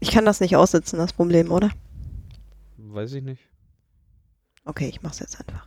Ich 0.00 0.10
kann 0.10 0.24
das 0.24 0.40
nicht 0.40 0.56
aussitzen, 0.56 0.98
das 0.98 1.12
Problem, 1.12 1.50
oder? 1.50 1.70
Weiß 2.78 3.12
ich 3.12 3.22
nicht. 3.22 3.42
Okay, 4.64 4.88
ich 4.88 5.02
mach's 5.02 5.18
jetzt 5.20 5.38
einfach. 5.38 5.66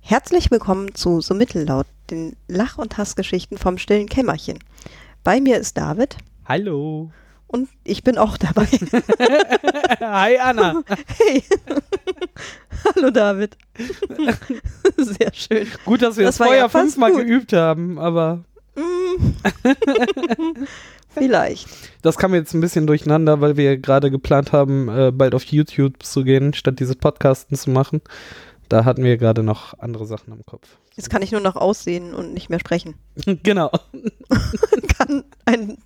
Herzlich 0.00 0.50
willkommen 0.50 0.94
zu 0.94 1.20
So 1.20 1.34
Mittellaut, 1.34 1.86
den 2.10 2.36
Lach- 2.48 2.78
und 2.78 2.98
Hassgeschichten 2.98 3.56
vom 3.56 3.78
stillen 3.78 4.08
Kämmerchen. 4.08 4.58
Bei 5.22 5.40
mir 5.40 5.58
ist 5.58 5.78
David 5.78 6.16
Hallo. 6.44 7.10
und 7.46 7.68
ich 7.84 8.04
bin 8.04 8.18
auch 8.18 8.36
dabei. 8.36 8.66
Hi 10.00 10.38
Anna. 10.38 10.82
Hey. 11.16 11.42
Hallo 12.96 13.10
David. 13.10 13.56
Sehr 14.98 15.32
schön. 15.32 15.66
Gut, 15.86 16.02
dass 16.02 16.18
wir 16.18 16.26
Das 16.26 16.36
das, 16.36 16.46
vorher 16.46 16.62
ja 16.64 16.68
fünfmal 16.68 17.12
gut. 17.12 17.20
geübt 17.22 17.52
haben, 17.52 17.98
aber 17.98 18.44
Mm. 18.76 19.34
Vielleicht. 21.14 21.68
das 22.02 22.16
kam 22.18 22.34
jetzt 22.34 22.54
ein 22.54 22.60
bisschen 22.60 22.86
durcheinander, 22.86 23.40
weil 23.40 23.56
wir 23.56 23.76
gerade 23.78 24.10
geplant 24.10 24.52
haben, 24.52 24.88
äh, 24.88 25.10
bald 25.12 25.34
auf 25.34 25.44
YouTube 25.44 26.02
zu 26.02 26.24
gehen, 26.24 26.54
statt 26.54 26.80
dieses 26.80 26.96
Podcasten 26.96 27.56
zu 27.56 27.70
machen. 27.70 28.00
Da 28.68 28.84
hatten 28.84 29.04
wir 29.04 29.16
gerade 29.18 29.42
noch 29.42 29.78
andere 29.78 30.06
Sachen 30.06 30.32
im 30.32 30.44
Kopf. 30.46 30.66
Jetzt 30.96 31.10
kann 31.10 31.22
ich 31.22 31.32
nur 31.32 31.40
noch 31.40 31.56
aussehen 31.56 32.14
und 32.14 32.32
nicht 32.32 32.50
mehr 32.50 32.60
sprechen. 32.60 32.94
genau. 33.42 33.70
Kann 34.98 35.24
ein, 35.44 35.78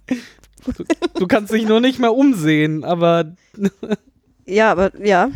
Du 1.14 1.26
kannst 1.26 1.52
dich 1.52 1.66
nur 1.66 1.80
nicht 1.80 1.98
mehr 1.98 2.12
umsehen, 2.14 2.84
aber 2.84 3.32
ja, 4.46 4.70
aber 4.70 4.92
ja. 5.04 5.30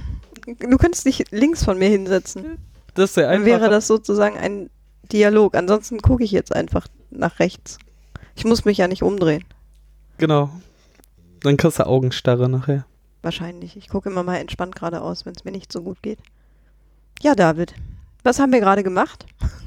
Du 0.46 0.76
könntest 0.76 1.06
dich 1.06 1.24
links 1.30 1.64
von 1.64 1.78
mir 1.78 1.88
hinsetzen. 1.88 2.58
das 2.94 3.10
ist 3.10 3.16
ja 3.16 3.22
Dann 3.24 3.32
einfach. 3.32 3.46
wäre 3.46 3.70
das 3.70 3.86
sozusagen 3.86 4.36
ein 4.36 4.70
Dialog. 5.12 5.54
Ansonsten 5.56 6.00
gucke 6.00 6.24
ich 6.24 6.32
jetzt 6.32 6.54
einfach 6.54 6.86
nach 7.10 7.38
rechts. 7.38 7.78
Ich 8.34 8.44
muss 8.44 8.64
mich 8.64 8.78
ja 8.78 8.88
nicht 8.88 9.02
umdrehen. 9.02 9.44
Genau. 10.18 10.50
Dann 11.40 11.56
kriegst 11.56 11.78
du 11.78 11.86
Augenstarre 11.86 12.48
nachher. 12.48 12.86
Wahrscheinlich. 13.22 13.76
Ich 13.76 13.88
gucke 13.88 14.10
immer 14.10 14.22
mal 14.22 14.36
entspannt 14.36 14.74
geradeaus, 14.76 15.26
wenn 15.26 15.34
es 15.34 15.44
mir 15.44 15.52
nicht 15.52 15.72
so 15.72 15.82
gut 15.82 16.02
geht. 16.02 16.18
Ja, 17.22 17.34
David. 17.34 17.74
Was 18.24 18.38
haben 18.38 18.52
wir 18.52 18.60
gerade 18.60 18.82
gemacht? 18.82 19.26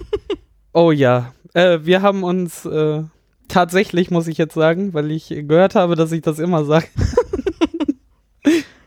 Oh 0.77 0.91
ja, 0.91 1.33
äh, 1.53 1.79
wir 1.83 2.01
haben 2.01 2.25
uns 2.25 2.65
äh, 2.65 3.01
tatsächlich, 3.47 4.11
muss 4.11 4.27
ich 4.27 4.37
jetzt 4.37 4.55
sagen, 4.55 4.93
weil 4.93 5.09
ich 5.09 5.29
gehört 5.29 5.73
habe, 5.73 5.95
dass 5.95 6.11
ich 6.11 6.21
das 6.21 6.37
immer 6.37 6.65
sage, 6.65 6.87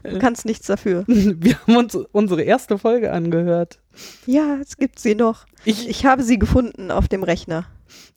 Du 0.03 0.19
kannst 0.19 0.45
nichts 0.45 0.67
dafür. 0.67 1.05
wir 1.07 1.59
haben 1.61 1.77
uns 1.77 1.95
unsere 1.95 2.43
erste 2.43 2.79
Folge 2.79 3.13
angehört. 3.13 3.79
Ja, 4.27 4.57
es 4.61 4.77
gibt 4.77 4.99
sie 4.99 5.15
noch. 5.15 5.47
Ich, 5.65 5.89
Ich 5.89 6.07
habe 6.07 6.23
sie 6.23 6.39
gefunden 6.39 6.91
auf 6.91 7.09
dem 7.09 7.23
Rechner. 7.23 7.67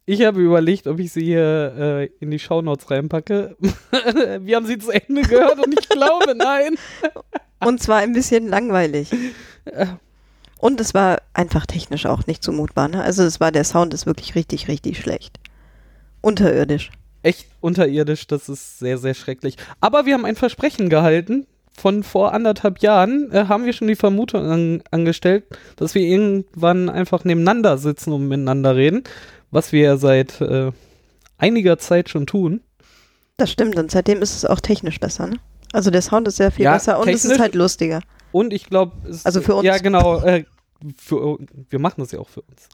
Ich 0.05 0.23
habe 0.23 0.41
überlegt, 0.41 0.87
ob 0.87 0.99
ich 0.99 1.11
sie 1.11 1.23
hier 1.23 1.73
äh, 1.77 2.05
in 2.19 2.31
die 2.31 2.39
Shownotes 2.39 2.89
reinpacke. 2.91 3.55
wir 4.41 4.55
haben 4.55 4.65
sie 4.65 4.77
zu 4.77 4.91
Ende 4.91 5.21
gehört 5.21 5.65
und 5.65 5.77
ich 5.79 5.87
glaube, 5.89 6.35
nein. 6.35 6.75
Und 7.63 7.81
zwar 7.81 7.97
ein 7.97 8.13
bisschen 8.13 8.47
langweilig. 8.47 9.11
Äh, 9.65 9.85
Und 10.59 10.79
es 10.81 10.93
war 10.93 11.21
einfach 11.33 11.65
technisch 11.65 12.05
auch 12.05 12.25
nicht 12.27 12.43
zumutbar. 12.43 12.87
Ne? 12.87 13.03
Also 13.03 13.23
es 13.23 13.39
war, 13.39 13.51
der 13.51 13.63
Sound 13.63 13.93
ist 13.93 14.05
wirklich 14.05 14.35
richtig, 14.35 14.67
richtig 14.67 14.99
schlecht. 14.99 15.39
Unterirdisch. 16.21 16.91
echt 17.23 17.47
unterirdisch, 17.61 18.27
das 18.27 18.49
ist 18.49 18.79
sehr, 18.79 18.97
sehr 18.97 19.13
schrecklich. 19.13 19.57
Aber 19.79 20.05
wir 20.05 20.13
haben 20.15 20.25
ein 20.25 20.35
Versprechen 20.35 20.89
gehalten. 20.89 21.47
Von 21.73 22.03
vor 22.03 22.33
anderthalb 22.33 22.79
Jahren 22.79 23.31
äh, 23.31 23.45
haben 23.47 23.65
wir 23.65 23.73
schon 23.73 23.87
die 23.87 23.95
Vermutung 23.95 24.45
an, 24.45 24.83
angestellt, 24.91 25.45
dass 25.77 25.95
wir 25.95 26.01
irgendwann 26.01 26.89
einfach 26.89 27.23
nebeneinander 27.23 27.77
sitzen 27.77 28.11
und 28.11 28.27
miteinander 28.27 28.75
reden, 28.75 29.03
was 29.51 29.71
wir 29.71 29.81
ja 29.81 29.97
seit 29.97 30.41
äh, 30.41 30.71
einiger 31.37 31.77
Zeit 31.77 32.09
schon 32.09 32.25
tun. 32.25 32.61
Das 33.37 33.51
stimmt. 33.51 33.75
Und 33.75 33.91
seitdem 33.91 34.21
ist 34.21 34.35
es 34.35 34.45
auch 34.45 34.59
technisch 34.59 34.99
besser. 34.99 35.27
Ne? 35.27 35.37
Also 35.73 35.91
der 35.91 36.01
Sound 36.01 36.27
ist 36.27 36.37
sehr 36.37 36.51
viel 36.51 36.65
Ja, 36.65 36.73
besser 36.73 36.99
und 36.99 37.07
es 37.09 37.25
ist 37.25 37.39
halt 37.39 37.55
lustiger. 37.55 38.01
Und 38.31 38.53
ich 38.53 38.65
glaube, 38.65 38.93
Also 39.23 39.41
für 39.41 39.55
uns. 39.55 39.65
Ja, 39.65 39.77
genau. 39.77 40.21
Äh, 40.21 40.45
für, 40.97 41.37
wir 41.69 41.79
machen 41.79 42.01
das 42.01 42.11
ja 42.11 42.19
auch 42.19 42.29
für 42.29 42.41
uns. 42.41 42.69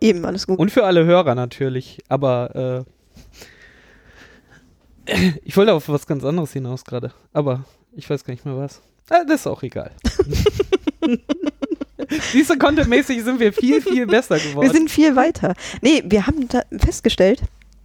Eben, 0.00 0.24
alles 0.24 0.46
gut. 0.46 0.58
Und 0.58 0.70
für 0.70 0.84
alle 0.84 1.04
Hörer 1.04 1.34
natürlich. 1.34 1.98
Aber 2.08 2.84
äh, 5.06 5.32
ich 5.42 5.56
wollte 5.56 5.72
auf 5.72 5.88
was 5.88 6.06
ganz 6.06 6.24
anderes 6.24 6.52
hinaus 6.52 6.84
gerade. 6.84 7.12
Aber 7.32 7.64
ich 7.92 8.08
weiß 8.08 8.24
gar 8.24 8.32
nicht 8.32 8.44
mehr 8.44 8.56
was. 8.56 8.80
Äh, 9.10 9.26
das 9.26 9.40
ist 9.40 9.46
auch 9.46 9.62
egal. 9.62 9.90
Siehst 12.32 12.50
du, 12.50 12.58
contentmäßig 12.58 13.22
sind 13.22 13.40
wir 13.40 13.52
viel, 13.52 13.82
viel 13.82 14.06
besser 14.06 14.38
geworden. 14.38 14.66
Wir 14.66 14.72
sind 14.72 14.90
viel 14.90 15.16
weiter. 15.16 15.54
Nee, 15.82 16.02
wir 16.06 16.26
haben 16.26 16.48
festgestellt, 16.78 17.42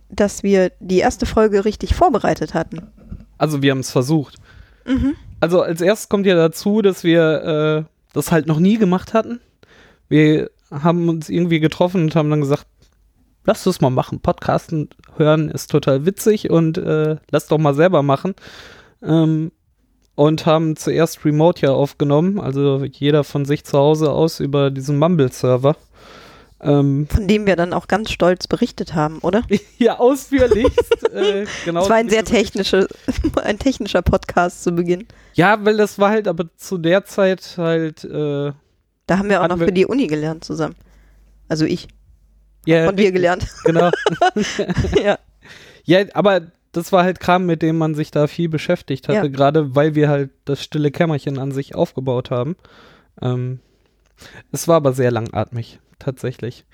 dass 0.10 0.44
wir 0.44 0.72
die 0.80 1.00
erste 1.00 1.26
Folge 1.26 1.66
richtig 1.66 1.96
vorbereitet 1.96 2.54
hatten. 2.54 2.88
also 3.38 3.62
wir 3.62 3.72
haben 3.72 3.80
es 3.80 3.92
versucht. 3.92 4.36
Mhm. 4.86 5.16
Also 5.40 5.62
als 5.62 5.82
erstes 5.82 6.10
kommt 6.10 6.26
ja 6.26 6.36
dazu, 6.36 6.82
dass 6.82 7.04
wir 7.04 7.86
äh, 7.86 7.92
das 8.14 8.32
halt 8.32 8.48
noch 8.48 8.60
nie 8.60 8.78
gemacht 8.78 9.14
hatten. 9.14 9.40
Wir 10.08 10.50
haben 10.72 11.10
uns 11.10 11.30
irgendwie 11.30 11.60
getroffen 11.60 12.04
und 12.04 12.16
haben 12.16 12.30
dann 12.30 12.42
gesagt, 12.42 12.66
lass 13.46 13.64
das 13.64 13.82
mal 13.82 13.90
machen. 13.90 14.20
Podcasten 14.20 14.90
hören 15.18 15.50
ist 15.50 15.70
total 15.70 16.06
witzig 16.06 16.50
und 16.50 16.78
äh, 16.78 17.18
lass 17.30 17.48
doch 17.48 17.58
mal 17.58 17.74
selber 17.74 18.04
machen. 18.04 18.36
Ähm, 19.02 19.52
und 20.16 20.46
haben 20.46 20.76
zuerst 20.76 21.26
Remote 21.26 21.66
ja 21.66 21.72
aufgenommen, 21.72 22.40
also 22.40 22.84
jeder 22.84 23.24
von 23.24 23.46
sich 23.46 23.64
zu 23.64 23.78
Hause 23.78 24.12
aus 24.12 24.40
über 24.40 24.70
diesen 24.72 24.98
Mumble-Server. 25.00 25.76
Ähm, 26.62 27.08
Von 27.10 27.28
dem 27.28 27.46
wir 27.46 27.58
dann 27.58 27.74
auch 27.74 27.88
ganz 27.88 28.10
stolz 28.10 28.48
berichtet 28.48 28.94
haben, 28.96 29.20
oder? 29.20 29.42
ja, 29.80 30.00
ausführlichst. 30.00 31.12
äh, 31.14 31.46
genau. 31.66 31.82
Es 31.84 31.90
war 31.90 31.98
ein 31.98 32.10
sehr 32.10 32.24
technische, 32.24 32.88
ein 33.44 33.60
technischer 33.60 34.02
Podcast 34.02 34.64
zu 34.64 34.72
Beginn. 34.72 35.06
Ja, 35.34 35.58
weil 35.66 35.76
das 35.76 36.00
war 36.00 36.12
halt 36.12 36.28
aber 36.28 36.46
zu 36.56 36.78
der 36.78 37.04
Zeit 37.04 37.56
halt 37.58 38.06
äh, 38.06 38.54
Da 39.08 39.18
haben 39.18 39.30
wir 39.30 39.42
auch 39.44 39.50
noch 39.50 39.60
wir- 39.60 39.68
für 39.68 39.74
die 39.74 39.86
Uni 39.86 40.08
gelernt 40.08 40.46
zusammen. 40.46 40.76
Also 41.50 41.66
ich. 41.66 41.90
ja, 42.66 42.86
Von 42.86 42.96
dir 42.96 43.12
gelernt. 43.12 43.46
genau. 43.66 43.90
ja. 45.04 45.18
Ja, 45.84 46.00
aber 46.14 46.44
das 46.74 46.92
war 46.92 47.04
halt 47.04 47.20
Kram, 47.22 47.46
mit 47.46 47.62
dem 47.62 47.78
man 47.78 47.96
sich 47.96 48.12
da 48.12 48.28
viel 48.28 48.50
beschäftigt 48.50 49.08
hatte, 49.08 49.28
Ja. 49.28 49.28
gerade 49.28 49.76
weil 49.76 49.96
wir 49.96 50.10
halt 50.10 50.32
das 50.46 50.62
stille 50.62 50.92
Kämmerchen 50.92 51.40
an 51.40 51.52
sich 51.52 51.76
aufgebaut 51.76 52.30
haben. 52.32 52.56
Ähm, 53.22 53.60
es 54.52 54.68
war 54.68 54.76
aber 54.78 54.94
sehr 54.94 55.12
langatmig, 55.12 55.80
tatsächlich. 56.00 56.66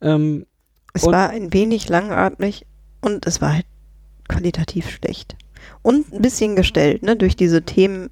Ähm, 0.00 0.44
Es 0.92 1.04
war 1.06 1.30
ein 1.30 1.52
wenig 1.52 1.88
langatmig 1.88 2.66
und 3.00 3.26
es 3.26 3.40
war 3.40 3.54
halt 3.54 3.66
qualitativ 4.28 4.90
schlecht. 4.90 5.36
Und 5.82 6.12
ein 6.12 6.22
bisschen 6.22 6.56
gestellt, 6.56 7.02
ne, 7.02 7.16
durch 7.16 7.36
diese 7.36 7.62
Themen, 7.62 8.10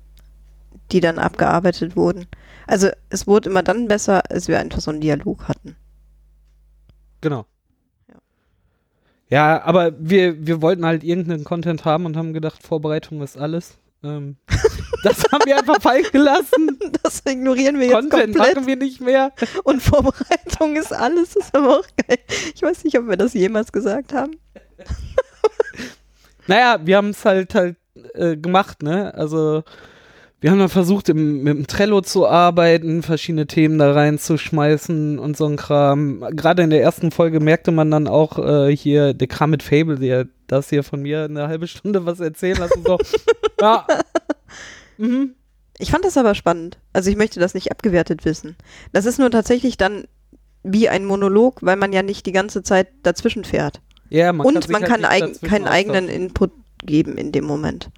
die 0.91 1.01
dann 1.01 1.19
abgearbeitet 1.19 1.97
wurden. 1.97 2.27
Also 2.67 2.89
es 3.11 3.27
wurde 3.27 3.51
immer 3.51 3.63
dann 3.63 3.89
besser, 3.89 4.31
als 4.31 4.49
wir 4.49 4.59
einfach 4.59 4.81
so 4.81 4.91
einen 4.91 5.01
Dialog 5.01 5.49
hatten. 5.49 5.77
genau. 7.21 7.47
Ja. 9.33 9.63
Aber 9.65 9.93
wir, 9.99 10.47
wir 10.47 10.61
wollten 10.61 10.85
halt 10.85 11.03
irgendeinen 11.03 11.45
Content 11.45 11.85
haben 11.85 12.07
und 12.07 12.17
haben 12.17 12.33
gedacht, 12.33 12.63
Vorbereitung 12.63 13.23
ist 13.23 13.39
alles. 13.39 13.79
Ähm, 14.05 14.37
das 15.05 15.25
haben 15.33 15.45
wir 15.47 15.59
einfach 15.59 15.81
fallen 15.81 16.05
gelassen. 16.13 16.79
Das 17.03 17.23
ignorieren 17.27 17.79
wir 17.79 17.87
jetzt 17.87 17.95
Content 17.95 18.37
komplett. 18.37 18.57
machen 18.57 18.67
wir 18.67 18.77
nicht 18.77 19.01
mehr. 19.01 19.33
Und 19.65 19.83
Vorbereitung 19.83 20.77
ist 20.77 20.93
alles, 20.93 21.37
ist 21.37 21.57
aber 21.57 21.81
auch 21.81 21.87
geil. 22.07 22.19
Ich 22.55 22.63
weiß 22.63 22.85
nicht, 22.85 22.99
ob 22.99 23.09
wir 23.09 23.17
das 23.17 23.33
jemals 23.35 23.73
gesagt 23.73 24.13
haben. 24.13 24.37
Naja, 26.47 26.79
wir 26.85 26.97
haben 26.97 27.11
es 27.11 27.25
halt 27.25 27.55
halt 27.55 27.77
äh, 28.15 28.37
gemacht, 28.37 28.83
ne? 28.83 29.15
Also 29.15 29.63
wir 30.43 30.51
haben 30.51 30.59
dann 30.59 30.69
versucht, 30.69 31.09
im, 31.09 31.45
mit 31.45 31.57
dem 31.57 31.67
Trello 31.69 32.01
zu 32.01 32.27
arbeiten, 32.27 33.05
verschiedene 33.05 33.47
Themen 33.47 33.79
da 33.79 33.93
reinzuschmeißen 33.93 35.21
und 35.21 35.37
so 35.37 35.47
ein 35.47 35.57
Kram. 35.57 36.25
Gerade 36.33 36.65
in 36.65 36.71
der 36.71 36.83
ersten 36.83 37.13
Folge 37.13 37.39
merkte 37.39 37.71
man 37.71 37.93
dann 37.93 38.09
auch 38.09 38.41
äh, 38.41 38.77
hier, 38.77 39.15
der 39.15 39.29
Kram 39.29 39.51
mit 39.51 39.63
Fable, 39.63 40.01
der 40.01 40.27
das 40.49 40.69
hier 40.69 40.83
von 40.83 41.01
mir 41.01 41.25
eine 41.25 41.47
halbe 41.47 41.69
Stunde 41.69 42.07
was 42.07 42.19
erzählen 42.19 42.59
lassen. 42.59 42.83
So, 42.85 42.99
ja. 43.61 43.87
Mhm. 44.99 45.37
Ich 45.79 45.93
fand 45.93 46.05
das 46.05 46.17
aber 46.17 46.35
spannend. 46.35 46.79
Also 46.93 47.09
ich 47.09 47.17
möchte 47.17 47.39
das 47.39 47.55
nicht 47.55 47.71
abgewertet 47.71 48.25
wissen. 48.25 48.57
Das 48.93 49.07
ist 49.07 49.21
nur 49.21 49.31
tatsächlich 49.31 49.77
dann 49.77 50.09
wie 50.65 50.89
ein 50.89 51.05
Monolog, 51.05 51.59
weil 51.63 51.77
man 51.77 51.93
ja 51.93 52.03
nicht 52.03 52.27
die 52.27 52.33
ganze 52.33 52.65
Zeit 52.65 52.89
dazwischen 53.05 53.45
fährt. 53.45 53.81
Ja, 54.11 54.33
man 54.33 54.45
Und 54.45 54.61
kann 54.61 54.73
man 54.73 54.83
halt 54.83 54.91
kann 54.91 55.03
dazwischen 55.03 55.49
keinen 55.49 55.69
eigenen. 55.69 56.09
Input 56.09 56.51
geben 56.85 57.17
in 57.17 57.31
dem 57.31 57.45
Moment. 57.45 57.91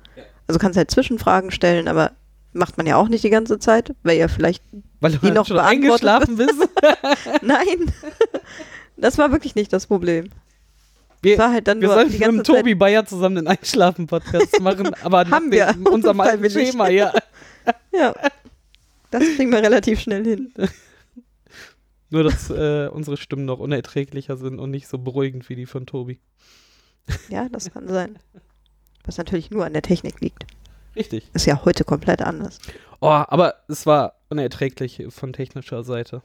Also 0.46 0.58
kannst 0.58 0.76
halt 0.76 0.90
Zwischenfragen 0.90 1.50
stellen, 1.50 1.88
aber 1.88 2.12
macht 2.54 2.76
man 2.76 2.86
ja 2.86 2.96
auch 2.96 3.08
nicht 3.08 3.24
die 3.24 3.30
ganze 3.30 3.58
Zeit, 3.58 3.94
weil 4.02 4.16
ja 4.18 4.28
vielleicht, 4.28 4.62
Weil 5.00 5.12
du 5.12 5.18
die 5.18 5.26
halt 5.26 5.34
noch 5.34 5.46
schon 5.46 5.58
eingeschlafen 5.58 6.36
bist. 6.38 6.54
nein, 7.42 7.92
das 8.96 9.18
war 9.18 9.32
wirklich 9.32 9.54
nicht 9.54 9.72
das 9.72 9.86
Problem. 9.86 10.30
Wir, 11.22 11.38
war 11.38 11.52
halt 11.52 11.66
dann 11.68 11.80
wir 11.80 11.88
nur 11.88 11.94
sollten 11.96 12.10
die 12.12 12.18
mit 12.18 12.26
dem 12.26 12.36
ganze 12.36 12.52
Zeit, 12.52 12.60
Tobi 12.60 12.74
Bayer 12.74 13.06
zusammen 13.06 13.36
den 13.36 13.46
Einschlafen-Podcast 13.48 14.60
machen, 14.60 14.92
aber 15.02 15.28
Haben 15.30 15.50
wir. 15.50 15.72
dem- 15.72 15.86
unserem 15.86 16.20
alten 16.20 16.42
Unfreiwillig. 16.44 16.70
Schema, 16.70 16.88
ja. 16.88 17.12
ja, 17.92 18.14
das 19.10 19.22
kriegen 19.36 19.50
wir 19.50 19.62
relativ 19.62 20.00
schnell 20.00 20.24
hin. 20.24 20.52
Nur, 22.10 22.24
dass 22.24 22.50
äh, 22.50 22.88
unsere 22.92 23.16
Stimmen 23.16 23.46
noch 23.46 23.58
unerträglicher 23.58 24.36
sind 24.36 24.58
und 24.58 24.70
nicht 24.70 24.86
so 24.86 24.98
beruhigend 24.98 25.48
wie 25.48 25.56
die 25.56 25.66
von 25.66 25.86
Tobi. 25.86 26.20
Ja, 27.30 27.48
das 27.48 27.70
kann 27.72 27.88
sein. 27.88 28.18
Was 29.04 29.16
natürlich 29.18 29.50
nur 29.50 29.64
an 29.64 29.72
der 29.72 29.82
Technik 29.82 30.20
liegt. 30.20 30.44
Richtig. 30.96 31.30
Ist 31.32 31.46
ja 31.46 31.64
heute 31.64 31.84
komplett 31.84 32.22
anders. 32.22 32.58
Oh, 33.00 33.08
aber 33.08 33.54
es 33.68 33.86
war 33.86 34.14
unerträglich 34.30 35.04
von 35.10 35.32
technischer 35.32 35.82
Seite. 35.84 36.22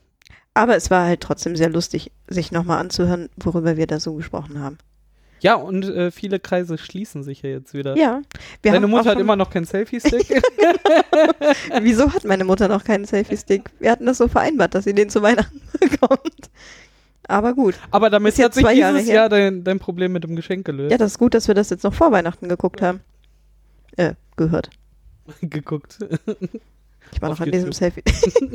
Aber 0.53 0.75
es 0.75 0.89
war 0.89 1.05
halt 1.05 1.21
trotzdem 1.21 1.55
sehr 1.55 1.69
lustig, 1.69 2.11
sich 2.27 2.51
nochmal 2.51 2.79
anzuhören, 2.79 3.29
worüber 3.37 3.77
wir 3.77 3.87
da 3.87 3.99
so 3.99 4.13
gesprochen 4.15 4.59
haben. 4.59 4.77
Ja, 5.41 5.55
und 5.55 5.85
äh, 5.85 6.11
viele 6.11 6.39
Kreise 6.39 6.77
schließen 6.77 7.23
sich 7.23 7.41
ja 7.41 7.49
jetzt 7.49 7.73
wieder. 7.73 7.95
Ja. 7.95 8.21
Wir 8.61 8.73
Deine 8.73 8.87
Mutter 8.87 9.11
hat 9.11 9.19
immer 9.19 9.35
noch 9.35 9.49
keinen 9.49 9.65
Selfie-Stick. 9.65 10.27
Wieso 11.81 12.11
hat 12.11 12.25
meine 12.25 12.43
Mutter 12.43 12.67
noch 12.67 12.83
keinen 12.83 13.05
Selfie-Stick? 13.05 13.69
Wir 13.79 13.91
hatten 13.91 14.05
das 14.05 14.17
so 14.17 14.27
vereinbart, 14.27 14.75
dass 14.75 14.83
sie 14.83 14.93
den 14.93 15.09
zu 15.09 15.21
Weihnachten 15.21 15.61
bekommt. 15.79 16.49
Aber 17.27 17.53
gut. 17.53 17.75
aber 17.91 18.09
damit 18.09 18.33
Ist 18.33 18.39
jetzt 18.39 18.45
hat 18.45 18.53
sich 18.55 18.63
zwei 18.63 18.73
Jahre 18.73 18.95
dieses 18.95 19.09
her. 19.09 19.15
Jahr 19.15 19.29
dein, 19.29 19.63
dein 19.63 19.79
Problem 19.79 20.11
mit 20.11 20.23
dem 20.23 20.35
Geschenk 20.35 20.65
gelöst. 20.65 20.91
Ja, 20.91 20.97
das 20.97 21.11
ist 21.11 21.19
gut, 21.19 21.33
dass 21.35 21.47
wir 21.47 21.55
das 21.55 21.69
jetzt 21.69 21.83
noch 21.83 21.93
vor 21.93 22.11
Weihnachten 22.11 22.49
geguckt 22.49 22.81
haben. 22.81 23.01
Äh, 23.99 24.13
gehört. 24.37 24.69
geguckt. 25.41 25.99
Ich 27.11 27.21
war 27.21 27.31
Auf 27.31 27.39
noch 27.39 27.45
an 27.45 27.51
diesem. 27.51 27.73
Selfie. 27.73 28.01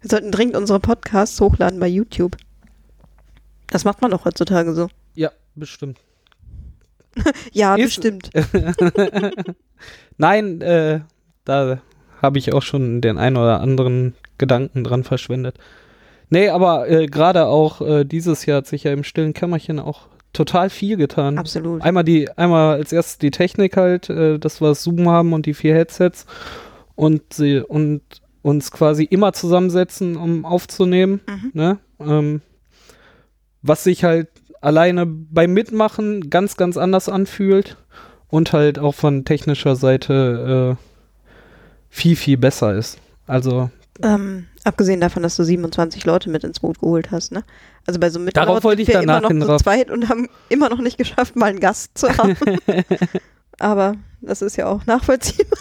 wir 0.00 0.10
sollten 0.10 0.32
dringend 0.32 0.56
unsere 0.56 0.80
Podcasts 0.80 1.40
hochladen 1.40 1.78
bei 1.78 1.86
YouTube. 1.86 2.36
Das 3.68 3.84
macht 3.84 4.02
man 4.02 4.10
doch 4.10 4.24
heutzutage 4.24 4.74
so. 4.74 4.88
ja, 5.14 5.30
bestimmt. 5.54 6.00
Ja, 7.52 7.76
Ist- 7.76 7.84
bestimmt. 8.00 8.30
Nein, 10.16 10.60
äh, 10.62 11.00
da 11.44 11.80
habe 12.22 12.38
ich 12.38 12.52
auch 12.54 12.62
schon 12.62 13.02
den 13.02 13.18
ein 13.18 13.36
oder 13.36 13.60
anderen 13.60 14.14
Gedanken 14.38 14.82
dran 14.82 15.04
verschwendet. 15.04 15.58
Nee, 16.30 16.48
aber 16.48 16.88
äh, 16.88 17.06
gerade 17.06 17.46
auch 17.46 17.82
äh, 17.82 18.04
dieses 18.04 18.46
Jahr 18.46 18.58
hat 18.58 18.66
sich 18.66 18.84
ja 18.84 18.92
im 18.92 19.04
stillen 19.04 19.34
Kämmerchen 19.34 19.78
auch 19.78 20.08
total 20.32 20.70
viel 20.70 20.96
getan. 20.96 21.38
Absolut. 21.38 21.82
Einmal 21.82 22.04
die, 22.04 22.30
einmal 22.30 22.76
als 22.76 22.92
erstes 22.92 23.18
die 23.18 23.30
Technik 23.30 23.76
halt, 23.76 24.08
äh, 24.10 24.38
dass 24.38 24.60
wir 24.60 24.74
Zoom 24.74 25.08
haben 25.08 25.32
und 25.32 25.46
die 25.46 25.54
vier 25.54 25.74
Headsets 25.74 26.26
und 26.94 27.32
sie 27.32 27.58
und 27.60 28.02
uns 28.42 28.70
quasi 28.72 29.04
immer 29.04 29.32
zusammensetzen, 29.32 30.16
um 30.16 30.44
aufzunehmen, 30.44 31.20
Mhm. 31.26 31.50
ne? 31.54 31.78
Ähm, 32.00 32.40
was 33.62 33.84
sich 33.84 34.02
halt 34.04 34.28
alleine 34.60 35.06
beim 35.06 35.52
Mitmachen 35.52 36.28
ganz, 36.30 36.56
ganz 36.56 36.76
anders 36.76 37.08
anfühlt 37.08 37.76
und 38.28 38.52
halt 38.52 38.78
auch 38.78 38.94
von 38.94 39.24
technischer 39.24 39.76
Seite 39.76 40.76
äh, 40.78 40.82
viel, 41.88 42.16
viel 42.16 42.36
besser 42.38 42.74
ist. 42.74 42.98
Also 43.26 43.70
Ähm, 44.02 44.46
abgesehen 44.64 45.00
davon, 45.00 45.22
dass 45.22 45.36
du 45.36 45.44
27 45.44 46.04
Leute 46.04 46.30
mit 46.30 46.44
ins 46.44 46.60
Boot 46.60 46.78
geholt 46.80 47.10
hast, 47.10 47.32
ne? 47.32 47.44
Also 47.86 47.98
bei 47.98 48.10
so 48.10 48.18
einem 48.18 48.30
Darauf 48.30 48.62
wollte 48.64 48.82
ich 48.82 48.88
wir 48.88 49.00
danach 49.00 49.28
immer 49.28 49.46
noch 49.46 49.56
zu 49.58 49.64
zweit 49.64 49.90
und 49.90 50.08
haben 50.08 50.28
immer 50.48 50.68
noch 50.68 50.78
nicht 50.80 50.98
geschafft, 50.98 51.36
mal 51.36 51.46
einen 51.46 51.60
Gast 51.60 51.96
zu 51.98 52.08
haben. 52.16 52.36
Aber 53.58 53.96
das 54.20 54.42
ist 54.42 54.56
ja 54.56 54.66
auch 54.66 54.86
nachvollziehbar. 54.86 55.58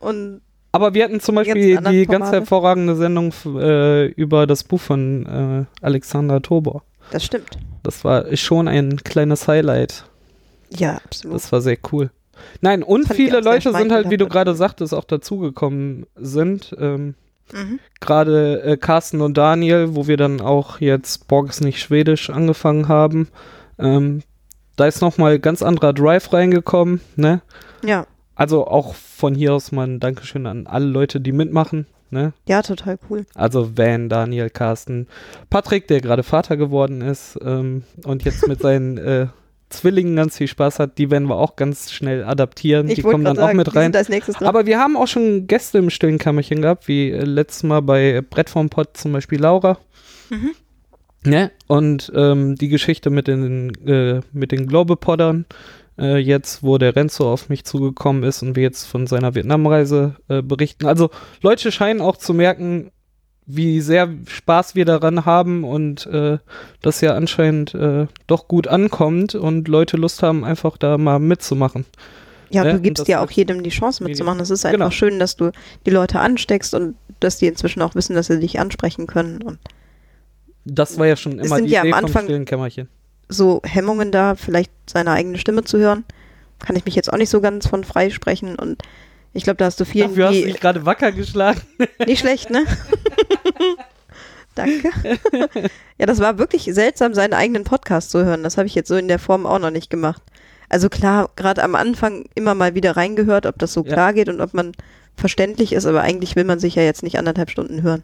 Und 0.00 0.40
Aber 0.72 0.94
wir 0.94 1.04
hatten 1.04 1.20
zum 1.20 1.34
Beispiel 1.34 1.76
die 1.78 2.06
ganz 2.06 2.26
Formate. 2.26 2.36
hervorragende 2.36 2.96
Sendung 2.96 3.32
äh, 3.56 4.06
über 4.12 4.46
das 4.46 4.64
Buch 4.64 4.80
von 4.80 5.26
äh, 5.26 5.84
Alexander 5.84 6.40
Tobor. 6.40 6.82
das 7.10 7.24
stimmt. 7.24 7.58
Das 7.82 8.04
war 8.04 8.36
schon 8.36 8.68
ein 8.68 8.98
kleines 8.98 9.48
Highlight. 9.48 10.04
Ja, 10.70 11.00
absolut. 11.04 11.36
Das 11.36 11.50
war 11.52 11.60
sehr 11.60 11.78
cool. 11.92 12.10
Nein, 12.60 12.82
und 12.82 13.12
viele 13.12 13.40
Leute 13.40 13.72
sind 13.72 13.90
halt, 13.90 14.10
wie 14.10 14.16
du 14.16 14.28
gerade 14.28 14.54
sagtest, 14.54 14.94
auch 14.94 15.04
dazugekommen 15.04 16.06
sind. 16.16 16.74
Ähm, 16.78 17.14
mhm. 17.52 17.80
gerade 18.00 18.62
äh, 18.62 18.76
Carsten 18.76 19.20
und 19.20 19.36
Daniel, 19.36 19.94
wo 19.94 20.06
wir 20.06 20.16
dann 20.16 20.40
auch 20.40 20.80
jetzt 20.80 21.28
Borg 21.28 21.48
ist 21.48 21.60
nicht 21.60 21.80
Schwedisch 21.80 22.30
angefangen 22.30 22.88
haben. 22.88 23.28
Ähm, 23.78 24.22
da 24.76 24.86
ist 24.86 25.02
nochmal 25.02 25.38
ganz 25.38 25.62
anderer 25.62 25.92
Drive 25.92 26.32
reingekommen, 26.32 27.00
ne? 27.16 27.42
Ja, 27.84 28.06
Also 28.34 28.66
auch 28.66 28.94
von 28.94 29.34
hier 29.34 29.54
aus 29.54 29.72
mal 29.72 29.86
ein 29.86 30.00
Dankeschön 30.00 30.46
an 30.46 30.66
alle 30.66 30.86
Leute, 30.86 31.20
die 31.20 31.32
mitmachen, 31.32 31.86
ne? 32.10 32.32
ja, 32.46 32.62
total 32.62 32.98
cool. 33.10 33.26
Also 33.34 33.76
Van, 33.76 34.08
Daniel, 34.08 34.50
Carsten, 34.50 35.08
Patrick, 35.50 35.88
der 35.88 36.00
gerade 36.00 36.22
Vater 36.22 36.56
geworden 36.56 37.00
ist 37.00 37.38
ähm, 37.42 37.82
und 38.04 38.24
jetzt 38.24 38.46
mit 38.46 38.60
seinen 38.60 38.98
äh, 38.98 39.26
Zwillingen 39.70 40.16
ganz 40.16 40.36
viel 40.36 40.48
Spaß 40.48 40.78
hat, 40.78 40.98
die 40.98 41.10
werden 41.10 41.28
wir 41.28 41.36
auch 41.36 41.56
ganz 41.56 41.92
schnell 41.92 42.24
adaptieren. 42.24 42.88
Ich 42.88 42.96
die 42.96 43.02
kommen 43.02 43.24
dann 43.24 43.34
gerade 43.36 43.44
auch 43.44 43.48
sagen, 43.48 43.56
mit 43.58 43.74
rein. 43.74 44.46
Aber 44.46 44.66
wir 44.66 44.78
haben 44.78 44.96
auch 44.96 45.08
schon 45.08 45.46
Gäste 45.46 45.78
im 45.78 45.90
stillen 45.90 46.18
Kammerchen 46.18 46.62
gehabt, 46.62 46.88
wie 46.88 47.10
äh, 47.10 47.24
letztes 47.24 47.64
Mal 47.64 47.80
bei 47.80 48.22
Brett 48.22 48.50
vom 48.50 48.70
Pott 48.70 48.96
zum 48.96 49.12
Beispiel 49.12 49.40
Laura. 49.40 49.78
Mhm. 50.30 50.50
Ne? 51.24 51.50
Und 51.66 52.12
ähm, 52.14 52.54
die 52.54 52.68
Geschichte 52.68 53.10
mit 53.10 53.28
den, 53.28 53.72
äh, 53.86 54.20
mit 54.32 54.52
den 54.52 54.66
Globepoddern, 54.66 55.46
äh, 55.98 56.16
jetzt, 56.16 56.62
wo 56.62 56.78
der 56.78 56.96
Renzo 56.96 57.30
auf 57.30 57.48
mich 57.48 57.64
zugekommen 57.64 58.22
ist 58.22 58.42
und 58.42 58.56
wir 58.56 58.62
jetzt 58.62 58.84
von 58.84 59.06
seiner 59.06 59.34
Vietnamreise 59.34 60.16
äh, 60.28 60.42
berichten. 60.42 60.86
Also 60.86 61.10
Leute 61.42 61.72
scheinen 61.72 62.00
auch 62.00 62.16
zu 62.16 62.34
merken, 62.34 62.90
wie 63.50 63.80
sehr 63.80 64.10
Spaß 64.26 64.74
wir 64.74 64.84
daran 64.84 65.24
haben 65.24 65.64
und 65.64 66.04
äh, 66.06 66.36
das 66.82 67.00
ja 67.00 67.14
anscheinend 67.14 67.74
äh, 67.74 68.06
doch 68.26 68.46
gut 68.46 68.68
ankommt 68.68 69.34
und 69.34 69.68
Leute 69.68 69.96
Lust 69.96 70.22
haben, 70.22 70.44
einfach 70.44 70.76
da 70.76 70.98
mal 70.98 71.18
mitzumachen. 71.18 71.86
Ja, 72.50 72.62
ne? 72.62 72.74
du 72.74 72.80
gibst 72.80 73.08
ja 73.08 73.20
auch 73.24 73.30
jedem 73.30 73.62
die 73.62 73.70
Chance 73.70 74.04
mitzumachen. 74.04 74.40
Es 74.40 74.50
ist 74.50 74.64
einfach 74.66 74.78
Genau. 74.78 74.90
schön, 74.90 75.18
dass 75.18 75.36
du 75.36 75.50
die 75.86 75.90
Leute 75.90 76.20
ansteckst 76.20 76.74
und 76.74 76.94
dass 77.20 77.38
die 77.38 77.46
inzwischen 77.46 77.80
auch 77.82 77.94
wissen, 77.94 78.14
dass 78.14 78.26
sie 78.26 78.38
dich 78.38 78.60
ansprechen 78.60 79.06
können. 79.06 79.40
Und 79.42 79.58
Das 80.66 80.98
war 80.98 81.06
ja 81.06 81.16
schon 81.16 81.38
immer 81.38 81.60
die 81.60 81.68
ja 81.68 81.80
am 81.80 81.86
Idee 81.88 81.94
vom 81.96 82.04
Anfang- 82.04 82.24
stillen 82.24 82.44
Kämmerchen. 82.44 82.88
so 83.30 83.60
Hemmungen 83.64 84.12
da, 84.12 84.34
vielleicht 84.34 84.72
seine 84.90 85.12
eigene 85.12 85.38
Stimme 85.38 85.64
zu 85.64 85.78
hören, 85.78 86.04
kann 86.58 86.76
ich 86.76 86.84
mich 86.84 86.94
jetzt 86.94 87.10
auch 87.12 87.18
nicht 87.18 87.30
so 87.30 87.40
ganz 87.40 87.66
von 87.66 87.82
frei 87.84 88.10
sprechen. 88.10 88.56
Und 88.56 88.82
ich 89.34 89.44
glaube, 89.44 89.56
da 89.58 89.66
hast 89.66 89.78
du 89.80 89.84
vielen, 89.86 90.08
Dafür 90.08 90.28
hast 90.28 90.36
du 90.40 90.44
dich 90.44 90.60
gerade 90.60 90.84
wacker 90.86 91.12
geschlagen. 91.12 91.60
nicht 92.06 92.20
schlecht, 92.20 92.50
ne? 92.50 92.64
Danke. 94.54 94.90
ja, 95.98 96.06
das 96.06 96.18
war 96.20 96.38
wirklich 96.38 96.64
seltsam, 96.64 97.14
seinen 97.14 97.32
eigenen 97.34 97.64
Podcast 97.64 98.10
zu 98.10 98.24
hören. 98.24 98.42
Das 98.42 98.56
habe 98.56 98.66
ich 98.66 98.74
jetzt 98.74 98.88
so 98.88 98.96
in 98.96 99.06
der 99.08 99.18
Form 99.20 99.46
auch 99.46 99.58
noch 99.60 99.70
nicht 99.70 99.88
gemacht. 99.90 100.20
Also 100.68 100.88
klar, 100.88 101.30
gerade 101.36 101.62
am 101.62 101.74
Anfang 101.74 102.24
immer 102.34 102.54
mal 102.54 102.74
wieder 102.74 102.96
reingehört, 102.96 103.46
ob 103.46 103.58
das 103.58 103.72
so 103.72 103.84
Ja. 103.84 103.92
klar 103.92 104.12
geht 104.12 104.28
und 104.28 104.40
ob 104.40 104.54
man 104.54 104.72
verständlich 105.16 105.72
ist, 105.72 105.86
aber 105.86 106.02
eigentlich 106.02 106.34
will 106.36 106.44
man 106.44 106.58
sich 106.58 106.74
ja 106.74 106.82
jetzt 106.82 107.02
nicht 107.02 107.18
anderthalb 107.18 107.50
Stunden 107.50 107.82
hören. 107.82 108.02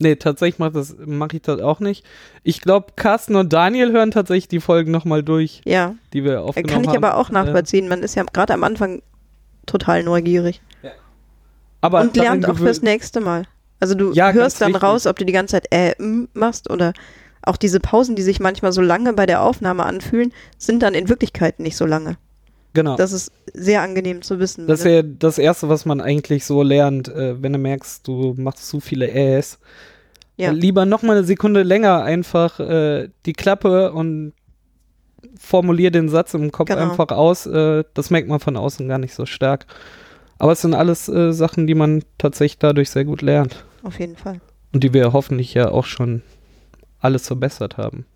Nee, 0.00 0.16
tatsächlich 0.16 0.58
mache 0.58 0.84
mach 1.06 1.32
ich 1.32 1.42
das 1.42 1.60
auch 1.60 1.78
nicht. 1.78 2.04
Ich 2.42 2.60
glaube, 2.60 2.88
Carsten 2.96 3.36
und 3.36 3.52
Daniel 3.52 3.92
hören 3.92 4.10
tatsächlich 4.10 4.48
die 4.48 4.60
Folgen 4.60 4.90
nochmal 4.90 5.22
durch, 5.22 5.62
Ja, 5.64 5.94
die 6.12 6.24
wir 6.24 6.32
äh, 6.32 6.36
aufgenommen 6.38 6.72
kann 6.72 6.82
ich 6.82 6.88
haben. 6.88 7.04
aber 7.04 7.16
auch 7.16 7.30
Äh, 7.30 7.34
nachvollziehen. 7.34 7.88
Man 7.88 8.02
ist 8.02 8.16
ja 8.16 8.24
gerade 8.24 8.52
am 8.52 8.64
Anfang 8.64 9.02
total 9.66 10.02
neugierig. 10.02 10.60
aber 11.80 12.00
und 12.00 12.16
lernt 12.16 12.46
auch 12.48 12.58
fürs 12.58 12.82
nächste 12.82 13.20
Mal. 13.20 13.44
Also 13.84 13.94
du 13.94 14.12
Ja, 14.14 14.32
hörst 14.32 14.62
dann 14.62 14.68
wichtig. 14.72 14.82
raus, 14.82 15.06
ob 15.06 15.16
du 15.18 15.26
die 15.26 15.32
ganze 15.34 15.52
Zeit 15.52 15.66
äh, 15.70 15.94
mm 16.02 16.28
machst 16.32 16.70
oder 16.70 16.94
auch 17.42 17.58
diese 17.58 17.78
Pausen, 17.80 18.16
die 18.16 18.22
sich 18.22 18.40
manchmal 18.40 18.72
so 18.72 18.80
lange 18.80 19.12
bei 19.12 19.26
der 19.26 19.42
Aufnahme 19.42 19.84
anfühlen, 19.84 20.32
sind 20.56 20.82
dann 20.82 20.94
in 20.94 21.10
Wirklichkeit 21.10 21.60
nicht 21.60 21.76
so 21.76 21.84
lange. 21.84 22.16
Genau. 22.72 22.96
Das, 22.96 23.10
Das 23.10 23.20
ist 23.20 23.32
sehr 23.52 23.82
angenehm 23.82 24.22
zu 24.22 24.38
wissen. 24.38 24.66
ist 24.70 24.84
ne? 24.86 24.94
ja 24.96 25.02
das 25.02 25.36
Erste, 25.36 25.68
was 25.68 25.84
man 25.84 26.00
eigentlich 26.00 26.46
so 26.46 26.62
lernt, 26.62 27.08
äh, 27.08 27.42
wenn 27.42 27.52
du 27.52 27.58
merkst, 27.58 28.08
du 28.08 28.34
machst 28.38 28.66
zu 28.66 28.80
viele 28.80 29.10
Äs. 29.10 29.58
Ja. 30.38 30.50
Lieber 30.50 30.86
nochmal 30.86 31.18
eine 31.18 31.26
Sekunde 31.26 31.62
länger 31.62 32.02
einfach 32.02 32.58
äh, 32.60 33.10
die 33.26 33.34
Klappe 33.34 33.92
und 33.92 34.32
formulier 35.38 35.90
den 35.90 36.08
Satz 36.08 36.32
im 36.34 36.50
Kopf 36.50 36.68
Genau. 36.70 36.80
einfach 36.90 37.08
aus. 37.14 37.46
Äh, 37.46 37.84
das 37.92 38.08
merkt 38.10 38.28
man 38.28 38.40
von 38.40 38.56
außen 38.56 38.88
gar 38.88 38.98
nicht 38.98 39.14
so 39.14 39.26
stark. 39.26 39.66
Aber 40.38 40.52
es 40.52 40.62
sind 40.62 40.74
alles 40.74 41.08
äh, 41.08 41.32
Sachen, 41.32 41.66
die 41.66 41.74
man 41.74 42.02
tatsächlich 42.18 42.58
dadurch 42.58 42.90
sehr 42.90 43.04
gut 43.04 43.22
lernt. 43.22 43.64
Auf 43.84 44.00
jeden 44.00 44.16
Fall. 44.16 44.40
Und 44.72 44.82
die 44.82 44.92
wir 44.92 45.12
hoffentlich 45.12 45.54
ja 45.54 45.70
auch 45.70 45.84
schon 45.84 46.22
alles 47.00 47.26
verbessert 47.26 47.76
haben. 47.76 48.06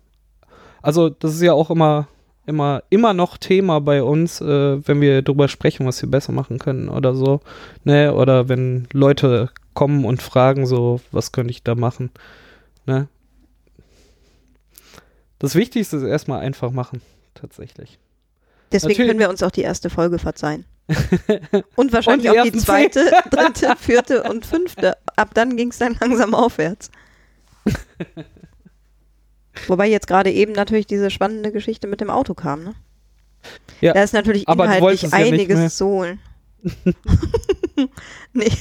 Also, 0.81 1.09
das 1.09 1.33
ist 1.35 1.41
ja 1.41 1.53
auch 1.53 1.69
immer, 1.69 2.07
immer, 2.45 2.83
immer 2.89 3.13
noch 3.13 3.37
Thema 3.37 3.79
bei 3.79 4.01
uns, 4.03 4.41
äh, 4.41 4.87
wenn 4.87 4.99
wir 4.99 5.21
darüber 5.21 5.47
sprechen, 5.47 5.85
was 5.85 6.01
wir 6.01 6.09
besser 6.09 6.31
machen 6.31 6.57
können 6.57 6.89
oder 6.89 7.13
so. 7.13 7.41
Ne? 7.83 8.13
Oder 8.13 8.49
wenn 8.49 8.87
Leute 8.91 9.51
kommen 9.73 10.05
und 10.05 10.21
fragen, 10.21 10.65
so, 10.65 10.99
was 11.11 11.31
könnte 11.31 11.51
ich 11.51 11.63
da 11.63 11.75
machen? 11.75 12.11
Ne? 12.85 13.07
Das 15.37 15.55
Wichtigste 15.55 15.97
ist 15.97 16.03
erstmal 16.03 16.41
einfach 16.41 16.71
machen, 16.71 17.01
tatsächlich. 17.33 17.99
Deswegen 18.71 18.91
Natürlich. 18.91 19.09
können 19.09 19.19
wir 19.19 19.29
uns 19.29 19.43
auch 19.43 19.51
die 19.51 19.61
erste 19.61 19.89
Folge 19.89 20.19
verzeihen. 20.19 20.65
Und 21.75 21.93
wahrscheinlich 21.93 22.29
Und 22.29 22.35
die 22.35 22.39
auch 22.39 22.43
die 22.43 22.57
zweite, 22.57 23.11
dritte, 23.29 23.75
vierte 23.77 24.23
und 24.23 24.43
fünfte. 24.45 24.97
Ab 25.19 25.33
dann 25.33 25.57
ging 25.57 25.69
es 25.69 25.77
dann 25.77 25.95
langsam 25.99 26.33
aufwärts. 26.33 26.89
Wobei 29.67 29.89
jetzt 29.89 30.07
gerade 30.07 30.31
eben 30.31 30.53
natürlich 30.53 30.87
diese 30.87 31.11
spannende 31.11 31.51
Geschichte 31.51 31.87
mit 31.87 31.99
dem 31.99 32.09
Auto 32.09 32.33
kam, 32.33 32.63
ne? 32.63 32.73
Ja, 33.81 33.93
Da 33.93 34.03
ist 34.03 34.13
natürlich 34.13 34.47
inhaltlich 34.47 35.01
ja 35.03 35.09
einiges 35.11 35.79
holen. 35.81 36.19
nee. 38.33 38.51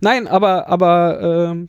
Nein, 0.00 0.28
aber, 0.28 0.68
aber 0.68 1.50
ähm, 1.50 1.68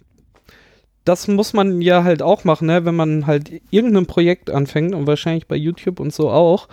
das 1.03 1.27
muss 1.27 1.53
man 1.53 1.81
ja 1.81 2.03
halt 2.03 2.21
auch 2.21 2.43
machen, 2.43 2.67
ne? 2.67 2.85
wenn 2.85 2.95
man 2.95 3.25
halt 3.25 3.51
irgendein 3.71 4.05
Projekt 4.05 4.49
anfängt 4.51 4.93
und 4.93 5.07
wahrscheinlich 5.07 5.47
bei 5.47 5.55
YouTube 5.55 5.99
und 5.99 6.13
so 6.13 6.29
auch. 6.29 6.67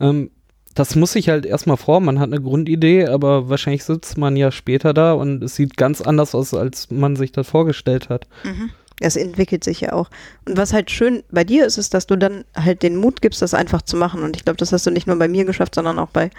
Ähm, 0.00 0.30
das 0.74 0.94
muss 0.94 1.12
sich 1.12 1.28
halt 1.28 1.46
erstmal 1.46 1.76
vor, 1.76 2.00
man 2.00 2.20
hat 2.20 2.28
eine 2.32 2.40
Grundidee, 2.40 3.06
aber 3.06 3.48
wahrscheinlich 3.48 3.84
sitzt 3.84 4.16
man 4.18 4.36
ja 4.36 4.50
später 4.52 4.94
da 4.94 5.12
und 5.14 5.42
es 5.42 5.56
sieht 5.56 5.76
ganz 5.76 6.00
anders 6.00 6.34
aus, 6.34 6.54
als 6.54 6.90
man 6.90 7.16
sich 7.16 7.32
das 7.32 7.48
vorgestellt 7.48 8.08
hat. 8.08 8.26
Mhm. 8.44 8.70
Es 9.00 9.16
entwickelt 9.16 9.64
sich 9.64 9.80
ja 9.80 9.94
auch. 9.94 10.10
Und 10.46 10.58
was 10.58 10.72
halt 10.74 10.90
schön 10.90 11.22
bei 11.30 11.42
dir 11.42 11.64
ist, 11.64 11.78
ist, 11.78 11.94
dass 11.94 12.06
du 12.06 12.16
dann 12.16 12.44
halt 12.54 12.82
den 12.82 12.96
Mut 12.96 13.22
gibst, 13.22 13.40
das 13.40 13.54
einfach 13.54 13.80
zu 13.82 13.96
machen. 13.96 14.22
Und 14.22 14.36
ich 14.36 14.44
glaube, 14.44 14.58
das 14.58 14.72
hast 14.72 14.86
du 14.86 14.90
nicht 14.90 15.06
nur 15.06 15.18
bei 15.18 15.26
mir 15.26 15.46
geschafft, 15.46 15.74
sondern 15.74 15.98
auch 15.98 16.10
bei 16.10 16.30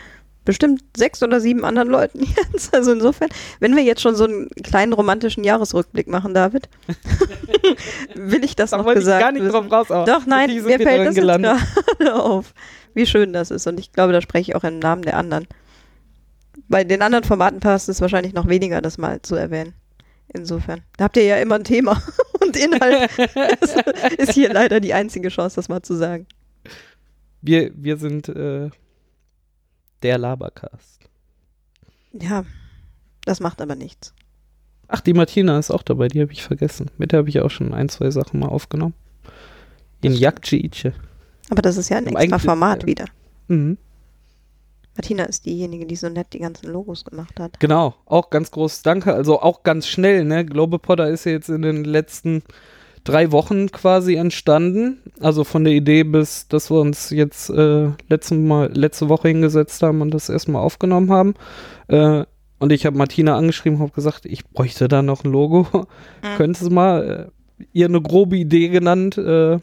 bestimmt 0.45 0.83
sechs 0.95 1.21
oder 1.21 1.39
sieben 1.39 1.65
anderen 1.65 1.89
Leuten 1.89 2.19
jetzt. 2.53 2.73
Also 2.73 2.91
insofern, 2.93 3.29
wenn 3.59 3.75
wir 3.75 3.83
jetzt 3.83 4.01
schon 4.01 4.15
so 4.15 4.25
einen 4.25 4.49
kleinen 4.63 4.93
romantischen 4.93 5.43
Jahresrückblick 5.43 6.07
machen, 6.07 6.33
David, 6.33 6.69
will 8.15 8.43
ich 8.43 8.55
das 8.55 8.71
Da 8.71 8.77
noch 8.77 8.85
wollte 8.85 8.99
ich 8.99 9.05
gesagt 9.05 9.21
gar 9.21 9.31
nicht 9.31 9.43
wissen. 9.43 9.51
drauf 9.53 9.71
raus, 9.71 9.91
aber 9.91 10.05
Doch, 10.05 10.25
nein, 10.25 10.49
mir 10.63 10.79
fällt 10.79 11.07
das 11.07 11.15
gerade 11.15 11.55
auf, 12.13 12.53
wie 12.93 13.05
schön 13.05 13.33
das 13.33 13.51
ist. 13.51 13.67
Und 13.67 13.79
ich 13.79 13.91
glaube, 13.91 14.13
da 14.13 14.21
spreche 14.21 14.51
ich 14.51 14.55
auch 14.55 14.63
im 14.63 14.79
Namen 14.79 15.01
der 15.01 15.17
anderen. 15.17 15.47
Bei 16.67 16.83
den 16.83 17.01
anderen 17.01 17.23
Formaten 17.23 17.59
passt 17.59 17.89
es 17.89 18.01
wahrscheinlich 18.01 18.33
noch 18.33 18.47
weniger, 18.47 18.81
das 18.81 18.97
mal 18.97 19.21
zu 19.21 19.35
erwähnen. 19.35 19.73
Insofern. 20.33 20.81
Da 20.97 21.05
habt 21.05 21.17
ihr 21.17 21.25
ja 21.25 21.37
immer 21.37 21.55
ein 21.55 21.63
Thema 21.63 22.01
und 22.41 22.55
Inhalt. 22.55 23.09
ist, 23.61 23.75
ist 24.17 24.33
hier 24.33 24.53
leider 24.53 24.79
die 24.79 24.93
einzige 24.93 25.29
Chance, 25.29 25.57
das 25.57 25.69
mal 25.69 25.81
zu 25.81 25.95
sagen. 25.95 26.25
Wir, 27.41 27.71
wir 27.75 27.97
sind 27.97 28.29
äh, 28.29 28.69
der 30.03 30.17
Labercast. 30.17 31.01
Ja, 32.13 32.45
das 33.25 33.39
macht 33.39 33.61
aber 33.61 33.75
nichts. 33.75 34.13
Ach, 34.87 35.01
die 35.01 35.13
Martina 35.13 35.57
ist 35.57 35.71
auch 35.71 35.83
dabei, 35.83 36.09
die 36.09 36.21
habe 36.21 36.33
ich 36.33 36.43
vergessen. 36.43 36.91
Mit 36.97 37.11
der 37.11 37.19
habe 37.19 37.29
ich 37.29 37.39
auch 37.39 37.49
schon 37.49 37.73
ein, 37.73 37.89
zwei 37.89 38.11
Sachen 38.11 38.39
mal 38.39 38.49
aufgenommen. 38.49 38.93
In 40.01 40.13
Jakcice. 40.13 40.93
Aber 41.51 41.61
das 41.61 41.77
ist 41.77 41.89
ja 41.89 41.97
ein 41.97 42.07
Aber 42.07 42.21
extra 42.21 42.39
Format 42.39 42.83
äh, 42.83 42.87
wieder. 42.87 43.05
Mhm. 43.49 43.77
Martina 44.95 45.25
ist 45.25 45.45
diejenige, 45.45 45.85
die 45.85 45.95
so 45.95 46.09
nett 46.09 46.27
die 46.33 46.39
ganzen 46.39 46.71
Logos 46.71 47.05
gemacht 47.05 47.39
hat. 47.39 47.59
Genau, 47.59 47.95
auch 48.05 48.29
ganz 48.29 48.51
großes 48.51 48.81
Danke. 48.81 49.13
Also 49.13 49.41
auch 49.41 49.63
ganz 49.63 49.87
schnell, 49.87 50.25
ne? 50.25 50.45
Globepotter 50.45 51.09
ist 51.09 51.25
ja 51.25 51.33
jetzt 51.33 51.49
in 51.49 51.61
den 51.61 51.83
letzten 51.83 52.43
drei 53.03 53.31
Wochen 53.31 53.69
quasi 53.71 54.15
entstanden. 54.15 54.99
Also 55.19 55.43
von 55.43 55.65
der 55.65 55.73
Idee 55.73 56.03
bis, 56.03 56.47
dass 56.47 56.71
wir 56.71 56.79
uns 56.79 57.09
jetzt 57.09 57.49
äh, 57.49 57.89
letzte, 58.07 58.35
Mal, 58.35 58.71
letzte 58.73 59.09
Woche 59.09 59.27
hingesetzt 59.29 59.81
haben 59.83 60.01
und 60.01 60.13
das 60.13 60.29
erstmal 60.29 60.61
aufgenommen 60.61 61.11
haben. 61.11 61.33
Äh, 61.87 62.25
und 62.59 62.71
ich 62.71 62.85
habe 62.85 62.97
Martina 62.97 63.35
angeschrieben, 63.35 63.79
habe 63.79 63.91
gesagt, 63.91 64.25
ich 64.25 64.47
bräuchte 64.47 64.87
da 64.87 65.01
noch 65.01 65.25
ein 65.25 65.31
Logo. 65.31 65.67
Mhm. 66.23 66.37
Könntest 66.37 66.67
du 66.67 66.69
mal 66.69 67.31
äh, 67.59 67.65
ihr 67.73 67.87
eine 67.87 67.99
grobe 67.99 68.37
Idee 68.37 68.69
genannt, 68.69 69.17
äh, 69.17 69.57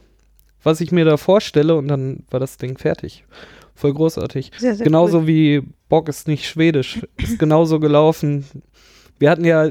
was 0.62 0.80
ich 0.80 0.92
mir 0.92 1.04
da 1.04 1.16
vorstelle 1.16 1.74
und 1.76 1.88
dann 1.88 2.24
war 2.30 2.40
das 2.40 2.56
Ding 2.56 2.78
fertig. 2.78 3.24
Voll 3.74 3.94
großartig. 3.94 4.50
Sehr, 4.58 4.74
sehr 4.74 4.84
genauso 4.84 5.20
cool. 5.20 5.26
wie 5.28 5.62
Bock 5.88 6.08
ist 6.08 6.26
nicht 6.26 6.46
schwedisch. 6.46 7.00
Ist 7.16 7.38
genauso 7.38 7.78
gelaufen. 7.78 8.44
Wir 9.18 9.30
hatten 9.30 9.44
ja 9.44 9.70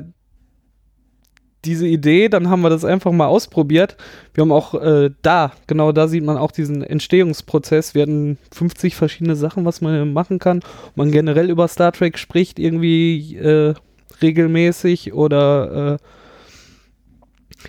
diese 1.65 1.87
Idee, 1.87 2.29
dann 2.29 2.49
haben 2.49 2.61
wir 2.61 2.69
das 2.69 2.85
einfach 2.85 3.11
mal 3.11 3.27
ausprobiert. 3.27 3.97
Wir 4.33 4.43
haben 4.43 4.51
auch 4.51 4.73
äh, 4.75 5.11
da, 5.21 5.51
genau 5.67 5.91
da 5.91 6.07
sieht 6.07 6.23
man 6.23 6.37
auch 6.37 6.51
diesen 6.51 6.83
Entstehungsprozess. 6.83 7.93
Wir 7.93 8.03
hatten 8.03 8.37
50 8.53 8.95
verschiedene 8.95 9.35
Sachen, 9.35 9.65
was 9.65 9.81
man 9.81 10.13
machen 10.13 10.39
kann. 10.39 10.61
Man 10.95 11.11
generell 11.11 11.49
über 11.49 11.67
Star 11.67 11.91
Trek 11.91 12.17
spricht 12.17 12.59
irgendwie 12.59 13.35
äh, 13.35 13.73
regelmäßig 14.21 15.13
oder 15.13 15.95
äh, 15.95 15.97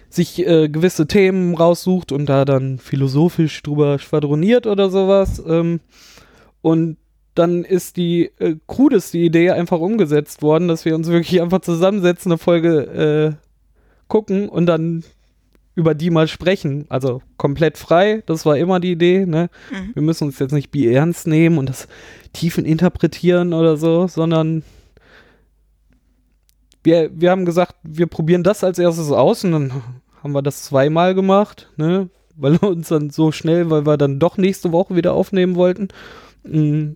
sich 0.08 0.46
äh, 0.46 0.68
gewisse 0.68 1.06
Themen 1.06 1.54
raussucht 1.54 2.12
und 2.12 2.26
da 2.26 2.44
dann 2.44 2.78
philosophisch 2.78 3.62
drüber 3.62 3.98
schwadroniert 3.98 4.66
oder 4.66 4.90
sowas. 4.90 5.42
Ähm, 5.46 5.80
und 6.60 6.96
dann 7.34 7.64
ist 7.64 7.96
die 7.96 8.30
äh, 8.38 8.56
crudeste 8.66 9.18
Idee 9.18 9.50
einfach 9.50 9.78
umgesetzt 9.78 10.42
worden, 10.42 10.68
dass 10.68 10.84
wir 10.84 10.94
uns 10.94 11.08
wirklich 11.08 11.40
einfach 11.40 11.60
zusammensetzen, 11.60 12.32
eine 12.32 12.38
Folge 12.38 13.36
äh, 13.38 13.46
gucken 14.08 14.48
und 14.48 14.66
dann 14.66 15.04
über 15.74 15.94
die 15.94 16.10
mal 16.10 16.26
sprechen. 16.26 16.86
Also 16.88 17.22
komplett 17.36 17.78
frei, 17.78 18.24
das 18.26 18.44
war 18.44 18.56
immer 18.58 18.80
die 18.80 18.90
Idee. 18.90 19.24
Ne? 19.24 19.48
Mhm. 19.70 19.94
Wir 19.94 20.02
müssen 20.02 20.24
uns 20.24 20.40
jetzt 20.40 20.52
nicht 20.52 20.74
wie 20.74 20.92
ernst 20.92 21.28
nehmen 21.28 21.58
und 21.58 21.68
das 21.68 21.86
tiefen 22.32 22.64
interpretieren 22.64 23.52
oder 23.52 23.76
so, 23.76 24.08
sondern 24.08 24.64
wir, 26.88 27.10
wir 27.12 27.30
haben 27.30 27.44
gesagt, 27.44 27.74
wir 27.82 28.06
probieren 28.06 28.42
das 28.42 28.64
als 28.64 28.78
erstes 28.78 29.12
aus 29.12 29.44
und 29.44 29.52
dann 29.52 29.72
haben 30.22 30.32
wir 30.32 30.40
das 30.42 30.64
zweimal 30.64 31.14
gemacht, 31.14 31.68
ne? 31.76 32.08
weil 32.36 32.56
uns 32.56 32.88
dann 32.88 33.10
so 33.10 33.30
schnell, 33.30 33.68
weil 33.70 33.84
wir 33.86 33.96
dann 33.98 34.18
doch 34.18 34.38
nächste 34.38 34.72
Woche 34.72 34.96
wieder 34.96 35.12
aufnehmen 35.12 35.54
wollten, 35.54 35.88
mh, 36.44 36.94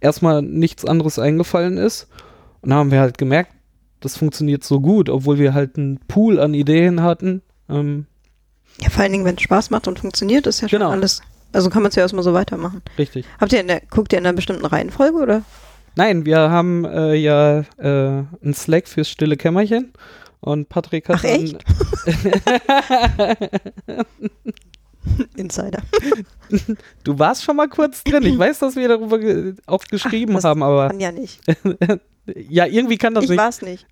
erstmal 0.00 0.42
nichts 0.42 0.84
anderes 0.84 1.18
eingefallen 1.18 1.78
ist. 1.78 2.08
Und 2.60 2.70
dann 2.70 2.78
haben 2.78 2.90
wir 2.90 3.00
halt 3.00 3.16
gemerkt, 3.18 3.52
das 4.00 4.16
funktioniert 4.18 4.62
so 4.64 4.80
gut, 4.80 5.08
obwohl 5.08 5.38
wir 5.38 5.54
halt 5.54 5.76
einen 5.78 5.98
Pool 6.06 6.38
an 6.38 6.52
Ideen 6.54 7.02
hatten. 7.02 7.40
Ähm, 7.68 8.06
Ja, 8.80 8.90
vor 8.90 9.02
allen 9.02 9.12
Dingen, 9.12 9.24
wenn 9.24 9.36
es 9.36 9.42
Spaß 9.42 9.70
macht 9.70 9.88
und 9.88 9.98
funktioniert, 9.98 10.46
ist 10.46 10.60
ja 10.60 10.68
schon 10.68 10.80
Genau. 10.80 10.90
alles. 10.90 11.22
Also 11.52 11.70
kann 11.70 11.82
man 11.82 11.88
es 11.90 11.96
ja 11.96 12.02
erstmal 12.02 12.22
so 12.24 12.32
weitermachen. 12.34 12.82
richtig. 12.98 13.24
Habt 13.40 13.52
ihr 13.52 13.60
in 13.60 13.68
der, 13.68 13.80
guckt 13.90 14.12
ihr 14.12 14.18
in 14.18 14.26
einer 14.26 14.36
bestimmten 14.36 14.66
Reihenfolge 14.66 15.18
oder? 15.18 15.42
Nein, 16.00 16.24
wir 16.24 16.38
haben 16.38 16.86
äh, 16.86 17.14
ja 17.14 17.58
äh, 17.76 18.24
einen 18.42 18.54
Slack 18.54 18.88
fürs 18.88 19.10
stille 19.10 19.36
Kämmerchen 19.36 19.92
und 20.40 20.70
Patrick 20.70 21.10
hat 21.10 21.16
Ach, 21.18 21.24
echt? 21.24 21.62
Insider. 25.36 25.82
du 27.04 27.18
warst 27.18 27.44
schon 27.44 27.56
mal 27.56 27.68
kurz 27.68 28.02
drin. 28.02 28.22
Ich 28.22 28.38
weiß, 28.38 28.60
dass 28.60 28.76
wir 28.76 28.88
darüber 28.88 29.18
ge 29.18 29.56
auch 29.66 29.84
geschrieben 29.84 30.32
das 30.32 30.44
haben, 30.44 30.62
aber 30.62 30.88
Kann 30.88 31.00
ja 31.00 31.12
nicht. 31.12 31.38
ja, 32.48 32.64
irgendwie 32.64 32.96
kann 32.96 33.12
das 33.12 33.24
Ich 33.24 33.30
nicht. 33.30 33.38
war's 33.38 33.60
nicht. 33.60 33.86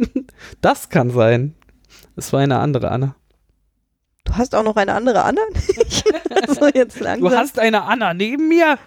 Das 0.62 0.88
kann 0.88 1.10
sein. 1.10 1.54
Es 2.16 2.32
war 2.32 2.40
eine 2.40 2.60
andere 2.60 2.90
Anna. 2.90 3.14
Du 4.24 4.32
hast 4.38 4.54
auch 4.54 4.64
noch 4.64 4.76
eine 4.76 4.94
andere 4.94 5.22
Anna? 5.22 5.42
so 6.48 6.66
jetzt 6.72 6.98
langsam. 7.00 7.28
Du 7.30 7.36
hast 7.36 7.58
eine 7.58 7.82
Anna 7.82 8.14
neben 8.14 8.48
mir. 8.48 8.78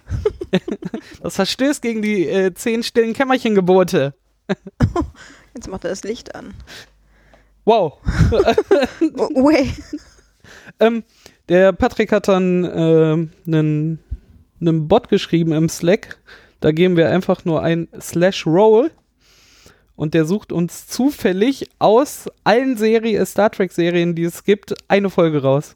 das 1.22 1.36
verstößt 1.36 1.82
gegen 1.82 2.02
die 2.02 2.28
äh, 2.28 2.54
zehn 2.54 2.84
stillen 2.84 3.14
Kämmerchengebote. 3.14 4.14
Jetzt 5.56 5.68
macht 5.68 5.86
er 5.86 5.90
das 5.90 6.04
Licht 6.04 6.36
an. 6.36 6.54
Wow. 7.66 8.00
Oh, 9.18 9.44
wait. 9.44 9.74
Ähm, 10.80 11.04
der 11.50 11.74
Patrick 11.74 12.12
hat 12.12 12.28
dann 12.28 12.64
ähm, 12.66 13.30
einen, 13.48 14.00
einen 14.60 14.88
Bot 14.88 15.10
geschrieben 15.10 15.52
im 15.52 15.70
Slack. 15.70 16.18
Da 16.60 16.72
geben 16.72 16.98
wir 16.98 17.10
einfach 17.10 17.46
nur 17.46 17.62
ein 17.62 17.88
Slash 18.00 18.46
Roll 18.46 18.92
und 19.96 20.14
der 20.14 20.26
sucht 20.26 20.52
uns 20.52 20.88
zufällig 20.88 21.70
aus 21.80 22.30
allen 22.44 22.78
Serien, 22.78 23.26
Star 23.26 23.52
Trek 23.52 23.72
Serien, 23.72 24.16
die 24.16 24.24
es 24.24 24.44
gibt, 24.44 24.74
eine 24.88 25.10
Folge 25.10 25.42
raus. 25.42 25.76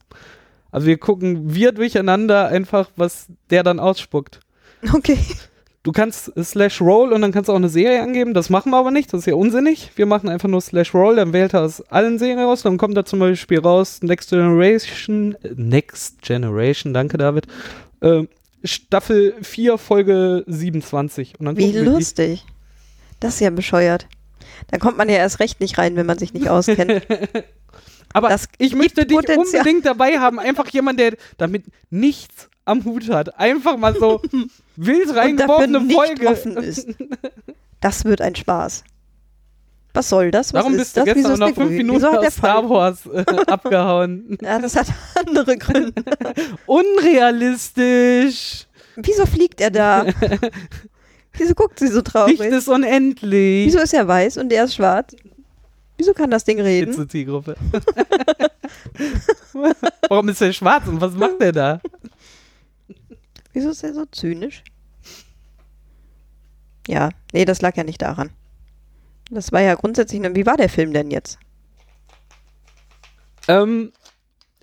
Also 0.72 0.88
wir 0.88 0.98
gucken 0.98 1.54
wir 1.54 1.72
durcheinander 1.72 2.48
einfach, 2.48 2.92
was 2.96 3.28
der 3.50 3.64
dann 3.64 3.80
ausspuckt. 3.80 4.40
Okay. 4.94 5.18
Du 5.84 5.94
kannst 5.94 6.32
Slash 6.38 6.82
Roll 6.82 7.14
und 7.14 7.22
dann 7.22 7.32
kannst 7.32 7.48
du 7.48 7.54
auch 7.54 7.58
eine 7.58 7.70
Serie 7.70 8.02
angeben. 8.02 8.34
Das 8.34 8.50
machen 8.50 8.72
wir 8.72 8.78
aber 8.78 8.92
nicht, 8.92 9.14
das 9.14 9.22
ist 9.22 9.26
ja 9.28 9.36
unsinnig. 9.36 9.92
Wir 9.96 10.06
machen 10.06 10.28
einfach 10.28 10.50
nur 10.50 10.60
Slash 10.60 10.94
Roll, 10.94 11.16
dann 11.16 11.32
wählt 11.32 11.54
er 11.54 11.62
aus 11.64 11.82
allen 11.90 12.20
Serien 12.20 12.40
raus. 12.40 12.64
Dann 12.64 12.78
kommt 12.78 12.98
da 12.98 13.06
zum 13.06 13.20
Beispiel 13.20 13.60
raus 13.60 14.02
Next 14.02 14.30
Generation, 14.30 15.36
äh, 15.42 15.54
Next 15.56 16.22
Generation, 16.22 16.94
danke 16.94 17.18
David, 17.18 17.48
äh, 18.02 18.24
Staffel 18.64 19.36
4, 19.42 19.78
Folge 19.78 20.44
27. 20.48 21.40
Und 21.40 21.46
dann 21.46 21.58
Wie 21.58 21.72
lustig. 21.72 22.46
Das 23.22 23.36
ist 23.36 23.40
ja 23.40 23.50
bescheuert. 23.50 24.06
Da 24.68 24.78
kommt 24.78 24.98
man 24.98 25.08
ja 25.08 25.16
erst 25.16 25.40
recht 25.40 25.62
nicht 25.62 25.78
rein, 25.78 25.96
wenn 25.96 26.06
man 26.06 26.20
sich 26.20 26.34
nicht 26.34 26.50
auskennt. 26.50 27.08
Aber 28.14 28.30
Das 28.30 28.48
ich 28.58 28.76
möchte 28.76 29.06
dich 29.06 29.16
Potenzial. 29.18 29.62
unbedingt 29.62 29.86
dabei 29.86 30.20
haben. 30.20 30.40
Einfach 30.40 30.68
jemand, 30.70 31.00
der 31.00 31.16
damit 31.38 31.66
nichts 31.90 32.50
am 32.66 32.84
Hut 32.86 33.10
hat. 33.10 33.38
Einfach 33.40 33.78
mal 33.78 33.96
so 33.98 34.22
wild 34.76 35.16
reingeworfene 35.16 35.90
Folge. 35.92 36.28
offen 36.28 36.58
ist. 36.58 36.88
Das 37.82 38.06
wird 38.06 38.22
ein 38.22 38.36
Spaß. 38.36 38.84
Was 39.94 40.10
soll 40.10 40.30
das? 40.30 40.54
Was 40.54 40.60
Warum 40.62 40.74
ist 40.74 40.80
bist 40.94 40.98
du 40.98 41.04
das? 41.06 41.16
Wieso 41.16 41.30
gestern 41.30 41.34
ist 41.34 41.40
noch 41.40 41.56
fünf? 41.56 41.72
Minuten 41.72 41.98
Wieso 41.98 42.08
aus 42.10 42.34
Star? 42.34 42.70
Wars 42.70 43.06
äh, 43.08 43.24
abgehauen? 43.48 44.38
Ja, 44.42 44.60
das 44.60 44.76
hat 44.76 44.88
andere 45.16 45.58
Gründe. 45.58 45.94
Unrealistisch. 46.68 48.66
Wieso 48.96 49.26
fliegt 49.26 49.62
er 49.62 49.72
da? 49.72 50.06
Wieso 51.34 51.54
guckt 51.56 51.80
sie 51.80 51.88
so 51.88 51.96
Licht 51.98 52.08
traurig? 52.08 52.40
ist 52.40 52.68
unendlich. 52.68 53.68
Wieso 53.68 53.80
ist 53.80 53.94
er 53.94 54.08
weiß 54.08 54.38
und 54.38 54.52
er 54.52 54.66
ist 54.66 54.76
schwarz? 54.76 55.16
Wieso 56.00 56.14
kann 56.14 56.32
das 56.32 56.46
Ding 56.46 56.62
reden? 56.62 56.94
Spitze 56.94 57.10
Zielgruppe. 57.10 57.58
Warum 60.08 60.30
ist 60.30 60.42
er 60.42 60.54
schwarz 60.54 60.88
und 60.88 61.02
was 61.02 61.14
macht 61.14 61.42
er 61.42 61.52
da? 61.52 61.82
Wieso 63.52 63.72
ist 63.72 63.84
er 63.84 63.94
so 63.94 64.06
zynisch? 64.06 64.64
Ja, 66.88 67.10
nee, 67.34 67.44
das 67.44 67.62
lag 67.62 67.76
ja 67.76 67.84
nicht 67.84 68.02
daran. 68.02 68.30
Das 69.30 69.52
war 69.52 69.60
ja 69.60 69.76
grundsätzlich, 69.76 70.22
wie 70.34 70.46
war 70.46 70.56
der 70.56 70.70
Film 70.70 70.94
denn 70.94 71.12
jetzt? 71.12 71.38
Ähm, 73.50 73.92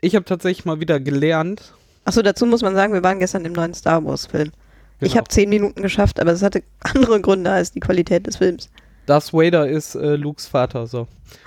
ich 0.01 0.15
habe 0.15 0.25
tatsächlich 0.25 0.65
mal 0.65 0.81
wieder 0.81 1.01
gelernt. 1.01 1.75
Achso, 2.07 2.23
dazu 2.23 2.47
muss 2.47 2.63
man 2.63 2.75
sagen, 2.75 2.95
wir 2.95 3.03
waren 3.03 3.19
gestern 3.19 3.45
im 3.45 3.53
neuen 3.53 3.75
Star 3.75 4.03
Wars 4.07 4.25
Film. 4.25 4.53
Ich 5.01 5.11
Genau. 5.11 5.17
habe 5.17 5.29
zehn 5.29 5.51
Minuten 5.51 5.83
geschafft, 5.83 6.19
aber 6.19 6.33
es 6.33 6.43
hatte 6.43 6.63
andere 6.81 7.21
Gründe 7.21 7.51
als 7.51 7.73
die 7.73 7.81
Qualität 7.81 8.27
des 8.27 8.37
Films. 8.39 8.71
Darth 9.07 9.33
Vader 9.33 9.69
ist 9.69 9.95
äh, 9.95 10.17
Lukes 10.17 10.47
Vater, 10.47 10.87
so. 10.87 11.07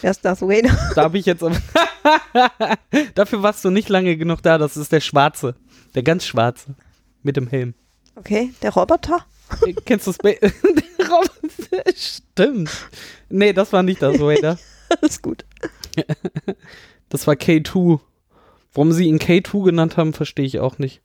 Wer 0.00 0.10
ist 0.10 0.24
Darth 0.24 0.40
Vader? 0.40 0.76
Da 0.94 1.02
habe 1.02 1.18
ich 1.18 1.26
jetzt 1.26 1.44
Dafür 3.14 3.42
warst 3.42 3.64
du 3.64 3.70
nicht 3.70 3.88
lange 3.88 4.16
genug 4.16 4.42
da, 4.42 4.58
das 4.58 4.76
ist 4.76 4.92
der 4.92 5.00
Schwarze. 5.00 5.56
Der 5.94 6.02
ganz 6.02 6.24
Schwarze. 6.24 6.74
Mit 7.22 7.36
dem 7.36 7.48
Helm. 7.48 7.74
Okay, 8.14 8.52
der 8.62 8.72
Roboter? 8.72 9.26
Äh, 9.66 9.74
Kennst 9.84 10.06
du 10.06 10.12
das? 10.12 10.18
Der 10.98 11.08
Roboter? 11.08 11.92
Stimmt. 11.94 12.70
Nee, 13.28 13.52
das 13.52 13.72
war 13.72 13.82
nicht 13.82 14.00
Darth 14.00 14.20
Vader. 14.20 14.58
Alles 15.00 15.20
gut. 15.20 15.44
Das 17.08 17.26
war 17.26 17.34
K2. 17.34 18.00
Warum 18.72 18.92
sie 18.92 19.06
ihn 19.06 19.18
K2 19.18 19.64
genannt 19.64 19.96
haben, 19.96 20.12
verstehe 20.12 20.46
ich 20.46 20.60
auch 20.60 20.78
nicht. 20.78 21.02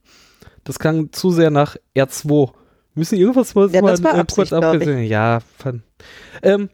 Das 0.63 0.77
klang 0.77 1.12
zu 1.12 1.32
sehr 1.32 1.50
nach 1.50 1.77
R2. 1.96 2.51
Müssen 2.93 3.17
irgendwas 3.17 3.55
mal, 3.55 3.69
Ja, 3.71 3.81
das 3.81 4.01
mal 4.01 4.19
äh, 4.19 4.25
kurz 4.33 4.51
abgesehen. 4.51 5.03
Ja, 5.03 5.39
fand. 5.57 5.81
Ähm, 6.43 6.69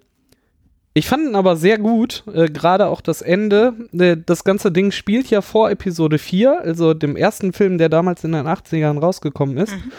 ich 0.94 1.08
fand 1.08 1.28
ihn 1.30 1.36
aber 1.36 1.56
sehr 1.58 1.78
gut, 1.78 2.24
äh, 2.34 2.48
gerade 2.50 2.88
auch 2.88 3.02
das 3.02 3.22
Ende. 3.22 3.74
Äh, 3.94 4.18
das 4.26 4.44
ganze 4.44 4.72
Ding 4.72 4.92
spielt 4.92 5.30
ja 5.30 5.42
vor 5.42 5.70
Episode 5.70 6.18
4, 6.18 6.62
also 6.62 6.96
dem 6.96 7.16
ersten 7.16 7.54
Film, 7.54 7.78
der 7.78 7.90
damals 7.90 8.24
in 8.24 8.32
den 8.32 8.48
80ern 8.48 9.00
rausgekommen 9.00 9.58
ist. 9.58 9.74
Mhm. 9.74 9.92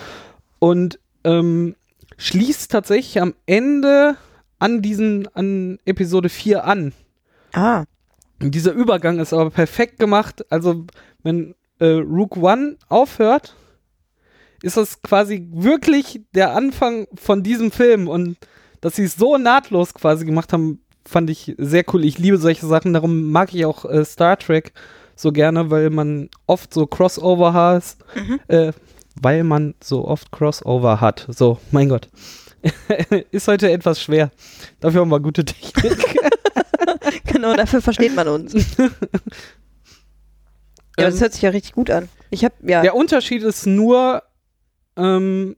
Und 0.59 0.99
ähm, 1.23 1.77
schließt 2.17 2.73
tatsächlich 2.73 3.23
am 3.23 3.35
Ende 3.47 4.17
an 4.59 4.83
diesen, 4.83 5.29
an 5.37 5.79
Episode 5.85 6.29
4 6.29 6.65
an. 6.65 6.93
Ah, 7.53 7.85
Und 8.43 8.57
dieser 8.57 8.73
Übergang 8.73 9.21
ist 9.21 9.33
aber 9.33 9.51
perfekt 9.51 10.01
gemacht. 10.01 10.45
Also, 10.51 10.85
wenn 11.23 11.55
äh, 11.79 11.87
Rook 11.87 12.37
One 12.37 12.77
aufhört, 12.89 13.55
ist 14.63 14.77
das 14.77 15.03
quasi 15.03 15.47
wirklich 15.51 16.23
der 16.35 16.55
Anfang 16.55 17.07
von 17.15 17.43
diesem 17.43 17.71
Film. 17.71 18.09
Und 18.09 18.37
dass 18.81 18.97
sie 18.97 19.05
es 19.05 19.17
so 19.17 19.37
nahtlos 19.37 19.95
quasi 19.95 20.25
gemacht 20.25 20.53
haben, 20.53 20.81
fand 21.07 21.31
ich 21.31 21.55
sehr 21.59 21.85
cool. 21.93 22.05
Ich 22.05 22.19
liebe 22.19 22.39
solche 22.39 22.67
Sachen. 22.67 22.93
Darum 22.93 23.31
mag 23.31 23.55
ich 23.55 23.65
auch 23.65 23.85
äh, 23.85 24.05
Star 24.05 24.39
Trek 24.39 24.73
so 25.17 25.33
gerne, 25.33 25.71
weil 25.71 25.91
man 25.91 26.29
oft 26.47 26.73
so 26.73 26.87
Crossover 26.87 27.53
hat. 27.53 27.97
Mhm. 28.15 28.41
Äh, 28.49 28.73
weil 29.21 29.43
man 29.43 29.75
so 29.83 30.07
oft 30.07 30.31
Crossover 30.31 31.01
hat. 31.01 31.27
So, 31.29 31.59
mein 31.73 31.89
Gott. 31.89 32.09
ist 33.31 33.49
heute 33.49 33.71
etwas 33.71 34.01
schwer. 34.01 34.31
Dafür 34.81 35.01
haben 35.01 35.11
wir 35.11 35.21
gute 35.21 35.45
Technik. 35.45 36.17
genau, 37.25 37.55
dafür 37.55 37.83
versteht 37.83 38.15
man 38.15 38.29
uns. 38.29 38.55
ja, 38.55 38.89
das 40.97 41.15
Ähm, 41.15 41.21
hört 41.21 41.33
sich 41.33 41.43
ja 41.43 41.51
richtig 41.51 41.73
gut 41.73 41.91
an. 41.91 42.09
Ich 42.31 42.45
habe 42.45 42.55
ja, 42.63 42.83
Der 42.83 42.95
Unterschied 42.95 43.43
ist 43.43 43.67
nur, 43.67 44.23
ähm, 44.99 45.57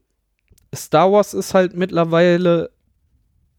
Star 0.73 1.11
Wars 1.11 1.33
ist 1.33 1.53
halt 1.53 1.75
mittlerweile 1.75 2.71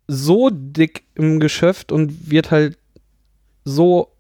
so 0.07 0.51
dick 0.51 1.05
im 1.15 1.41
Geschäft 1.41 1.93
und 1.93 2.31
wird 2.31 2.51
halt 2.51 2.79
so, 3.65 4.13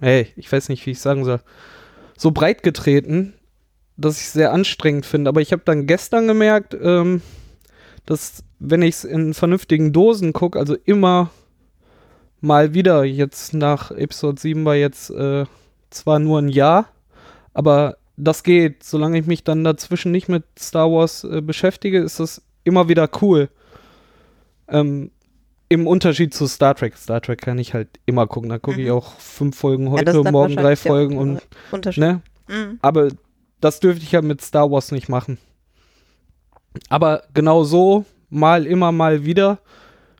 hey, 0.00 0.28
ich 0.36 0.50
weiß 0.50 0.68
nicht, 0.68 0.84
wie 0.86 0.92
ich 0.92 1.00
sagen 1.00 1.24
soll, 1.24 1.40
so 2.16 2.30
breit 2.30 2.62
getreten, 2.62 3.34
dass 3.96 4.18
ich 4.18 4.26
es 4.26 4.32
sehr 4.32 4.52
anstrengend 4.52 5.06
finde. 5.06 5.28
Aber 5.28 5.40
ich 5.40 5.52
habe 5.52 5.62
dann 5.64 5.86
gestern 5.86 6.26
gemerkt, 6.26 6.76
ähm, 6.80 7.22
dass 8.06 8.42
wenn 8.58 8.82
ich 8.82 8.96
es 8.96 9.04
in 9.04 9.34
vernünftigen 9.34 9.92
Dosen 9.92 10.32
gucke, 10.32 10.58
also 10.58 10.76
immer 10.84 11.30
mal 12.40 12.74
wieder, 12.74 13.04
jetzt 13.04 13.54
nach 13.54 13.90
Episode 13.90 14.40
7 14.40 14.64
war 14.64 14.74
jetzt 14.74 15.10
äh, 15.10 15.46
zwar 15.90 16.18
nur 16.18 16.40
ein 16.40 16.48
Jahr, 16.48 16.88
aber 17.52 17.96
das 18.16 18.42
geht. 18.42 18.82
Solange 18.84 19.18
ich 19.18 19.26
mich 19.26 19.44
dann 19.44 19.64
dazwischen 19.64 20.12
nicht 20.12 20.28
mit 20.28 20.44
Star 20.58 20.90
Wars 20.90 21.24
äh, 21.24 21.40
beschäftige, 21.40 22.00
ist 22.00 22.20
das 22.20 22.42
immer 22.64 22.88
wieder 22.88 23.08
cool. 23.20 23.48
Ähm, 24.68 25.10
Im 25.68 25.86
Unterschied 25.86 26.32
zu 26.34 26.46
Star 26.46 26.74
Trek. 26.74 26.96
Star 26.96 27.20
Trek 27.20 27.40
kann 27.40 27.58
ich 27.58 27.74
halt 27.74 27.88
immer 28.06 28.26
gucken. 28.26 28.50
Da 28.50 28.58
gucke 28.58 28.80
ich 28.80 28.88
Mhm. 28.88 28.94
auch 28.94 29.18
fünf 29.18 29.56
Folgen 29.56 29.86
ja, 29.86 29.92
heute, 29.92 30.04
dann 30.22 30.32
morgen 30.32 30.56
drei 30.56 30.76
Folgen 30.76 31.18
und 31.18 31.40
ne? 31.96 32.22
Mhm. 32.48 32.78
Aber 32.82 33.08
das 33.60 33.80
dürfte 33.80 34.04
ich 34.04 34.12
ja 34.12 34.22
mit 34.22 34.42
Star 34.42 34.70
Wars 34.70 34.92
nicht 34.92 35.08
machen. 35.08 35.38
Aber 36.88 37.22
genau 37.32 37.64
so, 37.64 38.04
mal 38.30 38.66
immer 38.66 38.92
mal 38.92 39.24
wieder, 39.24 39.58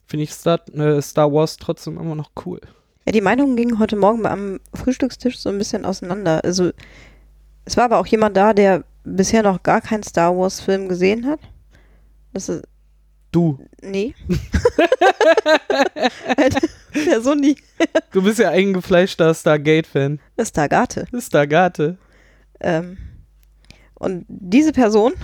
finde 0.07 0.25
ich 0.25 0.33
Star, 0.33 0.61
äh, 0.75 1.01
Star 1.03 1.33
Wars 1.33 1.57
trotzdem 1.57 1.99
immer 1.99 2.15
noch 2.15 2.31
cool. 2.47 2.61
Ja, 3.07 3.13
die 3.13 3.21
Meinungen 3.21 3.57
gingen 3.57 3.79
heute 3.79 3.97
Morgen 3.97 4.25
am 4.25 4.61
Frühstückstisch 4.73 5.39
so 5.39 5.51
ein 5.51 5.59
bisschen 5.59 5.85
auseinander. 5.85 6.43
Also, 6.43 6.71
es 7.65 7.77
war 7.77 7.85
aber 7.85 7.99
auch 7.99 8.07
jemand 8.07 8.37
da, 8.37 8.53
der 8.53 8.85
bisher 9.05 9.43
noch 9.43 9.63
gar 9.63 9.81
keinen 9.81 10.03
Star 10.03 10.37
Wars-Film 10.37 10.89
gesehen 10.89 11.27
hat. 11.27 11.41
Das 12.33 12.49
ist, 12.49 12.65
Du, 13.35 13.59
nee. 13.83 14.15
der 17.07 17.21
so 17.21 17.35
nie. 17.35 17.57
du 18.13 18.23
bist 18.23 18.39
ja 18.39 18.51
eingefleischter 18.51 19.35
Stargate-Fan. 19.35 20.21
Stargate. 20.41 21.07
Stargate. 21.19 21.97
Ähm, 22.61 22.97
und 23.95 24.25
diese 24.29 24.71
Person, 24.71 25.15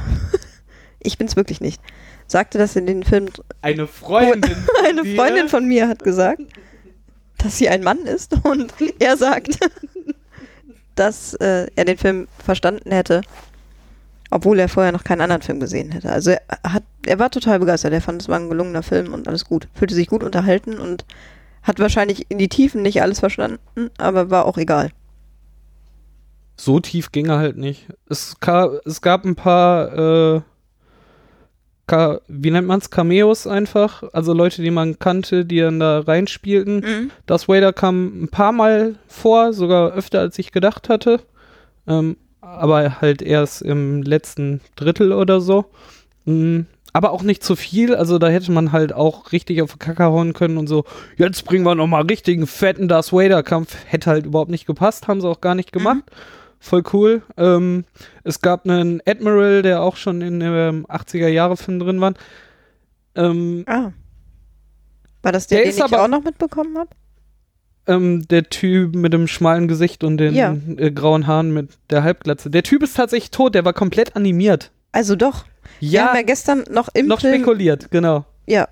ich 0.98 1.18
bin's 1.18 1.36
wirklich 1.36 1.60
nicht, 1.60 1.80
sagte, 2.26 2.58
dass 2.58 2.74
in 2.74 2.86
den 2.86 3.04
Film 3.04 3.28
Eine 3.62 3.86
Freundin. 3.86 4.56
Eine. 4.84 5.04
Freundin 5.14 5.48
von 5.48 5.66
mir 5.66 5.86
hat 5.86 6.02
gesagt, 6.02 6.42
dass 7.38 7.58
sie 7.58 7.68
ein 7.68 7.84
Mann 7.84 8.06
ist 8.06 8.34
und 8.44 8.74
er 8.98 9.16
sagt, 9.16 9.56
dass 11.00 11.34
äh, 11.34 11.66
er 11.74 11.84
den 11.86 11.96
Film 11.96 12.28
verstanden 12.44 12.92
hätte, 12.92 13.22
obwohl 14.30 14.58
er 14.58 14.68
vorher 14.68 14.92
noch 14.92 15.02
keinen 15.02 15.22
anderen 15.22 15.42
Film 15.42 15.58
gesehen 15.58 15.90
hätte. 15.90 16.12
Also 16.12 16.32
er, 16.32 16.42
hat, 16.62 16.82
er 17.06 17.18
war 17.18 17.30
total 17.30 17.58
begeistert, 17.58 17.92
er 17.92 18.02
fand 18.02 18.20
es 18.20 18.28
war 18.28 18.38
ein 18.38 18.50
gelungener 18.50 18.82
Film 18.82 19.14
und 19.14 19.26
alles 19.26 19.46
gut. 19.46 19.66
Fühlte 19.74 19.94
sich 19.94 20.08
gut 20.08 20.22
unterhalten 20.22 20.78
und 20.78 21.06
hat 21.62 21.78
wahrscheinlich 21.78 22.30
in 22.30 22.38
die 22.38 22.48
Tiefen 22.48 22.82
nicht 22.82 23.00
alles 23.02 23.20
verstanden, 23.20 23.90
aber 23.96 24.30
war 24.30 24.44
auch 24.44 24.58
egal. 24.58 24.90
So 26.56 26.80
tief 26.80 27.10
ging 27.12 27.30
er 27.30 27.38
halt 27.38 27.56
nicht. 27.56 27.88
Es, 28.10 28.38
ka 28.38 28.70
es 28.84 29.00
gab 29.00 29.24
ein 29.24 29.34
paar, 29.34 30.36
äh, 30.36 30.40
ka 31.90 32.20
wie 32.28 32.52
nennt 32.52 32.68
man's, 32.68 32.90
Cameos 32.90 33.48
einfach. 33.48 34.04
Also 34.12 34.32
Leute, 34.32 34.62
die 34.62 34.70
man 34.70 34.98
kannte, 35.00 35.44
die 35.44 35.58
dann 35.58 35.80
da 35.80 36.00
reinspielten. 36.00 36.76
Mhm. 36.76 37.10
Darth 37.26 37.48
Vader 37.48 37.72
kam 37.72 38.22
ein 38.22 38.28
paar 38.28 38.52
Mal 38.52 38.94
vor, 39.08 39.52
sogar 39.52 39.92
öfter 39.92 40.20
als 40.20 40.38
ich 40.38 40.52
gedacht 40.52 40.88
hatte. 40.88 41.20
Ähm, 41.88 42.16
aber 42.40 43.00
halt 43.00 43.22
erst 43.22 43.62
im 43.62 44.02
letzten 44.02 44.60
Drittel 44.76 45.12
oder 45.12 45.40
so. 45.40 45.66
Mm, 46.26 46.60
aber 46.92 47.10
auch 47.10 47.22
nicht 47.22 47.42
zu 47.42 47.56
viel, 47.56 47.94
also 47.94 48.18
da 48.18 48.28
hätte 48.28 48.52
man 48.52 48.72
halt 48.72 48.92
auch 48.92 49.32
richtig 49.32 49.62
auf 49.62 49.72
die 49.72 49.78
Kacke 49.78 50.04
hauen 50.04 50.32
können 50.32 50.58
und 50.58 50.66
so, 50.66 50.84
jetzt 51.16 51.44
bringen 51.44 51.64
wir 51.64 51.74
nochmal 51.74 52.02
richtigen 52.02 52.46
fetten 52.46 52.88
Darth 52.88 53.12
Vader-Kampf. 53.12 53.76
Hätte 53.86 54.10
halt 54.10 54.26
überhaupt 54.26 54.50
nicht 54.50 54.66
gepasst, 54.66 55.08
haben 55.08 55.20
sie 55.20 55.28
auch 55.28 55.40
gar 55.40 55.54
nicht 55.56 55.72
gemacht. 55.72 56.04
Voll 56.60 56.82
cool. 56.92 57.22
Ähm, 57.38 57.84
es 58.22 58.40
gab 58.40 58.68
einen 58.68 59.00
Admiral, 59.06 59.62
der 59.62 59.82
auch 59.82 59.96
schon 59.96 60.20
in 60.20 60.40
dem 60.40 60.84
80er-Jahre-Film 60.86 61.78
drin 61.80 62.00
war. 62.00 62.12
Ähm, 63.14 63.64
Ah. 63.66 63.92
War 65.22 65.32
das 65.32 65.46
der, 65.46 65.58
Der 65.58 65.66
den 65.66 65.74
ich 65.76 65.82
aber- 65.82 66.02
auch 66.04 66.08
noch 66.08 66.22
mitbekommen 66.22 66.76
habe? 66.78 66.90
ähm, 67.86 68.28
der 68.28 68.44
Typ 68.44 68.94
mit 68.94 69.12
dem 69.12 69.26
schmalen 69.26 69.66
Gesicht 69.66 70.04
und 70.04 70.18
den 70.18 70.34
Ja. 70.34 70.54
äh, 70.76 70.92
grauen 70.92 71.26
Haaren 71.26 71.50
mit 71.52 71.70
der 71.88 72.02
Halbglatze. 72.04 72.48
Der 72.50 72.62
Typ 72.62 72.82
ist 72.82 72.96
tatsächlich 72.96 73.30
tot, 73.30 73.54
der 73.54 73.64
war 73.64 73.72
komplett 73.72 74.14
animiert. 74.14 74.70
Also 74.92 75.16
doch. 75.16 75.44
Wir 75.80 75.88
Ja, 75.88 76.06
haben 76.08 76.16
ja 76.16 76.22
gestern 76.22 76.64
noch 76.70 76.88
im 76.94 77.06
noch 77.06 77.20
Film. 77.20 77.34
spekuliert, 77.36 77.90
genau. 77.90 78.26
Ja, 78.46 78.68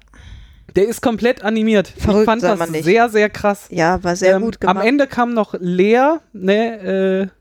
Der 0.76 0.86
ist 0.86 1.00
komplett 1.00 1.42
animiert. 1.42 1.88
Verrückt, 1.88 2.20
ich 2.20 2.24
fand 2.26 2.42
das 2.42 2.58
man 2.58 2.70
nicht. 2.70 2.84
sehr, 2.84 3.08
sehr 3.08 3.30
krass. 3.30 3.68
ja, 3.70 4.04
war 4.04 4.14
sehr 4.14 4.36
Ähm, 4.36 4.42
gut 4.42 4.60
gemacht. 4.60 4.76
Am 4.76 4.82
Ende 4.86 5.06
kam 5.06 5.32
noch 5.32 5.54
Lea, 5.58 6.18
ne, 6.34 6.80
äh, 7.24 7.37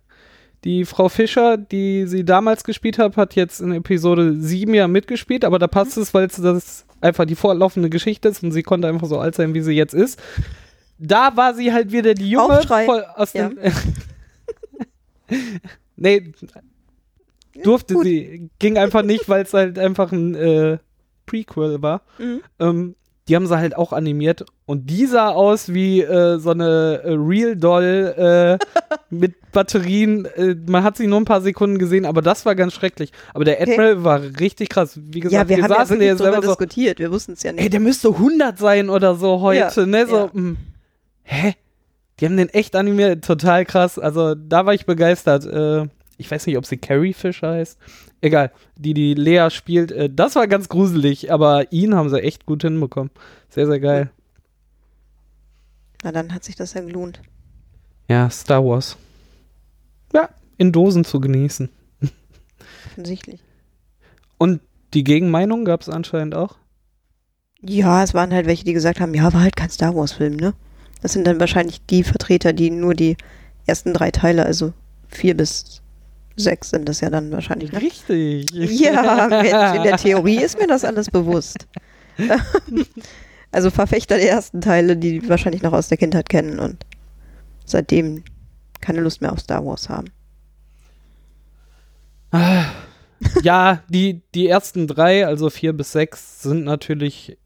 die 0.63 0.85
Frau 0.85 1.07
Fischer, 1.09 1.57
die 1.57 2.07
sie 2.07 2.25
damals 2.25 2.63
gespielt 2.63 2.97
hat, 2.99 3.15
hat 3.17 3.35
jetzt 3.35 3.61
in 3.61 3.71
Episode 3.71 4.35
7 4.39 4.73
ja 4.73 4.87
mitgespielt, 4.87 5.45
aber 5.45 5.59
da 5.59 5.67
passt 5.67 5.97
es, 5.97 6.13
weil 6.13 6.25
es 6.27 6.35
das 6.37 6.85
einfach 6.99 7.25
die 7.25 7.35
fortlaufende 7.35 7.89
Geschichte 7.89 8.27
ist 8.29 8.43
und 8.43 8.51
sie 8.51 8.63
konnte 8.63 8.87
einfach 8.87 9.07
so 9.07 9.19
alt 9.19 9.35
sein, 9.35 9.53
wie 9.53 9.61
sie 9.61 9.73
jetzt 9.73 9.93
ist. 9.93 10.19
Da 10.97 11.35
war 11.37 11.53
sie 11.53 11.71
halt 11.71 11.91
wieder 11.91 12.15
die 12.15 12.29
Junge 12.31 12.61
voll 12.63 13.05
aus 13.15 13.33
Ja. 13.33 13.49
dem. 13.49 13.59
nee, 15.95 16.31
durfte 17.63 17.93
gut. 17.95 18.03
sie. 18.05 18.49
Ging 18.59 18.77
einfach 18.77 19.03
nicht, 19.03 19.29
weil 19.29 19.43
es 19.43 19.53
halt 19.53 19.77
einfach 19.77 20.11
ein 20.11 20.35
äh, 20.35 20.77
Prequel 21.25 21.81
war. 21.81 22.01
Mhm. 22.17 22.41
Ähm, 22.59 22.95
die 23.27 23.35
haben 23.35 23.45
sie 23.47 23.57
halt 23.57 23.75
auch 23.75 23.91
animiert 23.93 24.45
und 24.65 24.89
die 24.89 25.05
sah 25.05 25.29
aus 25.29 25.73
wie 25.73 26.01
äh, 26.01 26.37
so 26.39 26.51
eine 26.51 27.01
äh, 27.03 27.11
Real 27.13 27.55
Doll 27.55 28.57
äh, 28.61 28.65
mit 29.09 29.35
Batterien. 29.51 30.25
Äh, 30.35 30.55
man 30.67 30.83
hat 30.83 30.97
sie 30.97 31.07
nur 31.07 31.19
ein 31.19 31.25
paar 31.25 31.41
Sekunden 31.41 31.77
gesehen, 31.77 32.05
aber 32.05 32.21
das 32.21 32.45
war 32.45 32.55
ganz 32.55 32.73
schrecklich. 32.73 33.11
Aber 33.33 33.43
der 33.43 33.55
Okay. 33.61 33.71
Admiral 33.73 34.03
war 34.03 34.21
richtig 34.39 34.69
krass. 34.69 34.99
Wie 35.01 35.19
gesagt, 35.19 35.49
Ja, 35.49 35.57
wir, 35.57 35.63
haben 35.63 35.71
ja 35.71 35.77
saßen 35.79 35.99
drüber 35.99 36.15
selber 36.17 36.41
so, 36.41 36.47
diskutiert. 36.49 36.99
Wir 36.99 37.11
wussten 37.11 37.33
es 37.33 37.43
ja 37.43 37.51
ey, 37.51 37.55
nicht. 37.57 37.73
der 37.73 37.79
müsste 37.79 38.09
100 38.09 38.57
sein 38.57 38.89
oder 38.89 39.15
so 39.15 39.41
heute, 39.41 39.81
Ja, 39.81 39.85
ne? 39.85 40.07
So, 40.07 40.15
ja. 40.17 40.29
mh. 40.31 40.55
hä? 41.23 41.53
Die 42.19 42.25
haben 42.25 42.37
den 42.37 42.49
echt 42.49 42.75
animiert, 42.75 43.23
total 43.25 43.65
krass. 43.65 43.99
Also 43.99 44.35
da 44.35 44.65
war 44.65 44.73
ich 44.73 44.85
begeistert. 44.85 45.45
Äh, 45.45 45.87
ich 46.17 46.29
weiß 46.29 46.47
nicht, 46.47 46.57
ob 46.57 46.65
sie 46.65 46.77
Carrie 46.77 47.13
Fisher 47.13 47.51
heißt. 47.51 47.77
Egal, 48.21 48.51
die 48.75 48.93
die 48.93 49.13
Lea 49.13 49.49
spielt. 49.49 49.91
Äh, 49.91 50.09
das 50.09 50.35
war 50.35 50.47
ganz 50.47 50.69
gruselig, 50.69 51.31
aber 51.31 51.71
ihn 51.71 51.95
haben 51.95 52.09
sie 52.09 52.21
echt 52.21 52.45
gut 52.45 52.63
hinbekommen. 52.63 53.11
Sehr, 53.49 53.67
sehr 53.67 53.79
geil. 53.79 54.11
Na, 56.03 56.11
dann 56.11 56.33
hat 56.33 56.43
sich 56.43 56.55
das 56.55 56.73
ja 56.73 56.81
gelohnt. 56.81 57.21
Ja, 58.07 58.29
Star 58.29 58.63
Wars. 58.65 58.97
Ja, 60.13 60.29
in 60.57 60.71
Dosen 60.71 61.03
zu 61.03 61.19
genießen. 61.19 61.69
Offensichtlich. 62.85 63.41
Und 64.37 64.61
die 64.93 65.03
Gegenmeinung 65.03 65.65
gab 65.65 65.81
es 65.81 65.89
anscheinend 65.89 66.35
auch. 66.35 66.55
Ja, 67.61 68.03
es 68.03 68.13
waren 68.13 68.33
halt 68.33 68.45
welche, 68.45 68.63
die 68.63 68.73
gesagt 68.73 68.99
haben, 68.99 69.13
ja, 69.13 69.33
war 69.33 69.41
halt 69.41 69.55
kein 69.55 69.69
Star 69.69 69.95
Wars-Film, 69.95 70.35
ne? 70.35 70.53
Das 71.01 71.13
sind 71.13 71.25
dann 71.27 71.39
wahrscheinlich 71.39 71.85
die 71.85 72.03
Vertreter, 72.03 72.53
die 72.53 72.69
nur 72.69 72.93
die 72.93 73.17
ersten 73.65 73.93
drei 73.93 74.11
Teile, 74.11 74.45
also 74.45 74.73
vier 75.09 75.35
bis 75.35 75.81
sechs 76.37 76.69
sind 76.69 76.87
das 76.87 77.01
ja 77.01 77.09
dann 77.09 77.31
wahrscheinlich. 77.31 77.71
Ne? 77.71 77.81
Richtig. 77.81 78.51
Ja, 78.51 79.27
Mensch, 79.27 79.75
in 79.77 79.83
der 79.83 79.97
Theorie 79.97 80.37
ist 80.37 80.59
mir 80.59 80.67
das 80.67 80.85
alles 80.85 81.09
bewusst. 81.09 81.67
also 83.51 83.69
Verfechter 83.69 84.17
der 84.17 84.29
ersten 84.29 84.61
Teile, 84.61 84.95
die 84.97 85.27
wahrscheinlich 85.27 85.61
noch 85.63 85.73
aus 85.73 85.87
der 85.87 85.97
Kindheit 85.97 86.29
kennen 86.29 86.59
und 86.59 86.85
seitdem 87.65 88.23
keine 88.79 89.01
Lust 89.01 89.21
mehr 89.21 89.33
auf 89.33 89.39
Star 89.39 89.65
Wars 89.65 89.89
haben. 89.89 90.07
ja, 93.41 93.83
die, 93.89 94.21
die 94.35 94.47
ersten 94.47 94.87
drei, 94.87 95.25
also 95.25 95.49
vier 95.49 95.73
bis 95.73 95.91
sechs, 95.91 96.41
sind 96.41 96.63
natürlich 96.63 97.37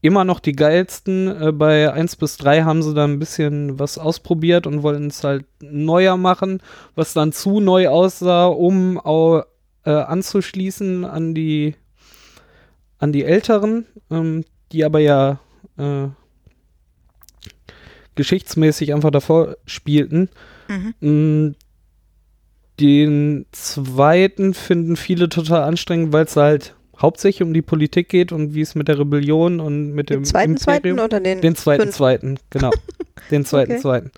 immer 0.00 0.24
noch 0.24 0.40
die 0.40 0.52
geilsten. 0.52 1.28
Äh, 1.28 1.52
bei 1.52 1.92
1 1.92 2.16
bis 2.16 2.36
3 2.36 2.62
haben 2.62 2.82
sie 2.82 2.94
da 2.94 3.04
ein 3.04 3.18
bisschen 3.18 3.78
was 3.78 3.98
ausprobiert 3.98 4.66
und 4.66 4.82
wollen 4.82 5.08
es 5.08 5.24
halt 5.24 5.44
neuer 5.60 6.16
machen, 6.16 6.62
was 6.94 7.12
dann 7.12 7.32
zu 7.32 7.60
neu 7.60 7.88
aussah, 7.88 8.46
um 8.46 8.98
auch, 8.98 9.44
äh, 9.84 9.90
anzuschließen 9.90 11.04
an 11.04 11.34
die 11.34 11.74
an 12.98 13.12
die 13.12 13.24
älteren, 13.24 13.86
ähm, 14.10 14.44
die 14.72 14.84
aber 14.84 14.98
ja 14.98 15.38
äh, 15.76 16.08
geschichtsmäßig 18.16 18.92
einfach 18.92 19.12
davor 19.12 19.56
spielten. 19.66 20.28
Mhm. 20.68 20.94
Mm, 21.00 21.54
Den 22.80 23.46
zweiten 23.52 24.52
finden 24.54 24.96
viele 24.96 25.28
total 25.28 25.62
anstrengend, 25.62 26.12
weil 26.12 26.24
es 26.24 26.36
halt 26.36 26.74
hauptsächlich 27.00 27.42
um 27.46 27.54
die 27.54 27.62
Politik 27.62 28.08
geht 28.08 28.32
und 28.32 28.54
wie 28.54 28.60
es 28.60 28.74
mit 28.74 28.88
der 28.88 28.98
Rebellion 28.98 29.60
und 29.60 29.92
mit 29.92 30.10
dem 30.10 30.20
Den 30.20 30.24
zweiten, 30.24 30.50
Imperium 30.52 30.96
zweiten 30.96 31.00
oder 31.00 31.20
den? 31.20 31.40
den 31.40 31.56
zweiten, 31.56 31.82
fünf? 31.84 31.94
zweiten, 31.96 32.38
genau. 32.50 32.70
Den 33.30 33.44
zweiten, 33.44 33.72
Okay. 33.72 33.80
zweiten. 33.80 34.10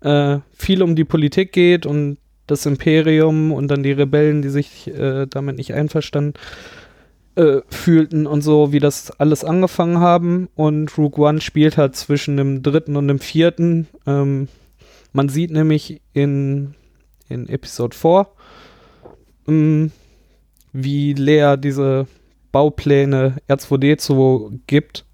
Äh, 0.00 0.38
viel 0.54 0.82
um 0.82 0.96
die 0.96 1.04
Politik 1.04 1.52
geht 1.52 1.84
und 1.84 2.16
das 2.46 2.64
Imperium 2.64 3.52
und 3.52 3.68
dann 3.68 3.82
die 3.82 3.92
Rebellen, 3.92 4.40
die 4.40 4.48
sich 4.48 4.86
äh, 4.86 5.26
damit 5.26 5.56
nicht 5.56 5.74
einverstanden 5.74 6.34
äh, 7.34 7.60
fühlten 7.68 8.26
und 8.26 8.40
so, 8.42 8.72
wie 8.72 8.78
das 8.78 9.10
alles 9.20 9.44
angefangen 9.44 9.98
haben. 9.98 10.48
Und 10.54 10.96
Rogue 10.96 11.26
One 11.26 11.40
spielt 11.40 11.76
halt 11.76 11.96
zwischen 11.96 12.36
dem 12.36 12.62
dritten 12.62 12.96
und 12.96 13.08
dem 13.08 13.18
vierten. 13.18 13.88
Ähm, 14.06 14.48
man 15.12 15.28
sieht 15.28 15.50
nämlich 15.50 16.00
in, 16.14 16.74
in 17.28 17.48
Episode 17.48 17.96
4, 17.96 18.26
ähm, 19.48 19.90
wie 20.72 21.12
Lea 21.12 21.56
diese 21.58 22.06
Baupläne 22.52 23.36
R2D2 23.48 24.60
gibt, 24.66 25.04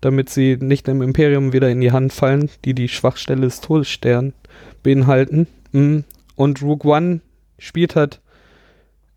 damit 0.00 0.30
sie 0.30 0.56
nicht 0.60 0.88
im 0.88 1.02
Imperium 1.02 1.52
wieder 1.52 1.70
in 1.70 1.80
die 1.80 1.92
Hand 1.92 2.12
fallen, 2.12 2.50
die 2.64 2.74
die 2.74 2.88
Schwachstelle 2.88 3.42
des 3.42 3.60
Todessterns 3.60 4.34
beinhalten. 4.82 5.46
Mm. 5.72 6.00
Und 6.34 6.62
Rogue 6.62 6.90
One 6.90 7.20
spielt 7.58 7.94
halt 7.94 8.20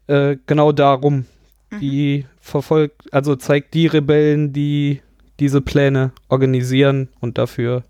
äh, 0.08 0.38
genau 0.46 0.72
darum. 0.72 1.26
Die 1.82 2.26
verfolgt, 2.40 3.14
also 3.14 3.36
zeigt 3.36 3.74
die 3.74 3.88
Rebellen, 3.88 4.54
die 4.54 5.02
diese 5.40 5.60
Pläne 5.60 6.12
organisieren 6.30 7.10
und 7.20 7.38
dafür 7.38 7.84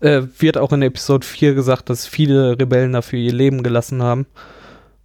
äh, 0.00 0.22
wird 0.38 0.58
auch 0.58 0.72
in 0.72 0.82
Episode 0.82 1.26
4 1.26 1.54
gesagt, 1.54 1.88
dass 1.88 2.06
viele 2.06 2.58
Rebellen 2.58 2.92
dafür 2.92 3.18
ihr 3.18 3.32
Leben 3.32 3.62
gelassen 3.62 4.02
haben. 4.02 4.26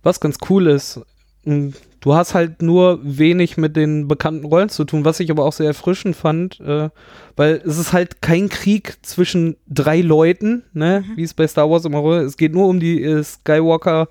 Was 0.03 0.19
ganz 0.19 0.37
cool 0.49 0.67
ist, 0.67 1.01
mh, 1.43 1.73
du 1.99 2.13
hast 2.13 2.33
halt 2.33 2.61
nur 2.61 2.99
wenig 3.03 3.57
mit 3.57 3.75
den 3.75 4.07
bekannten 4.07 4.45
Rollen 4.45 4.69
zu 4.69 4.85
tun, 4.85 5.05
was 5.05 5.19
ich 5.19 5.29
aber 5.31 5.43
auch 5.45 5.53
sehr 5.53 5.67
erfrischend 5.67 6.15
fand, 6.15 6.59
äh, 6.61 6.89
weil 7.35 7.61
es 7.65 7.77
ist 7.77 7.93
halt 7.93 8.21
kein 8.21 8.49
Krieg 8.49 8.97
zwischen 9.01 9.57
drei 9.67 10.01
Leuten, 10.01 10.63
ne, 10.73 11.03
wie 11.15 11.23
es 11.23 11.33
bei 11.33 11.47
Star 11.47 11.69
Wars 11.69 11.85
immer 11.85 12.03
war. 12.03 12.21
Es 12.21 12.37
geht 12.37 12.53
nur 12.53 12.67
um 12.67 12.79
die 12.79 13.03
äh, 13.03 13.23
Skywalker 13.23 14.07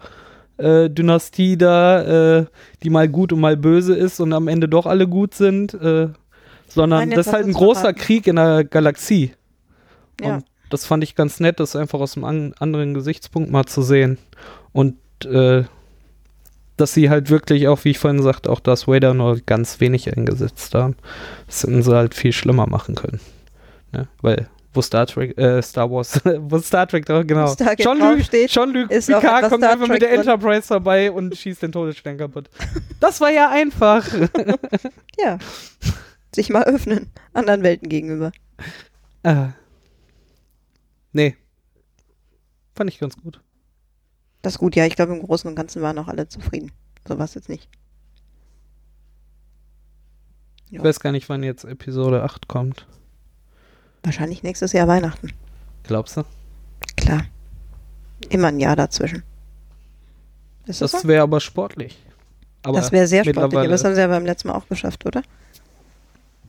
äh, 0.58 0.90
Dynastie 0.90 1.56
da, 1.56 2.38
äh, 2.40 2.46
die 2.82 2.90
mal 2.90 3.08
gut 3.08 3.32
und 3.32 3.40
mal 3.40 3.56
böse 3.56 3.94
ist 3.94 4.20
und 4.20 4.32
am 4.32 4.48
Ende 4.48 4.68
doch 4.68 4.86
alle 4.86 5.08
gut 5.08 5.34
sind, 5.34 5.74
äh, 5.74 6.08
sondern 6.66 7.08
Nein, 7.08 7.10
das 7.10 7.28
ist 7.28 7.32
halt 7.32 7.46
ein 7.46 7.52
großer 7.52 7.80
verraten. 7.80 7.98
Krieg 7.98 8.26
in 8.26 8.36
der 8.36 8.64
Galaxie. 8.64 9.32
Ja. 10.20 10.36
Und 10.36 10.44
das 10.70 10.84
fand 10.84 11.02
ich 11.02 11.14
ganz 11.14 11.40
nett, 11.40 11.60
das 11.60 11.76
einfach 11.76 12.00
aus 12.00 12.16
einem 12.16 12.24
an 12.24 12.54
anderen 12.58 12.92
Gesichtspunkt 12.92 13.50
mal 13.50 13.64
zu 13.64 13.82
sehen. 13.82 14.18
Und 14.72 14.96
äh, 15.24 15.64
dass 16.80 16.94
sie 16.94 17.10
halt 17.10 17.30
wirklich 17.30 17.68
auch, 17.68 17.84
wie 17.84 17.90
ich 17.90 17.98
vorhin 17.98 18.22
sagte, 18.22 18.50
auch 18.50 18.60
das 18.60 18.88
Vader 18.88 19.14
nur 19.14 19.40
ganz 19.40 19.80
wenig 19.80 20.14
eingesetzt 20.16 20.74
haben. 20.74 20.96
Das 21.46 21.62
hätten 21.62 21.82
sie 21.82 21.94
halt 21.94 22.14
viel 22.14 22.32
schlimmer 22.32 22.66
machen 22.66 22.94
können. 22.94 23.20
Ne? 23.92 24.08
Weil, 24.22 24.48
wo 24.74 24.82
Star 24.82 25.06
Trek, 25.06 25.36
äh, 25.38 25.60
Star 25.62 25.90
Wars, 25.90 26.20
wo 26.38 26.58
Star 26.58 26.86
Trek 26.86 27.04
drauf, 27.06 27.24
genau. 27.26 27.54
Jean-Luc 27.54 28.16
draufsteht, 28.16 28.50
Jean-Luc 28.50 28.90
ist 28.90 29.12
auch 29.12 29.20
Picard 29.20 29.48
kommt 29.50 29.64
einfach 29.64 29.88
mit 29.88 30.02
der 30.02 30.10
drin. 30.10 30.20
Enterprise 30.20 30.62
vorbei 30.66 31.10
und 31.10 31.36
schießt 31.36 31.62
den 31.62 31.72
Todesstern 31.72 32.16
kaputt. 32.18 32.48
Das 33.00 33.20
war 33.20 33.30
ja 33.30 33.50
einfach. 33.50 34.06
Ja. 35.20 35.38
Sich 36.32 36.48
mal 36.50 36.62
öffnen, 36.64 37.10
anderen 37.32 37.64
Welten 37.64 37.88
gegenüber. 37.88 38.30
äh. 39.24 39.46
Nee. 41.12 41.36
Fand 42.76 42.90
ich 42.90 43.00
ganz 43.00 43.16
gut. 43.16 43.40
Das 44.42 44.54
ist 44.54 44.58
gut, 44.58 44.76
ja, 44.76 44.86
ich 44.86 44.96
glaube 44.96 45.14
im 45.14 45.22
Großen 45.22 45.48
und 45.48 45.56
Ganzen 45.56 45.82
waren 45.82 45.98
auch 45.98 46.08
alle 46.08 46.28
zufrieden. 46.28 46.72
So 47.06 47.18
war 47.18 47.24
es 47.24 47.34
jetzt 47.34 47.48
nicht. 47.48 47.68
Ich 50.70 50.82
weiß 50.82 51.00
gar 51.00 51.12
nicht, 51.12 51.28
wann 51.28 51.42
jetzt 51.42 51.64
Episode 51.64 52.22
8 52.22 52.46
kommt. 52.46 52.86
Wahrscheinlich 54.02 54.42
nächstes 54.42 54.72
Jahr 54.72 54.86
Weihnachten. 54.86 55.32
Glaubst 55.84 56.18
du? 56.18 56.24
Klar. 56.96 57.24
Immer 58.28 58.48
ein 58.48 58.60
Jahr 58.60 58.76
dazwischen. 58.76 59.22
Ist 60.66 60.82
das, 60.82 60.92
Das 60.92 61.02
so? 61.02 61.08
wäre 61.08 61.22
aber 61.22 61.40
sportlich. 61.40 61.96
Aber 62.62 62.78
das 62.78 62.92
wäre 62.92 63.06
sehr 63.06 63.24
sportlich, 63.24 63.58
aber 63.58 63.68
das 63.68 63.84
haben 63.84 63.94
sie 63.94 64.00
ja 64.00 64.08
beim 64.08 64.26
letzten 64.26 64.48
Mal 64.48 64.54
auch 64.54 64.68
geschafft, 64.68 65.06
oder? 65.06 65.22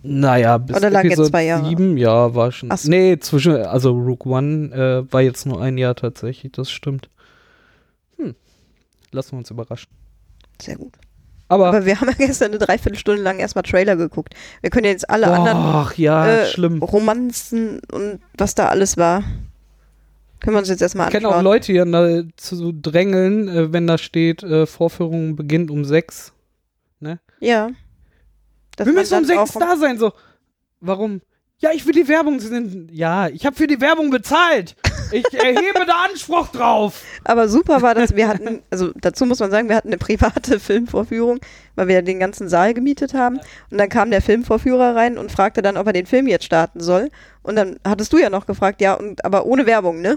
Naja, 0.02 0.58
bis 0.58 0.76
Oder 0.76 0.90
lag 0.90 1.04
jetzt 1.04 1.14
Episode 1.14 1.30
zwei 1.30 1.46
Jahre? 1.46 1.68
7, 1.68 1.98
ja, 1.98 2.34
war 2.34 2.52
schon. 2.52 2.72
Ach 2.72 2.78
so. 2.78 2.90
Nee, 2.90 3.18
zwischen, 3.20 3.56
also 3.56 3.92
Rook 3.92 4.26
One 4.26 4.74
äh, 4.74 5.14
war 5.14 5.22
jetzt 5.22 5.46
nur 5.46 5.62
ein 5.62 5.78
Jahr 5.78 5.96
tatsächlich, 5.96 6.52
das 6.52 6.72
stimmt. 6.72 7.10
Lassen 9.12 9.32
wir 9.34 9.38
uns 9.40 9.52
überraschen. 9.52 9.90
Sehr 10.62 10.76
gut. 10.76 10.94
Aber, 11.48 11.68
Aber 11.68 11.86
wir 11.86 12.00
haben 12.00 12.10
ja 12.10 12.16
gestern 12.16 12.52
eine 12.52 12.60
Dreiviertelstunde 12.60 13.22
lang 13.22 13.40
erstmal 13.40 13.64
Trailer 13.64 13.96
geguckt. 13.96 14.36
Wir 14.62 14.70
können 14.70 14.86
ja 14.86 14.92
jetzt 14.92 15.10
alle 15.10 15.28
anderen 15.28 15.58
ach 15.58 15.98
ja, 15.98 16.28
äh, 16.28 16.46
schlimm. 16.46 16.84
Romanzen 16.84 17.82
und 17.92 18.20
was 18.38 18.54
da 18.54 18.68
alles 18.68 18.98
war, 18.98 19.24
können 20.40 20.56
wir 20.56 20.60
uns 20.60 20.70
jetzt 20.70 20.82
erstmal 20.82 21.08
Ich 21.08 21.12
kenne 21.12 21.28
auch 21.28 21.32
anschauen. 21.32 21.46
Leute, 21.46 21.72
die 21.72 21.78
dann 21.80 22.34
zu 22.38 22.72
drängeln, 22.72 23.48
äh, 23.48 23.74
wenn 23.74 23.88
da 23.88 23.98
steht, 23.98 24.44
äh, 24.44 24.66
Vorführung 24.66 25.36
beginnt 25.36 25.72
um 25.72 25.86
sechs. 25.86 26.34
Ja. 27.40 27.70
Dass 28.76 28.86
wir 28.86 28.94
müssen 28.94 29.18
um 29.18 29.26
sechs 29.26 29.54
da 29.54 29.78
sein. 29.78 29.98
So, 29.98 30.14
warum? 30.80 31.22
Ja, 31.60 31.72
ich 31.74 31.86
will 31.86 31.94
die 31.94 32.08
Werbung. 32.08 32.40
Sind, 32.40 32.92
ja, 32.92 33.28
ich 33.28 33.46
habe 33.46 33.56
für 33.56 33.68
die 33.68 33.82
Werbung 33.82 34.10
bezahlt. 34.10 34.76
Ich 35.12 35.34
erhebe 35.34 35.86
da 35.86 36.06
Anspruch 36.10 36.48
drauf. 36.50 37.04
Aber 37.24 37.48
super 37.48 37.82
war 37.82 37.96
das, 37.96 38.16
wir 38.16 38.28
hatten, 38.28 38.62
also 38.70 38.92
dazu 38.96 39.26
muss 39.26 39.40
man 39.40 39.52
sagen, 39.52 39.70
wir 39.70 39.76
hatten 39.76 39.90
eine 39.90 39.98
private 39.98 40.60
Filmvorführung, 40.60 41.40
weil 41.76 41.88
wir 41.88 42.02
den 42.02 42.20
ganzen 42.20 42.50
Saal 42.50 42.74
gemietet 42.74 43.14
haben. 43.14 43.40
Und 43.70 43.78
dann 43.78 43.90
kam 43.90 44.12
der 44.12 44.22
Filmvorführer 44.22 44.96
rein 44.96 45.18
und 45.18 45.32
fragte 45.32 45.62
dann, 45.62 45.78
ob 45.78 45.88
er 45.88 45.94
den 45.94 46.06
Film 46.06 46.28
jetzt 46.28 46.46
starten 46.46 46.80
soll. 46.80 47.10
Und 47.42 47.56
dann 47.56 47.80
hattest 47.86 48.14
du 48.14 48.18
ja 48.18 48.30
noch 48.30 48.46
gefragt, 48.46 48.82
ja, 48.82 48.94
und 48.94 49.24
aber 49.26 49.46
ohne 49.46 49.66
Werbung, 49.66 50.02
ne? 50.02 50.14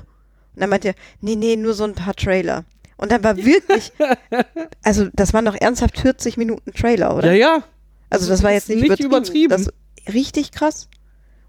Und 0.54 0.60
dann 0.60 0.70
meinte 0.70 0.88
er, 0.88 0.94
nee, 1.20 1.36
nee, 1.36 1.56
nur 1.56 1.74
so 1.74 1.84
ein 1.84 1.94
paar 1.94 2.14
Trailer. 2.14 2.64
Und 2.96 3.10
dann 3.10 3.24
war 3.24 3.36
wirklich, 3.36 3.92
also 4.82 5.08
das 5.12 5.32
waren 5.34 5.44
doch 5.44 5.56
ernsthaft 5.58 5.98
40 5.98 6.36
Minuten 6.36 6.72
Trailer, 6.72 7.16
oder? 7.16 7.32
Ja, 7.32 7.56
ja. 7.56 7.62
also 8.10 8.28
das 8.28 8.42
war 8.42 8.52
jetzt 8.52 8.68
nicht, 8.68 8.82
nicht 8.82 9.00
übertrieben. 9.00 9.10
übertrieben. 9.10 9.50
Das 9.50 10.14
richtig 10.14 10.52
krass. 10.52 10.88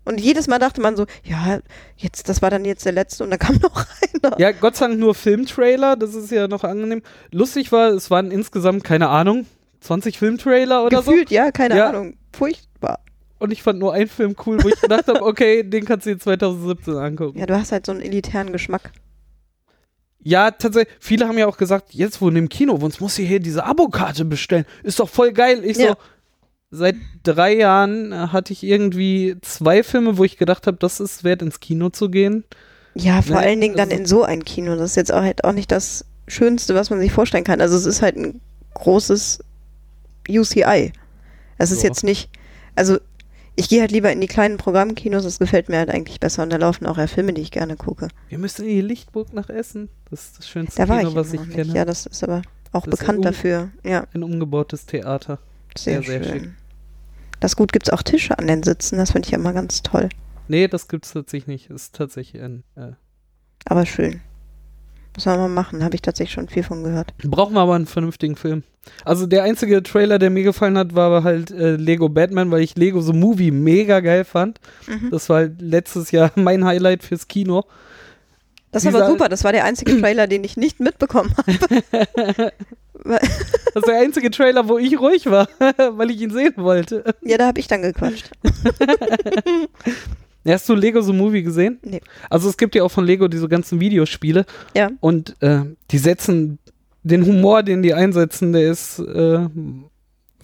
Und 0.05 0.19
jedes 0.19 0.47
Mal 0.47 0.59
dachte 0.59 0.81
man 0.81 0.95
so, 0.95 1.05
ja, 1.23 1.59
jetzt, 1.95 2.27
das 2.29 2.41
war 2.41 2.49
dann 2.49 2.65
jetzt 2.65 2.85
der 2.85 2.91
letzte 2.91 3.23
und 3.23 3.29
dann 3.31 3.39
kam 3.39 3.55
noch 3.61 3.85
einer. 4.23 4.39
Ja, 4.39 4.51
Gott 4.51 4.75
sei 4.75 4.87
Dank 4.87 4.99
nur 4.99 5.15
Filmtrailer, 5.15 5.95
das 5.95 6.13
ist 6.13 6.31
ja 6.31 6.47
noch 6.47 6.63
angenehm. 6.63 7.01
Lustig 7.31 7.71
war, 7.71 7.89
es 7.91 8.11
waren 8.11 8.29
insgesamt, 8.31 8.83
keine 8.83 9.09
Ahnung, 9.09 9.45
20 9.81 10.17
Filmtrailer 10.19 10.85
oder 10.85 10.97
Gefühlt, 10.97 11.31
ja, 11.31 11.51
keine 11.51 11.77
Ja. 11.77 11.89
Ahnung. 11.89 12.17
Furchtbar. 12.33 12.99
so. 13.05 13.45
Und 13.45 13.51
ich 13.51 13.61
fand 13.63 13.79
nur 13.79 13.93
einen 13.93 14.07
Film 14.09 14.35
cool, 14.45 14.63
wo 14.63 14.69
ich 14.69 14.79
gedacht 14.79 15.07
habe, 15.07 15.21
okay, 15.21 15.63
den 15.69 15.85
kannst 15.85 16.05
du 16.05 16.11
dir 16.13 16.19
2017 16.19 16.95
angucken. 16.95 17.39
Ja, 17.39 17.45
du 17.45 17.57
hast 17.57 17.71
halt 17.71 17.85
so 17.85 17.91
einen 17.91 18.01
elitären 18.01 18.51
Geschmack. 18.51 18.91
Ja, 20.25 20.51
tatsächlich. 20.51 20.93
Viele 21.01 21.27
haben 21.27 21.37
ja 21.37 21.47
auch 21.47 21.57
gesagt, 21.57 21.93
jetzt 21.93 22.21
wo 22.21 22.29
in 22.29 22.35
dem 22.35 22.47
Kino, 22.47 22.73
uns 22.75 23.01
muss 23.01 23.19
ihr 23.19 23.25
hier 23.27 23.41
diese 23.41 23.65
Abokarte 23.65 24.23
bestellen. 24.23 24.65
Ist 24.83 24.99
doch 25.01 25.09
voll 25.09 25.33
geil. 25.33 25.65
Ich 25.65 25.75
so, 25.77 25.83
Ja. 25.83 25.97
Seit 26.75 26.95
drei 27.23 27.55
Jahren 27.55 28.11
äh, 28.11 28.15
hatte 28.29 28.51
ich 28.53 28.63
irgendwie 28.63 29.37
zwei 29.41 29.83
Filme, 29.83 30.17
wo 30.17 30.23
ich 30.23 30.37
gedacht 30.37 30.65
habe, 30.67 30.77
das 30.77 30.99
ist 30.99 31.23
wert, 31.23 31.41
ins 31.41 31.59
Kino 31.59 31.89
zu 31.89 32.09
gehen. 32.09 32.43
Ja, 32.95 33.21
vor 33.21 33.35
Ne, 33.37 33.41
allen 33.43 33.61
Dingen 33.61 33.75
dann 33.75 33.89
also- 33.89 33.99
in 33.99 34.05
so 34.05 34.23
ein 34.23 34.43
Kino. 34.43 34.75
Das 34.75 34.91
ist 34.91 34.95
jetzt 34.95 35.11
auch 35.13 35.21
halt 35.21 35.43
auch 35.43 35.53
nicht 35.53 35.71
das 35.71 36.05
Schönste, 36.27 36.73
was 36.75 36.89
man 36.89 36.99
sich 36.99 37.11
vorstellen 37.11 37.43
kann. 37.43 37.61
Also 37.61 37.75
es 37.77 37.85
ist 37.85 38.01
halt 38.01 38.15
ein 38.15 38.41
großes 38.73 39.39
UCI. 40.29 40.93
Es 41.57 41.71
ist 41.71 41.83
Ja. 41.83 41.89
jetzt 41.89 42.03
nicht, 42.03 42.29
also 42.75 42.97
ich 43.55 43.69
gehe 43.69 43.81
halt 43.81 43.91
lieber 43.91 44.11
in 44.11 44.19
die 44.21 44.27
kleinen 44.27 44.57
Programmkinos, 44.57 45.23
das 45.23 45.37
gefällt 45.37 45.69
mir 45.69 45.77
halt 45.77 45.89
eigentlich 45.91 46.19
besser 46.19 46.41
und 46.43 46.49
da 46.51 46.57
laufen 46.57 46.85
auch 46.87 46.97
ja 46.97 47.05
Filme, 47.07 47.33
die 47.33 47.41
ich 47.41 47.51
gerne 47.51 47.75
gucke. 47.75 48.07
Wir 48.29 48.39
müssen 48.39 48.63
in 48.63 48.69
die 48.69 48.81
Lichtburg 48.81 49.31
nach 49.33 49.49
Essen. 49.49 49.89
Das 50.09 50.23
ist 50.25 50.39
das 50.39 50.49
schönste 50.49 50.81
Da 50.81 50.87
war 50.89 50.97
Kino, 50.99 51.09
ich 51.11 51.15
was 51.15 51.33
ich 51.33 51.49
kenne. 51.51 51.73
Ja, 51.73 51.85
das 51.85 52.05
ist 52.07 52.23
aber 52.23 52.41
auch 52.71 52.85
Das 52.87 52.99
bekannt 52.99 53.23
dafür. 53.25 53.69
Ja, 53.83 54.05
Ein 54.13 54.23
umgebautes 54.23 54.85
Theater. 54.87 55.37
sehr, 55.77 56.01
sehr, 56.01 56.23
sehr 56.23 56.31
schön. 56.31 56.41
schick. 56.43 56.51
Das 57.43 57.57
gut 57.57 57.73
gibt's 57.73 57.89
auch 57.89 58.01
Tische 58.01 58.39
an 58.39 58.47
den 58.47 58.63
Sitzen, 58.63 58.97
das 58.97 59.11
finde 59.11 59.27
ich 59.27 59.33
immer 59.33 59.51
ganz 59.51 59.81
toll. 59.83 60.07
Nee, 60.47 60.69
das 60.69 60.87
gibt's 60.87 61.11
tatsächlich 61.11 61.47
nicht. 61.47 61.69
Ist 61.69 61.93
tatsächlich 61.93 62.41
ein. 62.41 62.63
Äh, 62.77 62.91
Aber 63.65 63.85
schön. 63.85 64.21
Muss 65.15 65.25
man 65.25 65.37
mal 65.39 65.49
machen, 65.49 65.83
habe 65.83 65.93
ich 65.93 66.01
tatsächlich 66.01 66.33
schon 66.33 66.47
viel 66.47 66.63
von 66.63 66.83
gehört. 66.85 67.13
brauchen 67.17 67.53
wir 67.53 67.59
aber 67.59 67.75
einen 67.75 67.85
vernünftigen 67.85 68.37
Film. 68.37 68.63
Also 69.03 69.27
der 69.27 69.43
einzige 69.43 69.83
Trailer, 69.83 70.19
der 70.19 70.29
mir 70.29 70.43
gefallen 70.43 70.77
hat, 70.77 70.95
war 70.95 71.23
halt 71.25 71.51
äh, 71.51 71.75
Lego 71.75 72.07
Batman, 72.07 72.49
weil 72.49 72.61
ich 72.61 72.75
Lego 72.77 73.01
The 73.01 73.11
Movie 73.13 73.51
mega 73.51 73.99
geil 73.99 74.23
fand. 74.23 74.61
Mhm. 74.87 75.09
Das 75.11 75.27
war 75.27 75.37
halt 75.37 75.61
letztes 75.61 76.11
Jahr 76.11 76.31
mein 76.35 76.63
Highlight 76.63 77.03
fürs 77.03 77.27
Kino. 77.27 77.65
Das 78.71 78.83
Dieser- 78.83 79.05
super, 79.07 79.27
das 79.27 79.43
war 79.43 79.51
der 79.51 79.65
einzige 79.65 79.99
Trailer, 79.99 80.27
den 80.27 80.45
ich 80.45 80.55
nicht 80.55 80.79
mitbekommen 80.79 81.35
habe. 81.37 82.53
Das 83.03 83.83
ist 83.83 83.87
der 83.87 83.99
einzige 83.99 84.31
Trailer, 84.31 84.67
wo 84.69 84.77
ich 84.77 84.97
ruhig 84.99 85.25
war, 85.29 85.47
weil 85.97 86.11
ich 86.11 86.21
ihn 86.21 86.29
sehen 86.31 86.53
wollte. 86.57 87.03
ja, 87.21 87.37
da 87.37 87.47
habe 87.47 87.59
ich 87.59 87.67
dann 87.67 87.81
gequatscht. 87.81 88.29
Hast 90.45 90.67
du 90.67 90.75
Lego 90.75 91.01
The 91.01 91.13
Movie 91.13 91.41
gesehen? 91.43 91.79
Nee. 91.83 92.01
Also 92.29 92.49
es 92.49 92.57
gibt 92.57 92.75
ja 92.75 92.83
auch 92.83 92.91
von 92.91 93.05
Lego 93.05 93.27
diese 93.29 93.47
ganzen 93.47 93.79
Videospiele 93.79 94.45
Ja. 94.75 94.89
und 94.99 95.35
äh, 95.41 95.61
die 95.91 95.97
setzen 95.97 96.59
den 97.03 97.25
Humor, 97.25 97.63
den 97.63 97.81
die 97.81 97.93
einsetzen, 97.93 98.51
der 98.53 98.69
ist 98.71 98.99
äh, 98.99 99.47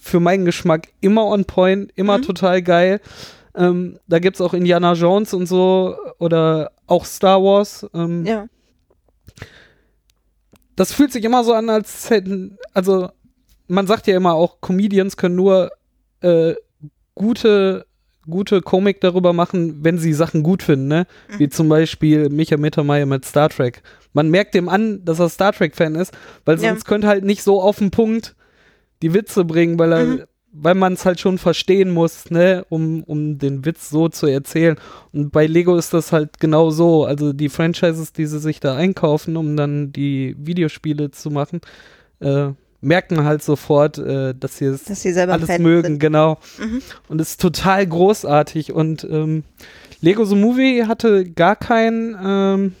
für 0.00 0.20
meinen 0.20 0.44
Geschmack 0.46 0.88
immer 1.00 1.26
on 1.26 1.44
point, 1.44 1.90
immer 1.96 2.18
Mhm. 2.18 2.22
total 2.22 2.62
geil. 2.62 3.00
Ähm, 3.54 3.98
da 4.06 4.18
gibt 4.20 4.36
es 4.36 4.40
auch 4.40 4.54
Indiana 4.54 4.92
Jones 4.94 5.34
und 5.34 5.46
so 5.46 5.94
oder 6.18 6.70
auch 6.86 7.04
Star 7.04 7.42
Wars. 7.42 7.86
Ähm, 7.94 8.24
Ja. 8.24 8.46
Das 10.80 10.94
fühlt 10.94 11.12
sich 11.12 11.22
immer 11.24 11.44
so 11.44 11.52
an, 11.52 11.68
als 11.68 12.08
hätten, 12.08 12.56
also 12.72 13.10
man 13.68 13.86
sagt 13.86 14.06
ja 14.06 14.16
immer 14.16 14.32
auch, 14.32 14.62
Comedians 14.62 15.18
können 15.18 15.34
nur 15.36 15.70
äh, 16.22 16.54
gute, 17.14 17.84
gute 18.26 18.62
Komik 18.62 19.02
darüber 19.02 19.34
machen, 19.34 19.84
wenn 19.84 19.98
sie 19.98 20.14
Sachen 20.14 20.42
gut 20.42 20.62
finden, 20.62 20.88
ne? 20.88 21.06
Mhm. 21.28 21.38
Wie 21.38 21.48
zum 21.50 21.68
Beispiel 21.68 22.30
Micha 22.30 22.56
Mittermeier 22.56 23.04
mit 23.04 23.26
Star 23.26 23.50
Trek. 23.50 23.82
Man 24.14 24.30
merkt 24.30 24.54
dem 24.54 24.70
an, 24.70 25.04
dass 25.04 25.18
er 25.18 25.28
Star 25.28 25.52
Trek-Fan 25.52 25.96
ist, 25.96 26.14
weil 26.46 26.58
Ja. 26.58 26.70
sonst 26.70 26.86
könnte 26.86 27.08
halt 27.08 27.24
nicht 27.26 27.42
so 27.42 27.60
auf 27.60 27.76
den 27.76 27.90
Punkt 27.90 28.34
die 29.02 29.12
Witze 29.12 29.44
bringen, 29.44 29.78
weil 29.78 29.92
er, 29.92 30.04
Mhm. 30.06 30.22
Weil 30.52 30.74
man 30.74 30.94
es 30.94 31.04
halt 31.04 31.20
schon 31.20 31.38
verstehen 31.38 31.90
muss, 31.90 32.30
ne, 32.30 32.64
um, 32.68 33.02
um 33.04 33.38
den 33.38 33.64
Witz 33.64 33.90
so 33.90 34.08
zu 34.08 34.26
erzählen. 34.26 34.76
Und 35.12 35.30
bei 35.30 35.46
Lego 35.46 35.76
ist 35.76 35.94
das 35.94 36.12
halt 36.12 36.40
genau 36.40 36.70
so. 36.70 37.04
Also 37.04 37.32
die 37.32 37.48
Franchises, 37.48 38.12
die 38.12 38.26
sie 38.26 38.40
sich 38.40 38.60
da 38.60 38.74
einkaufen, 38.74 39.36
um 39.36 39.56
dann 39.56 39.92
die 39.92 40.34
Videospiele 40.38 41.10
zu 41.12 41.30
machen, 41.30 41.60
äh, 42.20 42.48
merken 42.80 43.24
halt 43.24 43.42
sofort, 43.42 43.98
äh, 43.98 44.34
dass 44.34 44.58
sie 44.58 44.66
es 44.66 44.84
Dass 44.84 45.04
alles 45.06 45.46
Fan 45.48 45.62
mögen, 45.62 45.84
sind. 45.86 45.98
genau. 46.00 46.38
Mhm. 46.58 46.82
Und 47.08 47.20
es 47.20 47.30
ist 47.30 47.40
total 47.40 47.86
großartig. 47.86 48.72
Und 48.72 49.04
ähm, 49.04 49.44
Lego 50.00 50.24
The 50.24 50.34
Movie 50.34 50.84
hatte 50.86 51.30
gar 51.30 51.56
kein, 51.56 52.16
ähm, 52.22 52.74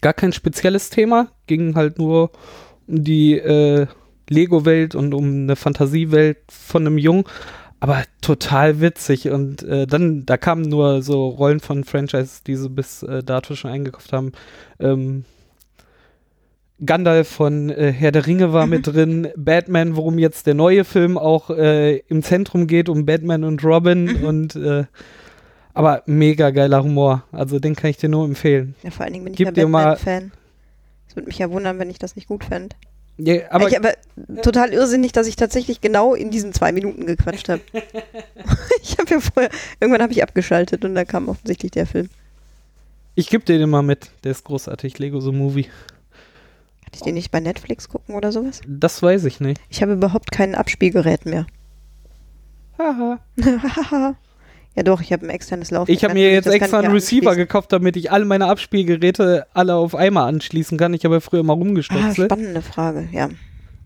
gar 0.00 0.12
kein 0.12 0.32
spezielles 0.32 0.90
Thema, 0.90 1.28
ging 1.46 1.74
halt 1.74 1.98
nur 1.98 2.30
um 2.86 3.02
die 3.02 3.38
äh, 3.38 3.86
Lego-Welt 4.28 4.94
und 4.94 5.14
um 5.14 5.42
eine 5.44 5.56
Fantasiewelt 5.56 6.38
von 6.50 6.86
einem 6.86 6.98
Jungen. 6.98 7.24
Aber 7.80 8.04
total 8.20 8.80
witzig. 8.80 9.28
Und 9.30 9.62
äh, 9.64 9.86
dann, 9.88 10.24
da 10.24 10.36
kamen 10.36 10.62
nur 10.62 11.02
so 11.02 11.28
Rollen 11.28 11.58
von 11.60 11.82
Franchises, 11.84 12.42
die 12.44 12.54
sie 12.56 12.68
bis 12.70 13.02
äh, 13.02 13.22
dato 13.24 13.54
schon 13.56 13.70
eingekauft 13.72 14.12
haben. 14.12 14.32
Ähm, 14.78 15.24
Gandalf 16.84 17.28
von 17.28 17.70
äh, 17.70 17.92
Herr 17.92 18.10
der 18.12 18.26
Ringe 18.26 18.52
war 18.52 18.66
mit 18.66 18.86
drin, 18.92 19.28
Batman, 19.36 19.96
worum 19.96 20.18
jetzt 20.18 20.46
der 20.46 20.54
neue 20.54 20.84
Film 20.84 21.16
auch 21.16 21.50
äh, 21.50 21.98
im 22.08 22.22
Zentrum 22.22 22.66
geht, 22.66 22.88
um 22.88 23.06
Batman 23.06 23.44
und 23.44 23.64
Robin 23.64 24.04
Mhm. 24.04 24.24
und 24.24 24.56
äh, 24.56 24.84
aber 25.74 26.02
mega 26.06 26.50
geiler 26.50 26.82
Humor. 26.84 27.24
Also 27.32 27.58
den 27.58 27.74
kann 27.76 27.90
ich 27.90 27.96
dir 27.96 28.08
nur 28.08 28.24
empfehlen. 28.26 28.74
Ja, 28.82 28.90
vor 28.90 29.04
allen 29.04 29.12
Dingen 29.14 29.24
bin 29.24 29.32
ich 29.34 29.38
Gib 29.38 29.56
mal- 29.68 29.94
Batman-Fan. 29.94 30.32
Es 31.08 31.16
würde 31.16 31.26
mich 31.28 31.38
ja 31.38 31.50
wundern, 31.50 31.78
wenn 31.78 31.88
ich 31.90 31.98
das 31.98 32.14
nicht 32.16 32.28
gut 32.28 32.44
fände. 32.44 32.74
Ja, 33.18 33.50
aber 33.50 33.68
ich, 33.68 33.76
aber 33.76 33.92
total 34.42 34.72
irrsinnig, 34.72 35.12
dass 35.12 35.26
ich 35.26 35.36
tatsächlich 35.36 35.80
genau 35.80 36.14
in 36.14 36.30
diesen 36.30 36.52
zwei 36.52 36.72
Minuten 36.72 37.06
gequatscht 37.06 37.48
habe. 37.48 37.60
ich 38.82 38.98
habe 38.98 39.10
ja 39.10 39.20
vorher, 39.20 39.50
irgendwann 39.80 40.02
habe 40.02 40.12
ich 40.12 40.22
abgeschaltet 40.22 40.84
und 40.84 40.94
da 40.94 41.04
kam 41.04 41.28
offensichtlich 41.28 41.72
der 41.72 41.86
Film. 41.86 42.08
ich 43.14 43.28
gebe 43.28 43.44
dir 43.44 43.58
den 43.58 43.70
mal 43.70 43.82
mit. 43.82 44.10
Der 44.24 44.32
ist 44.32 44.44
großartig. 44.44 44.98
Lego 44.98 45.20
The 45.20 45.32
Movie. 45.32 45.64
Kann 45.64 46.92
ich 46.94 47.00
den 47.02 47.14
nicht 47.14 47.30
bei 47.30 47.40
Netflix 47.40 47.88
gucken 47.88 48.14
oder 48.14 48.32
sowas? 48.32 48.60
Das 48.66 49.02
weiß 49.02 49.24
ich 49.24 49.40
nicht. 49.40 49.60
Ich 49.68 49.82
habe 49.82 49.92
überhaupt 49.92 50.32
kein 50.32 50.54
Abspielgerät 50.54 51.26
mehr. 51.26 51.46
Haha. 52.78 53.18
ja 54.74 54.82
doch, 54.82 55.00
ich 55.00 55.12
habe 55.12 55.26
ein 55.26 55.30
externes 55.30 55.70
Laufwerk. 55.70 55.96
Ich 55.96 56.04
habe 56.04 56.14
mir 56.14 56.30
jetzt 56.32 56.46
extra 56.46 56.78
einen 56.80 56.92
Receiver 56.92 57.36
gekauft, 57.36 57.72
damit 57.72 57.96
ich 57.96 58.10
alle 58.10 58.24
meine 58.24 58.46
Abspielgeräte 58.46 59.46
alle 59.52 59.74
auf 59.74 59.94
einmal 59.94 60.28
anschließen 60.28 60.78
kann. 60.78 60.94
Ich 60.94 61.04
habe 61.04 61.14
ja 61.16 61.20
früher 61.20 61.42
mal 61.42 61.52
Ah, 61.54 61.56
rumgestöpselt. 61.56 62.30
spannende 62.30 62.62
Frage, 62.62 63.08
ja. 63.12 63.28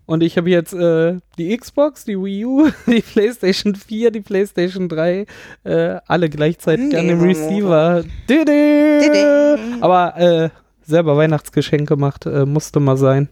Und 0.05 0.23
ich 0.23 0.37
habe 0.37 0.49
jetzt 0.49 0.73
äh, 0.73 1.17
die 1.37 1.55
Xbox, 1.57 2.05
die 2.05 2.15
Wii 2.17 2.45
U, 2.45 2.69
die 2.87 3.01
PlayStation 3.01 3.75
4, 3.75 4.11
die 4.11 4.21
PlayStation 4.21 4.87
3, 4.87 5.25
äh, 5.65 5.95
alle 6.07 6.29
gleichzeitig 6.29 6.97
an 6.97 7.07
dem 7.07 7.19
Nee, 7.19 7.27
Receiver. 7.27 8.03
Didi! 8.29 9.01
Didi. 9.01 9.81
Aber 9.81 10.15
äh, 10.17 10.49
selber 10.85 11.17
Weihnachtsgeschenk 11.17 11.89
gemacht, 11.89 12.25
äh, 12.25 12.45
musste 12.45 12.79
mal 12.79 12.95
sein. 12.95 13.27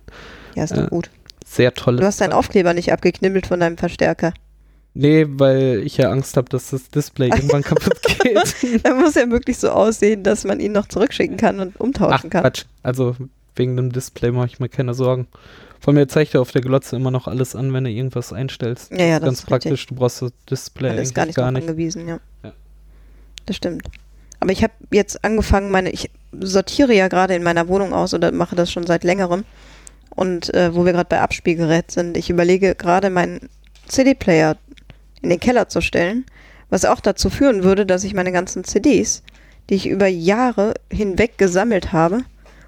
Ja, 0.56 0.66
ist 0.66 0.76
doch 0.76 0.84
Äh, 0.84 0.90
gut. 0.90 1.10
Sehr 1.46 1.74
tolles. 1.74 2.02
Du 2.02 2.06
hast 2.08 2.20
deinen 2.20 2.34
Aufkleber 2.34 2.74
nicht 2.74 2.92
abgeknibbelt 2.92 3.48
von 3.48 3.62
deinem 3.62 3.78
Verstärker. 3.78 4.34
Nee, 4.98 5.26
weil 5.28 5.82
ich 5.86 5.98
ja 5.98 6.10
Angst 6.10 6.38
habe, 6.38 6.48
dass 6.50 6.70
das 6.72 6.90
Display 6.90 7.28
irgendwann 7.36 7.62
kaputt 7.64 8.02
geht. 8.24 8.84
Er 8.84 8.96
muss 8.96 9.16
ja 9.16 9.30
wirklich 9.30 9.58
so 9.58 9.70
aussehen, 9.70 10.24
dass 10.24 10.46
man 10.46 10.60
ihn 10.60 10.72
noch 10.72 10.88
zurückschicken 10.88 11.38
kann 11.38 11.60
und 11.60 11.74
Ach, 11.76 11.82
umtauschen 11.82 12.30
kann. 12.30 12.42
Quatsch. 12.44 12.64
Also 12.82 13.16
wegen 13.56 13.76
dem 13.76 13.92
Display 13.92 14.32
mache 14.32 14.48
ich 14.48 14.60
mir 14.60 14.70
keine 14.70 14.94
Sorgen. 14.94 15.28
Von 15.82 15.96
mir 15.96 16.08
zeigt 16.08 16.34
er 16.34 16.42
auf 16.42 16.52
der 16.52 16.62
Glotze 16.62 16.96
immer 16.96 17.12
noch 17.12 17.28
alles 17.28 17.56
an, 17.56 17.72
wenn 17.74 17.84
du 17.84 17.90
irgendwas 17.92 18.34
einstellst. 18.34 18.92
Ja, 18.92 19.06
ja, 19.06 19.20
das 19.20 19.28
Ganz 19.28 19.40
ist 19.40 19.46
praktisch. 19.48 19.72
richtig. 19.74 19.88
Du 19.90 19.96
brauchst 19.96 20.22
das 20.22 20.32
Display 20.50 20.96
Das 20.96 21.10
ist 21.10 21.14
gar 21.14 21.26
nicht 21.26 21.36
gar 21.36 21.52
nicht. 21.52 21.68
angewiesen, 21.68 22.08
ja. 22.08 22.20
Ja. 22.44 22.54
Das 23.46 23.58
stimmt. 23.58 23.84
Aber 24.40 24.52
ich 24.52 24.64
habe 24.64 24.74
jetzt 24.92 25.24
angefangen, 25.24 25.72
meine, 25.72 25.90
ich 25.92 26.10
sortiere 26.40 26.94
ja 26.94 27.08
gerade 27.08 27.36
in 27.36 27.44
meiner 27.44 27.68
Wohnung 27.68 27.94
aus 27.94 28.14
oder 28.14 28.32
mache 28.32 28.56
das 28.56 28.72
schon 28.72 28.88
seit 28.88 29.04
längerem. 29.04 29.44
Und 30.10 30.54
äh, 30.54 30.74
wo 30.74 30.86
wir 30.86 30.94
gerade 30.94 31.10
bei 31.10 31.20
Abspielgerät 31.20 31.92
sind, 31.92 32.16
ich 32.18 32.30
überlege 32.30 32.76
gerade 32.76 33.10
meinen 33.10 33.50
CD-Player 33.88 34.58
in 35.26 35.30
den 35.30 35.40
Keller 35.40 35.68
zu 35.68 35.82
stellen, 35.82 36.26
was 36.70 36.86
auch 36.86 37.00
dazu 37.02 37.30
führen 37.30 37.64
würde, 37.64 37.86
dass 37.86 38.04
ich 38.04 38.14
meine 38.14 38.32
ganzen 38.32 38.64
CDs, 38.64 39.24
die 39.70 39.76
ich 39.76 39.88
über 39.88 40.08
Jahre 40.08 40.76
hinweg 40.92 41.38
gesammelt 41.38 41.92
habe, 41.92 42.24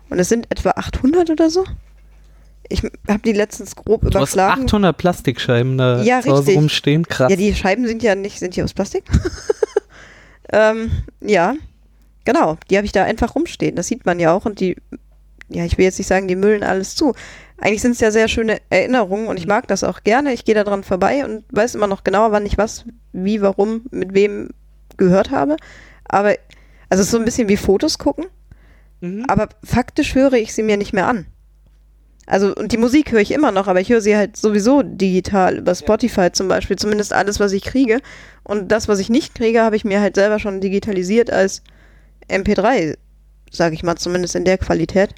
und 0.10 0.20
es 0.20 0.30
sind 0.30 0.48
etwa 0.50 0.72
800 0.72 1.30
oder 1.30 1.50
so, 1.50 1.66
ich 2.70 2.84
habe 3.08 3.20
die 3.24 3.34
letztens 3.34 3.76
grob 3.76 4.02
Du 4.02 4.08
hast 4.08 4.16
überschlagen. 4.16 4.66
800 4.66 4.98
Plastikscheiben 4.98 5.78
da 5.78 6.02
Ja, 6.02 6.22
zu 6.22 6.32
Hause 6.32 6.54
rumstehen. 6.54 7.08
Krass. 7.08 7.30
Ja, 7.30 7.38
die 7.38 7.54
Scheiben 7.56 7.88
sind 7.88 8.04
ja 8.04 8.16
nicht, 8.16 8.40
sind 8.40 8.56
die 8.56 8.64
aus 8.64 8.74
Plastik? 8.74 9.04
ähm, 10.52 10.92
ja, 11.22 11.56
genau. 12.26 12.58
Die 12.70 12.78
habe 12.78 12.86
ich 12.86 12.92
da 12.92 13.04
einfach 13.04 13.36
rumstehen. 13.36 13.76
Das 13.76 13.88
sieht 13.88 14.06
man 14.06 14.20
ja 14.20 14.34
auch. 14.34 14.46
Und 14.46 14.60
die, 14.60 14.76
ja, 15.50 15.64
ich 15.64 15.78
will 15.78 15.86
jetzt 15.86 15.98
nicht 15.98 16.08
sagen, 16.08 16.28
die 16.28 16.36
müllen 16.36 16.64
alles 16.64 16.96
zu. 16.96 17.14
Eigentlich 17.60 17.82
sind 17.82 17.92
es 17.92 18.00
ja 18.00 18.12
sehr 18.12 18.28
schöne 18.28 18.60
Erinnerungen 18.70 19.28
und 19.28 19.38
ich 19.38 19.48
mag 19.48 19.68
das 19.68 19.84
auch 19.84 20.04
gerne. 20.04 20.34
Ich 20.34 20.46
gehe 20.46 20.56
da 20.56 20.64
dran 20.64 20.84
vorbei 20.84 21.26
und 21.26 21.44
weiß 21.52 21.76
immer 21.76 21.88
noch 21.88 22.04
genauer, 22.04 22.32
wann 22.32 22.46
ich 22.46 22.58
was, 22.58 22.86
wie, 23.14 23.42
warum, 23.42 23.82
mit 23.90 24.14
wem 24.14 24.50
gehört 24.98 25.32
habe. 25.32 25.58
Aber, 26.06 26.36
also 26.90 27.02
es 27.02 27.08
ist 27.08 27.12
so 27.12 27.18
ein 27.18 27.26
bisschen 27.26 27.50
wie 27.50 27.58
Fotos 27.58 27.98
gucken. 27.98 28.26
Mhm. 29.02 29.26
Aber 29.28 29.50
faktisch 29.64 30.14
höre 30.16 30.34
ich 30.34 30.54
sie 30.54 30.64
mir 30.64 30.78
nicht 30.78 30.94
mehr 30.94 31.08
an. 31.08 31.26
Also, 32.28 32.54
und 32.54 32.74
die 32.74 32.78
Musik 32.78 33.14
höre 33.14 33.22
ich 33.22 33.32
immer 33.32 33.54
noch, 33.54 33.68
aber 33.68 33.80
ich 33.80 33.90
höre 33.90 34.02
sie 34.02 34.18
halt 34.18 34.36
sowieso 34.36 34.84
digital, 34.84 35.60
über 35.60 35.74
Spotify 35.74 36.30
zum 36.32 36.50
Beispiel, 36.50 36.76
zumindest 36.76 37.14
alles, 37.14 37.40
was 37.40 37.54
ich 37.54 37.64
kriege. 37.64 38.02
Und 38.44 38.70
das, 38.70 38.90
was 38.90 39.00
ich 39.00 39.10
nicht 39.10 39.34
kriege, 39.34 39.62
habe 39.62 39.78
ich 39.78 39.86
mir 39.86 40.02
halt 40.02 40.16
selber 40.16 40.38
schon 40.38 40.60
digitalisiert 40.60 41.32
als 41.32 41.64
MP3, 42.30 42.98
sage 43.50 43.76
ich 43.76 43.84
mal, 43.84 43.96
zumindest 43.96 44.36
in 44.36 44.44
der 44.44 44.58
Qualität. 44.58 45.16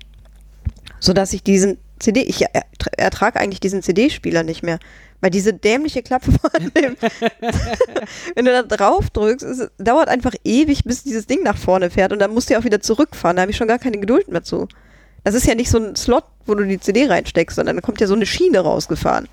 So 0.99 1.13
dass 1.13 1.33
ich 1.33 1.41
diesen 1.41 1.79
CD, 1.99 2.21
ich 2.21 2.41
er- 2.41 2.63
ertrage 2.97 3.39
eigentlich 3.39 3.59
diesen 3.59 3.81
CD-Spieler 3.81 4.43
nicht 4.43 4.63
mehr. 4.63 4.79
Weil 5.21 5.31
diese 5.31 5.53
dämliche 5.53 6.01
Klappe 6.01 6.31
von 6.31 6.71
dem, 6.75 6.95
wenn 8.35 8.45
du 8.45 8.51
da 8.51 8.63
drauf 8.63 9.09
drückst, 9.09 9.45
es 9.45 9.69
dauert 9.77 10.07
einfach 10.07 10.33
ewig, 10.43 10.83
bis 10.85 11.03
dieses 11.03 11.27
Ding 11.27 11.43
nach 11.43 11.57
vorne 11.57 11.89
fährt 11.89 12.13
und 12.13 12.19
dann 12.19 12.33
musst 12.33 12.49
du 12.49 12.53
ja 12.53 12.59
auch 12.59 12.63
wieder 12.63 12.79
zurückfahren. 12.79 13.35
Da 13.35 13.41
habe 13.41 13.51
ich 13.51 13.57
schon 13.57 13.67
gar 13.67 13.79
keine 13.79 13.97
Geduld 13.97 14.29
mehr 14.29 14.43
zu. 14.43 14.67
Das 15.25 15.35
ist 15.35 15.45
ja 15.45 15.55
nicht 15.55 15.69
so 15.69 15.77
ein 15.77 15.95
Slot, 15.97 16.23
wo 16.45 16.55
du 16.55 16.63
die 16.65 16.79
CD 16.79 17.05
reinsteckst, 17.05 17.55
sondern 17.57 17.75
da 17.75 17.81
kommt 17.81 17.99
ja 17.99 18.07
so 18.07 18.13
eine 18.15 18.25
Schiene 18.25 18.59
rausgefahren. 18.59 19.27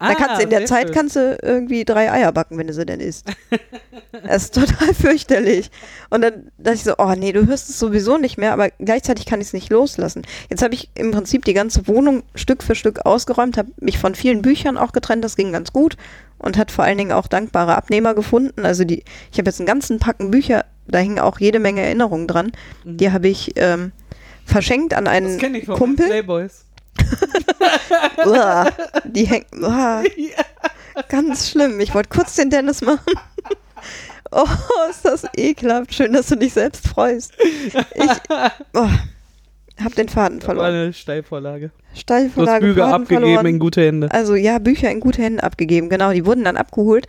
Da 0.00 0.14
kannst 0.14 0.38
du 0.38 0.44
in 0.44 0.50
der 0.50 0.62
Ah, 0.62 0.64
Zeit 0.66 0.86
schön. 0.88 0.94
kannst 0.94 1.16
du 1.16 1.38
irgendwie 1.42 1.84
drei 1.84 2.10
Eier 2.12 2.30
backen, 2.32 2.56
wenn 2.56 2.68
du 2.68 2.72
sie 2.72 2.86
denn 2.86 3.00
isst. 3.00 3.26
das 4.12 4.44
ist 4.44 4.54
total 4.54 4.94
fürchterlich. 4.94 5.70
Und 6.10 6.22
dann 6.22 6.52
dachte 6.58 6.76
ich 6.76 6.84
so, 6.84 6.94
oh 6.98 7.14
nee, 7.16 7.32
du 7.32 7.46
hörst 7.46 7.68
es 7.68 7.78
sowieso 7.78 8.16
nicht 8.16 8.38
mehr, 8.38 8.52
aber 8.52 8.70
gleichzeitig 8.78 9.26
kann 9.26 9.40
ich 9.40 9.48
es 9.48 9.52
nicht 9.52 9.70
loslassen. 9.70 10.22
Jetzt 10.50 10.62
habe 10.62 10.74
ich 10.74 10.90
im 10.94 11.10
Prinzip 11.10 11.44
die 11.44 11.54
ganze 11.54 11.88
Wohnung 11.88 12.22
Stück 12.36 12.62
für 12.62 12.74
Stück 12.76 13.06
ausgeräumt, 13.06 13.58
habe 13.58 13.72
mich 13.80 13.98
von 13.98 14.14
vielen 14.14 14.42
Büchern 14.42 14.76
auch 14.76 14.92
getrennt, 14.92 15.24
das 15.24 15.34
ging 15.36 15.52
ganz 15.52 15.72
gut 15.72 15.96
und 16.38 16.56
hat 16.56 16.70
vor 16.70 16.84
allen 16.84 16.98
Dingen 16.98 17.12
auch 17.12 17.26
dankbare 17.26 17.76
Abnehmer 17.76 18.14
gefunden. 18.14 18.64
Also 18.64 18.84
die, 18.84 19.02
ich 19.32 19.38
habe 19.38 19.48
jetzt 19.50 19.58
einen 19.60 19.66
ganzen 19.66 19.98
Packen 19.98 20.30
Bücher, 20.30 20.64
da 20.86 20.98
hingen 20.98 21.18
auch 21.18 21.40
jede 21.40 21.58
Menge 21.58 21.80
Erinnerungen 21.82 22.28
dran. 22.28 22.52
Die 22.84 23.10
habe 23.10 23.26
ich 23.28 23.54
ähm, 23.56 23.90
verschenkt 24.46 24.94
an 24.94 25.06
Das 25.06 25.14
einen 25.14 25.38
kenne 25.38 25.58
ich 25.58 25.66
von 25.66 25.74
Kumpel. 25.76 26.06
Playboys. 26.06 26.64
Uah, 28.26 28.70
die 29.04 29.24
hängt. 29.26 29.46
uah, 29.60 30.02
Ganz 31.08 31.50
schlimm. 31.50 31.80
Ich 31.80 31.94
wollte 31.94 32.08
kurz 32.08 32.36
den 32.36 32.50
Dennis 32.50 32.82
machen. 32.82 33.00
Oh, 34.30 34.44
ist 34.90 35.06
das 35.06 35.24
ekelhaft. 35.38 35.94
Schön, 35.94 36.12
dass 36.12 36.26
du 36.26 36.36
dich 36.36 36.52
selbst 36.52 36.86
freust. 36.86 37.32
Ich 37.40 37.72
oh, 38.74 38.88
hab 39.82 39.94
den 39.94 40.10
Faden 40.10 40.40
Das 40.40 40.48
war 40.48 40.54
verloren. 40.56 40.74
eine 40.74 40.92
Steilvorlage. 40.92 41.68
Du 41.68 41.74
hast 41.92 42.00
Steilvorlage, 42.00 42.66
Bücher 42.66 42.88
Faden 42.90 43.02
abgegeben 43.04 43.24
verloren. 43.24 43.46
in 43.46 43.58
gute 43.58 43.80
Hände. 43.86 44.10
Also 44.10 44.34
ja, 44.34 44.58
Bücher 44.58 44.90
in 44.90 45.00
gute 45.00 45.22
Hände 45.22 45.42
abgegeben. 45.42 45.88
Genau, 45.88 46.12
die 46.12 46.26
wurden 46.26 46.44
dann 46.44 46.58
abgeholt 46.58 47.06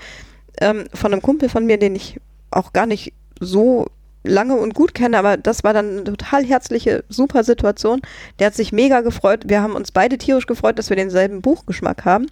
ähm, 0.62 0.86
von 0.93 1.12
einem 1.12 1.21
Kumpel 1.21 1.49
von 1.49 1.65
mir, 1.65 1.78
den 1.78 1.93
ich 1.95 2.21
auch 2.52 2.71
gar 2.71 2.86
nicht 2.86 3.12
so 3.41 3.88
lange 4.23 4.55
und 4.55 4.73
gut 4.73 4.93
kenne, 4.93 5.17
aber 5.17 5.38
das 5.38 5.63
war 5.63 5.73
dann 5.73 5.89
eine 5.89 6.03
total 6.03 6.45
herzliche, 6.45 7.03
super 7.10 7.43
Situation. 7.43 8.01
Der 8.39 8.47
hat 8.47 8.55
sich 8.55 8.71
mega 8.71 9.01
gefreut. 9.01 9.43
Wir 9.47 9.62
haben 9.62 9.75
uns 9.75 9.91
beide 9.91 10.17
tierisch 10.17 10.45
gefreut, 10.45 10.77
dass 10.77 10.89
wir 10.89 10.97
denselben 10.97 11.41
Buchgeschmack 11.41 12.05
haben. 12.05 12.27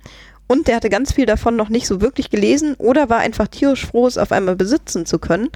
Und 0.47 0.67
der 0.67 0.77
hatte 0.77 0.89
ganz 0.89 1.11
viel 1.11 1.25
davon 1.25 1.55
noch 1.55 1.69
nicht 1.69 1.87
so 1.87 1.99
wirklich 1.99 2.29
gelesen 2.29 2.75
oder 2.75 3.09
war 3.09 3.17
einfach 3.17 3.47
tierisch 3.49 3.85
froh, 3.85 4.07
es 4.07 4.17
auf 4.17 4.31
einmal 4.31 4.55
besitzen 4.55 5.05
zu 5.05 5.19
können. 5.19 5.49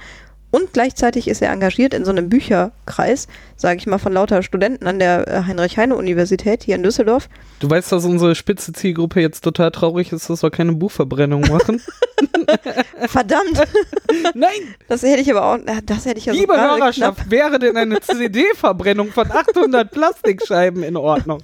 Und 0.52 0.72
gleichzeitig 0.72 1.28
ist 1.28 1.42
er 1.42 1.50
engagiert 1.50 1.94
in 1.94 2.04
so 2.04 2.10
einem 2.10 2.28
Bücherkreis, 2.28 3.26
sage 3.56 3.78
ich 3.78 3.86
mal, 3.86 3.98
von 3.98 4.12
lauter 4.12 4.42
Studenten 4.42 4.86
an 4.86 4.98
der 4.98 5.26
äh, 5.26 5.42
Heinrich-Heine-Universität 5.46 6.62
hier 6.62 6.76
in 6.76 6.82
Düsseldorf. 6.82 7.28
Du 7.58 7.68
weißt, 7.68 7.90
dass 7.90 8.04
unsere 8.04 8.34
spitze 8.34 8.72
Zielgruppe 8.72 9.20
jetzt 9.20 9.42
total 9.42 9.70
traurig 9.70 10.12
ist, 10.12 10.28
dass 10.28 10.42
wir 10.42 10.50
keine 10.50 10.72
Buchverbrennung 10.72 11.40
machen. 11.42 11.80
Verdammt! 13.06 13.62
Nein, 14.34 14.50
Das 14.88 15.02
hätte 15.02 15.22
ich 15.22 15.30
aber 15.30 15.44
auch, 15.44 15.58
na, 15.64 15.80
das 15.84 16.04
hätte 16.04 16.18
ich 16.18 16.26
ja 16.26 16.32
liebe 16.34 16.52
so 16.54 16.60
Hörerschaft, 16.60 17.30
wäre 17.30 17.58
denn 17.58 17.76
eine 17.76 18.00
CD-Verbrennung 18.00 19.10
von 19.10 19.30
800 19.30 19.90
Plastikscheiben 19.90 20.82
in 20.82 20.96
Ordnung? 20.96 21.40
knapp. 21.40 21.42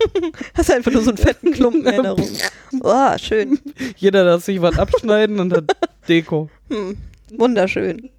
Hast 0.55 0.71
einfach 0.71 0.93
nur 0.93 1.03
so 1.03 1.11
einen 1.11 1.19
fetten 1.19 1.53
Klumpen 1.53 1.87
in 1.87 2.07
Rum. 2.07 2.29
Oh, 2.83 3.17
schön. 3.19 3.59
Jeder 3.97 4.25
darf 4.25 4.45
sich 4.45 4.61
was 4.61 4.79
abschneiden 4.79 5.41
und 5.41 5.53
hat 5.55 5.77
Deko. 6.07 6.51
Hm. 6.69 6.99
Wunderschön. 7.37 8.11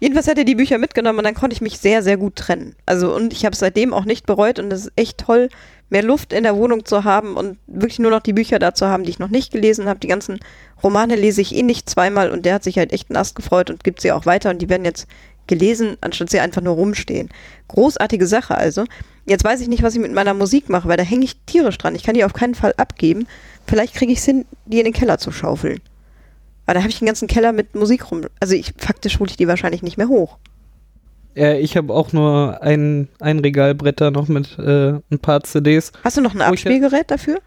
Jedenfalls 0.00 0.28
hat 0.28 0.38
er 0.38 0.44
die 0.44 0.54
Bücher 0.54 0.78
mitgenommen 0.78 1.18
und 1.18 1.24
dann 1.24 1.34
konnte 1.34 1.54
ich 1.54 1.60
mich 1.60 1.78
sehr, 1.78 2.02
sehr 2.02 2.16
gut 2.16 2.36
trennen. 2.36 2.74
Also 2.86 3.14
und 3.14 3.32
ich 3.32 3.44
habe 3.44 3.52
es 3.52 3.60
seitdem 3.60 3.92
auch 3.94 4.04
nicht 4.04 4.26
bereut 4.26 4.58
und 4.58 4.72
es 4.72 4.86
ist 4.86 4.92
echt 4.96 5.18
toll, 5.18 5.48
mehr 5.90 6.02
Luft 6.02 6.32
in 6.32 6.42
der 6.42 6.56
Wohnung 6.56 6.84
zu 6.84 7.04
haben 7.04 7.36
und 7.36 7.58
wirklich 7.66 7.98
nur 7.98 8.10
noch 8.10 8.20
die 8.20 8.32
Bücher 8.32 8.58
da 8.58 8.74
zu 8.74 8.86
haben, 8.86 9.04
die 9.04 9.10
ich 9.10 9.18
noch 9.18 9.28
nicht 9.28 9.52
gelesen 9.52 9.86
habe. 9.86 10.00
Die 10.00 10.08
ganzen 10.08 10.40
Romane 10.82 11.16
lese 11.16 11.40
ich 11.40 11.54
eh 11.54 11.62
nicht 11.62 11.88
zweimal 11.88 12.30
und 12.30 12.44
der 12.44 12.54
hat 12.54 12.64
sich 12.64 12.78
halt 12.78 12.92
echt 12.92 13.10
einen 13.10 13.16
Ast 13.16 13.34
gefreut 13.34 13.70
und 13.70 13.84
gibt 13.84 14.00
sie 14.00 14.12
auch 14.12 14.26
weiter 14.26 14.50
und 14.50 14.60
die 14.60 14.68
werden 14.68 14.84
jetzt 14.84 15.06
gelesen, 15.46 15.96
anstatt 16.00 16.30
sie 16.30 16.40
einfach 16.40 16.62
nur 16.62 16.74
rumstehen. 16.74 17.28
Großartige 17.68 18.26
Sache 18.26 18.56
also. 18.56 18.84
Jetzt 19.26 19.44
weiß 19.44 19.60
ich 19.60 19.68
nicht, 19.68 19.82
was 19.82 19.94
ich 19.94 20.00
mit 20.00 20.12
meiner 20.12 20.34
Musik 20.34 20.68
mache, 20.68 20.88
weil 20.88 20.96
da 20.96 21.02
hänge 21.02 21.24
ich 21.24 21.36
tierisch 21.46 21.78
dran. 21.78 21.94
Ich 21.94 22.02
kann 22.02 22.14
die 22.14 22.24
auf 22.24 22.32
keinen 22.32 22.54
Fall 22.54 22.74
abgeben. 22.76 23.26
Vielleicht 23.66 23.94
kriege 23.94 24.12
ich 24.12 24.18
es 24.18 24.24
hin, 24.24 24.44
die 24.66 24.78
in 24.78 24.84
den 24.84 24.92
Keller 24.92 25.18
zu 25.18 25.32
schaufeln. 25.32 25.80
Aber 26.66 26.74
da 26.74 26.80
habe 26.80 26.90
ich 26.90 27.00
einen 27.00 27.06
ganzen 27.06 27.28
Keller 27.28 27.52
mit 27.52 27.74
Musik 27.74 28.10
rum. 28.10 28.22
Also 28.40 28.54
ich 28.54 28.72
faktisch 28.78 29.18
hole 29.18 29.30
ich 29.30 29.36
die 29.36 29.48
wahrscheinlich 29.48 29.82
nicht 29.82 29.96
mehr 29.96 30.08
hoch. 30.08 30.38
Ja, 31.34 31.54
ich 31.54 31.76
habe 31.76 31.92
auch 31.92 32.12
nur 32.12 32.62
ein, 32.62 33.08
ein 33.20 33.40
Regalbretter 33.40 34.10
noch 34.10 34.28
mit 34.28 34.56
äh, 34.58 34.92
ein 35.10 35.18
paar 35.20 35.42
CDs. 35.42 35.92
Hast 36.04 36.16
du 36.16 36.20
noch 36.20 36.34
ein 36.34 36.40
Abspielgerät 36.40 37.10
dafür? 37.10 37.40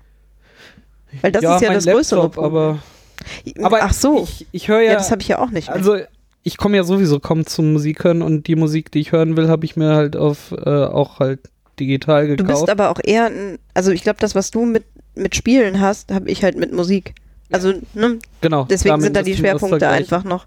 Weil 1.22 1.32
das 1.32 1.42
ist 1.42 1.62
ja 1.62 1.74
das 1.74 1.86
größere 1.86 2.24
Laptop, 2.24 2.44
Problem. 2.44 2.80
aber, 3.60 3.66
aber 3.66 3.84
Ach 3.84 3.94
so. 3.94 4.24
ich, 4.24 4.46
ich 4.52 4.68
höre 4.68 4.82
ja, 4.82 4.92
ja, 4.92 4.98
das 4.98 5.10
habe 5.10 5.22
ich 5.22 5.30
ja 5.30 5.40
auch 5.40 5.52
nicht. 5.52 5.68
Mehr. 5.68 5.76
also 5.78 5.98
ich 6.44 6.58
komme 6.58 6.78
ja 6.78 6.84
sowieso 6.84 7.20
kaum 7.20 7.46
zum 7.46 7.74
Musik 7.74 8.04
hören 8.04 8.22
und 8.22 8.48
die 8.48 8.56
Musik, 8.56 8.92
die 8.92 9.00
ich 9.00 9.14
hören 9.14 9.38
will, 9.38 9.48
habe 9.48 9.66
ich 9.66 9.76
mir 9.76 9.96
halt 9.96 10.16
auf 10.16 10.52
äh, 10.52 10.70
auch 10.70 11.20
halt 11.20 11.40
digital 11.80 12.28
du 12.28 12.36
gekauft. 12.36 12.66
bist 12.66 12.70
aber 12.70 12.90
auch 12.90 13.00
eher 13.04 13.26
ein, 13.26 13.60
also 13.74 13.92
ich 13.92 14.04
glaube, 14.04 14.20
das, 14.20 14.36
was 14.36 14.52
du 14.52 14.66
mit, 14.66 14.84
mit 15.16 15.36
Spielen 15.36 15.80
hast, 15.80 16.14
habe 16.14 16.30
ich 16.30 16.44
halt 16.44 16.58
mit 16.58 16.74
Musik. 16.74 17.16
Also, 17.52 17.74
ne, 17.94 18.20
genau. 18.42 18.66
deswegen 18.70 19.00
sind 19.02 19.16
da 19.16 19.22
die 19.24 19.36
Schwerpunkte 19.36 19.88
einfach 19.88 20.24
noch, 20.24 20.46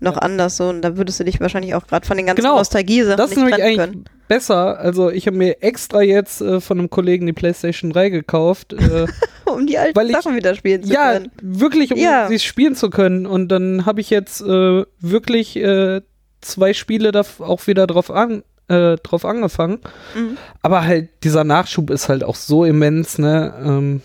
noch 0.00 0.16
anders 0.16 0.56
so. 0.56 0.68
Und 0.68 0.82
da 0.82 0.96
würdest 0.96 1.20
du 1.20 1.24
dich 1.24 1.40
wahrscheinlich 1.40 1.74
auch 1.74 1.86
gerade 1.86 2.06
von 2.06 2.16
den 2.16 2.26
ganzen 2.26 2.42
Genau. 2.42 2.56
Nostalgie-Sachen 2.56 3.16
Das 3.16 3.30
ist 3.32 3.36
nicht 3.36 3.54
trennen 3.54 3.76
können. 3.76 4.04
besser. 4.28 4.78
Also 4.80 5.10
ich 5.10 5.26
habe 5.26 5.36
mir 5.36 5.62
extra 5.62 6.02
jetzt 6.02 6.40
äh, 6.40 6.60
von 6.60 6.78
einem 6.78 6.90
Kollegen 6.90 7.26
die 7.26 7.32
PlayStation 7.32 7.92
3 7.92 8.08
gekauft. 8.10 8.72
Äh, 8.72 9.06
Um 9.46 9.66
die 9.66 9.78
alten 9.78 9.96
weil 9.96 10.08
ich- 10.10 10.16
Sachen 10.16 10.36
wieder 10.36 10.54
spielen 10.54 10.84
zu 10.84 10.92
ja, 10.92 11.14
können. 11.14 11.32
wirklich, 11.42 11.92
um 11.92 11.98
Ja. 11.98 12.28
sie 12.28 12.38
spielen 12.38 12.76
zu 12.76 12.88
können. 12.88 13.26
Und 13.26 13.48
dann 13.48 13.84
habe 13.84 14.00
ich 14.00 14.08
jetzt 14.10 14.40
äh, 14.42 14.84
wirklich 15.00 15.56
äh, 15.56 16.02
zwei 16.40 16.72
Spiele 16.72 17.10
da 17.10 17.22
auch 17.40 17.66
wieder 17.66 17.86
drauf 17.88 18.10
an 18.12 18.44
äh, 18.68 18.94
drauf 18.98 19.24
angefangen. 19.24 19.78
Mhm. 20.14 20.36
Aber 20.62 20.84
halt, 20.84 21.08
dieser 21.24 21.42
Nachschub 21.42 21.90
ist 21.90 22.08
halt 22.08 22.22
auch 22.22 22.36
so 22.36 22.64
immens, 22.64 23.18
ne? 23.18 23.52
Ähm, 23.64 24.02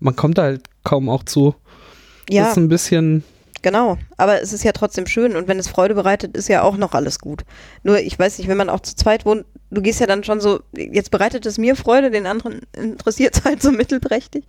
man 0.00 0.14
kommt 0.16 0.36
da 0.36 0.42
halt 0.42 0.60
kaum 0.84 1.08
auch 1.08 1.22
zu. 1.22 1.54
Ja. 2.28 2.50
ist 2.50 2.56
ein 2.56 2.68
bisschen. 2.68 3.24
Genau, 3.62 3.96
aber 4.18 4.42
es 4.42 4.52
ist 4.52 4.62
ja 4.62 4.72
trotzdem 4.72 5.06
schön 5.06 5.36
und 5.36 5.48
wenn 5.48 5.58
es 5.58 5.68
Freude 5.68 5.94
bereitet, 5.94 6.36
ist 6.36 6.48
ja 6.48 6.60
auch 6.62 6.76
noch 6.76 6.92
alles 6.92 7.18
gut. 7.18 7.44
Nur 7.82 7.98
ich 7.98 8.18
weiß 8.18 8.36
nicht, 8.36 8.46
wenn 8.48 8.58
man 8.58 8.68
auch 8.68 8.80
zu 8.80 8.94
zweit 8.94 9.24
wohnt, 9.24 9.46
du 9.70 9.80
gehst 9.80 10.00
ja 10.00 10.06
dann 10.06 10.22
schon 10.22 10.38
so, 10.38 10.60
jetzt 10.76 11.10
bereitet 11.10 11.46
es 11.46 11.56
mir 11.56 11.74
Freude, 11.74 12.10
den 12.10 12.26
anderen 12.26 12.60
interessiert 12.76 13.38
es 13.38 13.44
halt 13.44 13.62
so 13.62 13.72
mittelprächtig. 13.72 14.44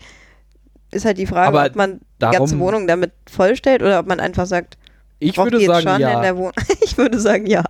Ist 0.92 1.06
halt 1.06 1.18
die 1.18 1.28
Frage, 1.28 1.48
Aber 1.48 1.66
ob 1.66 1.76
man 1.76 2.02
die 2.22 2.26
ganze 2.30 2.60
Wohnung 2.60 2.88
damit 2.88 3.14
vollstellt 3.30 3.82
oder 3.82 4.00
ob 4.00 4.08
man 4.08 4.20
einfach 4.20 4.48
sagt, 4.48 4.78
Ich 5.20 5.38
würde 5.38 5.60
sagen, 5.66 6.02
ja. 6.02 6.22
der 6.22 6.36
Wohnung. 6.36 6.54
ich 6.82 6.98
würde 6.98 7.20
sagen, 7.20 7.48
ja. 7.48 7.64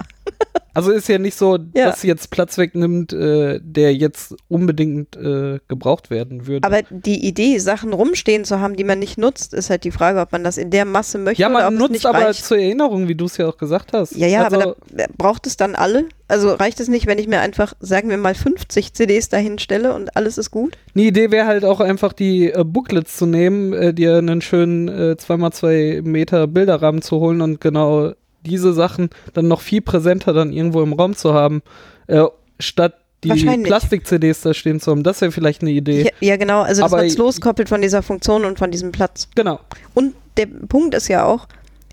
Also 0.76 0.92
ist 0.92 1.08
ja 1.10 1.18
nicht 1.18 1.36
so, 1.38 1.58
Ja. 1.74 1.86
dass 1.88 2.02
sie 2.02 2.08
jetzt 2.08 2.30
Platz 2.30 2.58
wegnimmt, 2.58 3.14
äh, 3.14 3.60
der 3.64 3.96
jetzt 3.96 4.36
unbedingt 4.50 5.16
äh, 5.16 5.60
gebraucht 5.68 6.10
werden 6.10 6.46
würde. 6.48 6.68
Aber 6.68 6.82
die 6.90 7.26
Idee, 7.26 7.58
Sachen 7.60 7.94
rumstehen 7.94 8.44
zu 8.46 8.60
haben, 8.60 8.76
die 8.76 8.84
man 8.84 9.00
nicht 9.00 9.18
nutzt, 9.18 9.54
ist 9.54 9.70
halt 9.70 9.86
die 9.86 9.92
Frage, 9.92 10.20
ob 10.20 10.32
man 10.32 10.44
das 10.44 10.58
in 10.58 10.70
der 10.70 10.86
Masse 10.86 11.18
möchte 11.18 11.42
ja, 11.42 11.50
oder 11.50 11.60
ob 11.60 11.64
man 11.64 11.74
es 11.76 11.80
nutzt 11.80 11.92
nicht 11.94 12.06
aber 12.06 12.20
reicht. 12.26 12.46
zur 12.46 12.58
Erinnerung, 12.58 13.08
wie 13.08 13.16
du 13.16 13.26
es 13.26 13.38
ja 13.38 13.48
auch 13.48 13.58
gesagt 13.58 13.94
hast. 13.94 14.16
Ja, 14.16 14.28
ja, 14.28 14.44
also, 14.44 14.56
aber 14.62 14.76
da, 14.92 15.06
braucht 15.18 15.48
es 15.48 15.58
dann 15.58 15.76
alle? 15.76 16.06
Also 16.28 16.52
reicht 16.54 16.80
es 16.80 16.88
nicht, 16.90 17.08
wenn 17.08 17.20
ich 17.20 17.28
mir 17.28 17.40
einfach, 17.40 17.74
sagen 17.80 18.10
wir 18.10 18.18
mal, 18.18 18.36
50 18.36 18.94
CDs 18.94 19.30
dahin 19.30 19.60
stelle 19.60 19.94
und 19.94 20.16
alles 20.18 20.38
ist 20.38 20.52
gut? 20.52 20.78
Eine 20.94 21.06
Idee 21.06 21.32
wäre 21.32 21.46
halt 21.48 21.64
auch 21.64 21.80
einfach 21.80 22.12
die 22.14 22.52
äh, 22.52 22.64
Booklets 22.66 23.16
zu 23.18 23.26
nehmen, 23.26 23.74
äh, 23.74 23.94
dir 23.94 24.18
einen 24.18 24.42
schönen 24.42 24.88
äh, 24.88 25.16
2x2 25.20 26.02
Meter 26.02 26.48
Bilderrahmen 26.48 27.02
zu 27.02 27.20
holen 27.20 27.42
und 27.42 27.62
genau 27.62 28.12
diese 28.46 28.74
Sachen 28.74 29.10
dann 29.34 29.48
noch 29.48 29.62
viel 29.62 29.82
präsenter 29.82 30.34
dann 30.34 30.54
irgendwo 30.54 30.82
im 30.82 30.93
Raum 30.93 31.16
zu 31.16 31.34
haben, 31.34 31.62
äh, 32.08 32.24
statt 32.60 32.96
die. 33.24 33.64
Plastik-CDs 33.64 34.41
da 34.41 34.54
stehen 34.54 34.80
zu 34.80 34.91
haben. 34.91 35.04
Das 35.04 35.22
wäre 35.22 35.32
vielleicht 35.32 35.62
eine 35.62 35.72
Idee. 35.72 36.04
Ja, 36.04 36.12
ja, 36.20 36.38
genau. 36.38 36.62
Also, 36.62 36.82
dass 36.84 36.91
man 36.91 37.06
es 37.06 37.18
loskoppelt 37.18 37.70
von 37.70 37.82
dieser 37.82 38.04
Funktion 38.04 38.46
und 38.46 38.60
von 38.60 38.72
diesem 38.72 38.91
Platz. 38.91 39.28
Genau. 39.36 39.60
Und 39.93 40.14
der 40.38 40.46
Punkt 40.46 40.93
ist 40.96 41.08
ja 41.08 41.26
auch, 41.26 41.48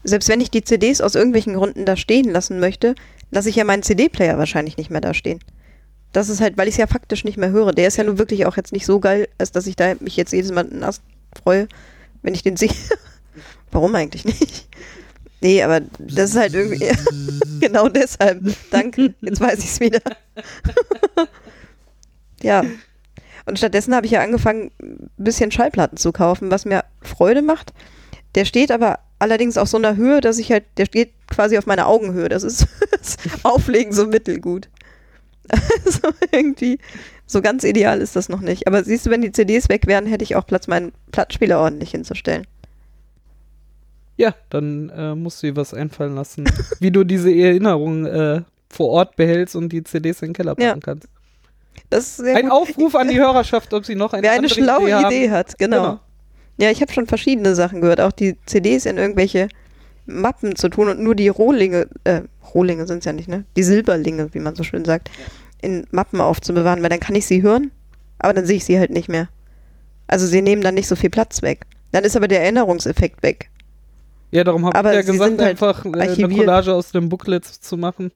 selbst 0.05 0.28
wenn 0.28 0.40
ich 0.40 0.50
die 0.50 0.64
CDs 0.64 1.00
aus 1.00 1.14
irgendwelchen 1.14 1.55
Gründen 1.55 1.86
da 1.86 1.96
stehen 1.96 2.30
lassen 2.30 2.61
möchte, 2.61 2.94
lasse 3.30 3.48
ich 3.48 3.57
ja 3.57 3.64
meinen 3.64 3.82
CD-Player 3.82 4.38
wahrscheinlich 4.38 4.76
nicht 4.76 4.90
mehr 4.90 5.00
da 5.00 5.14
stehen. 5.14 5.40
Das 6.12 6.28
ist 6.28 6.40
halt, 6.40 6.59
weil 6.59 6.68
ich 6.68 6.74
es 6.74 6.78
ja 6.78 6.86
faktisch 6.86 7.24
nicht 7.24 7.38
mehr 7.38 7.50
höre. 7.50 7.72
Der 7.72 7.88
ist 7.88 7.96
ja 7.96 8.05
nun 8.05 8.18
wirklich 8.18 8.44
auch 8.46 8.57
jetzt 8.57 8.72
nicht 8.72 8.84
so 8.84 9.00
geil, 9.00 9.28
als 9.38 9.53
dass 9.53 9.66
ich 9.66 9.76
da 9.76 9.94
mich 10.00 10.16
jetzt 10.16 10.32
jedes 10.32 10.53
Mal 10.53 10.68
einen 10.68 10.84
Ast 10.84 11.03
freue, 11.42 11.68
wenn 12.22 12.34
ich 12.34 12.42
den 12.42 12.57
sehe. 12.57 12.70
Warum 13.70 13.94
eigentlich 13.94 14.24
nicht? 14.26 14.68
Nee, 15.43 15.61
aber 15.62 15.80
das 15.99 16.30
ist 16.30 16.36
halt 16.36 16.55
irgendwie. 16.55 16.88
genau 17.61 17.88
deshalb. 17.88 18.43
Danke. 18.70 19.12
Jetzt 19.20 19.40
weiß 19.40 19.59
ich 19.59 19.70
es 19.70 19.80
wieder. 19.80 20.01
ja. 22.43 22.64
Und 23.45 23.59
stattdessen 23.59 23.95
habe 23.95 24.07
ich 24.07 24.12
ja 24.12 24.22
angefangen, 24.22 24.70
ein 24.80 25.11
bisschen 25.16 25.51
Schallplatten 25.51 25.99
zu 25.99 26.12
kaufen, 26.12 26.53
was 26.53 26.64
mir 26.64 26.84
Freude 27.01 27.43
macht. 27.43 27.72
Der 28.36 28.45
steht 28.45 28.70
aber 28.70 29.01
allerdings 29.18 29.59
auf 29.59 29.68
so 29.68 29.78
einer 29.78 29.97
Höhe, 29.97 30.20
dass 30.20 30.38
ich 30.38 30.53
halt, 30.53 30.64
der 30.76 30.86
steht 30.86 31.12
quasi 31.28 31.59
auf 31.59 31.66
meiner 31.66 31.88
Augenhöhe. 31.88 32.28
Das 32.28 32.45
ist 32.45 32.68
das 32.93 33.16
Auflegen 33.43 33.93
so 33.93 34.07
mittelgut. 34.07 34.68
Also 35.49 36.11
irgendwie, 36.30 36.78
so 37.26 37.43
ganz 37.43 37.64
ideal 37.64 38.01
ist 38.01 38.14
das 38.14 38.28
noch 38.28 38.40
nicht. 38.40 38.68
Aber 38.68 38.84
siehst 38.84 39.07
du, 39.07 39.11
wenn 39.11 39.22
die 39.22 39.32
CDs 39.32 39.68
weg 39.68 39.88
wären, 39.88 40.07
hätte 40.07 40.22
ich 40.22 40.36
auch 40.36 40.47
Platz, 40.47 40.68
meinen 40.68 40.93
Plattenspieler 41.11 41.59
ordentlich 41.59 41.90
hinzustellen. 41.90 42.47
Ja, 44.22 44.34
dann 44.50 44.88
äh, 44.90 45.14
musst 45.16 45.42
du 45.42 45.48
dir 45.48 45.56
was 45.56 45.74
einfallen 45.74 46.14
lassen, 46.14 46.44
wie 46.78 46.90
du 46.92 47.02
diese 47.04 47.30
Erinnerung 47.34 48.06
äh, 48.06 48.42
vor 48.70 48.88
Ort 48.90 49.16
behältst 49.16 49.56
und 49.56 49.70
die 49.70 49.82
CDs 49.82 50.22
in 50.22 50.28
den 50.28 50.34
Keller 50.34 50.54
packen 50.54 50.62
Ja. 50.62 50.76
kannst. 50.80 51.08
Das 51.90 52.04
ist 52.04 52.16
sehr 52.18 52.36
Ein 52.36 52.44
gut. 52.48 52.52
Aufruf 52.52 52.94
an 52.94 53.08
die 53.08 53.18
Hörerschaft, 53.18 53.74
ob 53.74 53.84
sie 53.84 53.94
noch 53.96 54.12
eine 54.12 54.22
Wer 54.22 54.32
eine 54.32 54.48
schlaue 54.48 54.88
Idee, 54.88 55.24
Idee, 55.24 55.30
hat, 55.30 55.58
genau. 55.58 55.76
Genau. 55.82 56.00
Ja, 56.58 56.70
ich 56.70 56.80
habe 56.80 56.92
schon 56.92 57.06
verschiedene 57.06 57.54
Sachen 57.54 57.80
gehört, 57.80 58.00
auch 58.00 58.12
die 58.12 58.36
CDs 58.46 58.86
in 58.86 58.96
irgendwelche 58.98 59.48
Mappen 60.06 60.54
zu 60.54 60.68
tun 60.68 60.88
und 60.88 61.00
nur 61.00 61.14
die 61.14 61.28
Rohlinge, 61.28 61.88
äh, 62.04 62.22
Rohlinge 62.54 62.86
sind 62.86 62.98
es 62.98 63.04
ja 63.06 63.12
nicht, 63.12 63.28
ne? 63.28 63.44
Die 63.56 63.62
Silberlinge, 63.62 64.32
wie 64.34 64.38
man 64.38 64.54
so 64.54 64.62
schön 64.62 64.84
sagt, 64.84 65.10
in 65.60 65.86
Mappen 65.90 66.20
aufzubewahren, 66.20 66.82
weil 66.82 66.90
dann 66.90 67.00
kann 67.00 67.14
ich 67.16 67.26
sie 67.26 67.42
hören, 67.42 67.70
aber 68.18 68.34
dann 68.34 68.46
sehe 68.46 68.56
ich 68.56 68.64
sie 68.64 68.78
halt 68.78 68.90
nicht 68.90 69.08
mehr. 69.08 69.28
Also 70.06 70.26
sie 70.26 70.42
nehmen 70.42 70.62
dann 70.62 70.74
nicht 70.74 70.88
so 70.88 70.94
viel 70.96 71.10
Platz 71.10 71.42
weg. 71.42 71.66
Dann 71.92 72.04
ist 72.04 72.16
aber 72.16 72.28
der 72.28 72.42
Erinnerungseffekt 72.42 73.22
weg. 73.22 73.50
Ja, 74.32 74.44
darum 74.44 74.64
habe 74.64 74.88
ich 74.88 74.94
ja 74.94 75.02
gesagt, 75.02 75.38
halt 75.38 75.40
einfach 75.42 75.84
äh, 75.84 75.88
eine 75.88 76.08
archiviert. 76.08 76.40
Collage 76.40 76.74
aus 76.74 76.90
dem 76.90 77.08
Booklet 77.10 77.44
zu 77.44 77.76
machen. 77.76 78.10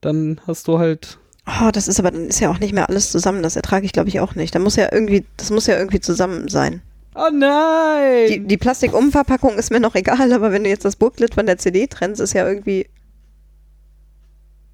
Dann 0.00 0.40
hast 0.46 0.68
du 0.68 0.78
halt. 0.78 1.18
Oh, 1.46 1.70
das 1.72 1.88
ist 1.88 1.98
aber, 1.98 2.12
dann 2.12 2.26
ist 2.26 2.40
ja 2.40 2.50
auch 2.50 2.60
nicht 2.60 2.72
mehr 2.72 2.88
alles 2.88 3.10
zusammen. 3.10 3.42
Das 3.42 3.56
ertrage 3.56 3.84
ich, 3.84 3.92
glaube 3.92 4.08
ich, 4.08 4.20
auch 4.20 4.36
nicht. 4.36 4.54
Da 4.54 4.60
muss 4.60 4.76
ja 4.76 4.88
irgendwie, 4.92 5.26
das 5.36 5.50
muss 5.50 5.66
ja 5.66 5.76
irgendwie 5.76 6.00
zusammen 6.00 6.48
sein. 6.48 6.80
Oh 7.16 7.30
nein! 7.32 8.28
Die, 8.28 8.46
die 8.46 8.56
Plastikumverpackung 8.56 9.58
ist 9.58 9.72
mir 9.72 9.80
noch 9.80 9.96
egal, 9.96 10.32
aber 10.32 10.52
wenn 10.52 10.62
du 10.62 10.70
jetzt 10.70 10.84
das 10.84 10.94
Booklet 10.94 11.34
von 11.34 11.46
der 11.46 11.58
CD 11.58 11.88
trennst, 11.88 12.20
ist 12.20 12.34
ja 12.34 12.46
irgendwie. 12.46 12.88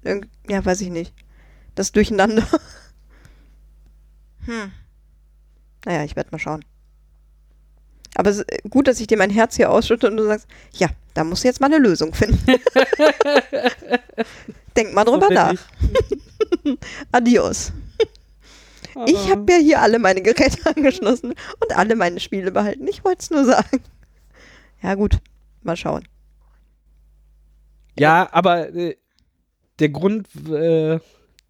Irg 0.03 0.27
ja, 0.47 0.63
weiß 0.63 0.81
ich 0.81 0.89
nicht. 0.89 1.13
Das 1.73 1.91
Durcheinander. 1.91 2.47
Hm. 4.47 4.71
Naja, 5.85 6.03
ich 6.03 6.15
werde 6.15 6.29
mal 6.31 6.37
schauen. 6.37 6.63
Aber 8.15 8.29
es 8.29 8.39
ist 8.39 8.47
gut, 8.69 8.87
dass 8.87 8.99
ich 8.99 9.07
dir 9.07 9.17
mein 9.17 9.29
Herz 9.29 9.55
hier 9.55 9.69
ausschütte 9.69 10.09
und 10.09 10.17
du 10.17 10.25
sagst, 10.25 10.47
ja, 10.73 10.89
da 11.13 11.23
musst 11.23 11.43
du 11.43 11.47
jetzt 11.47 11.61
mal 11.61 11.67
eine 11.67 11.77
Lösung 11.77 12.13
finden. 12.13 12.39
Denk 14.75 14.93
mal 14.93 15.03
drüber 15.03 15.29
nach. 15.29 15.53
Adios. 17.11 17.71
Ich 19.05 19.29
habe 19.29 19.51
ja 19.51 19.57
hier 19.57 19.81
alle 19.81 19.99
meine 19.99 20.21
Geräte 20.21 20.57
angeschlossen 20.75 21.33
und 21.59 21.77
alle 21.77 21.95
meine 21.95 22.19
Spiele 22.19 22.51
behalten. 22.51 22.87
Ich 22.87 23.03
wollte 23.03 23.21
es 23.21 23.29
nur 23.29 23.45
sagen. 23.45 23.81
Ja, 24.81 24.95
gut. 24.95 25.19
Mal 25.63 25.75
schauen. 25.75 26.07
Ja, 27.97 28.29
aber 28.31 28.73
äh, 28.73 28.95
der 29.79 29.89
Grund, 29.89 30.27
äh, 30.49 30.99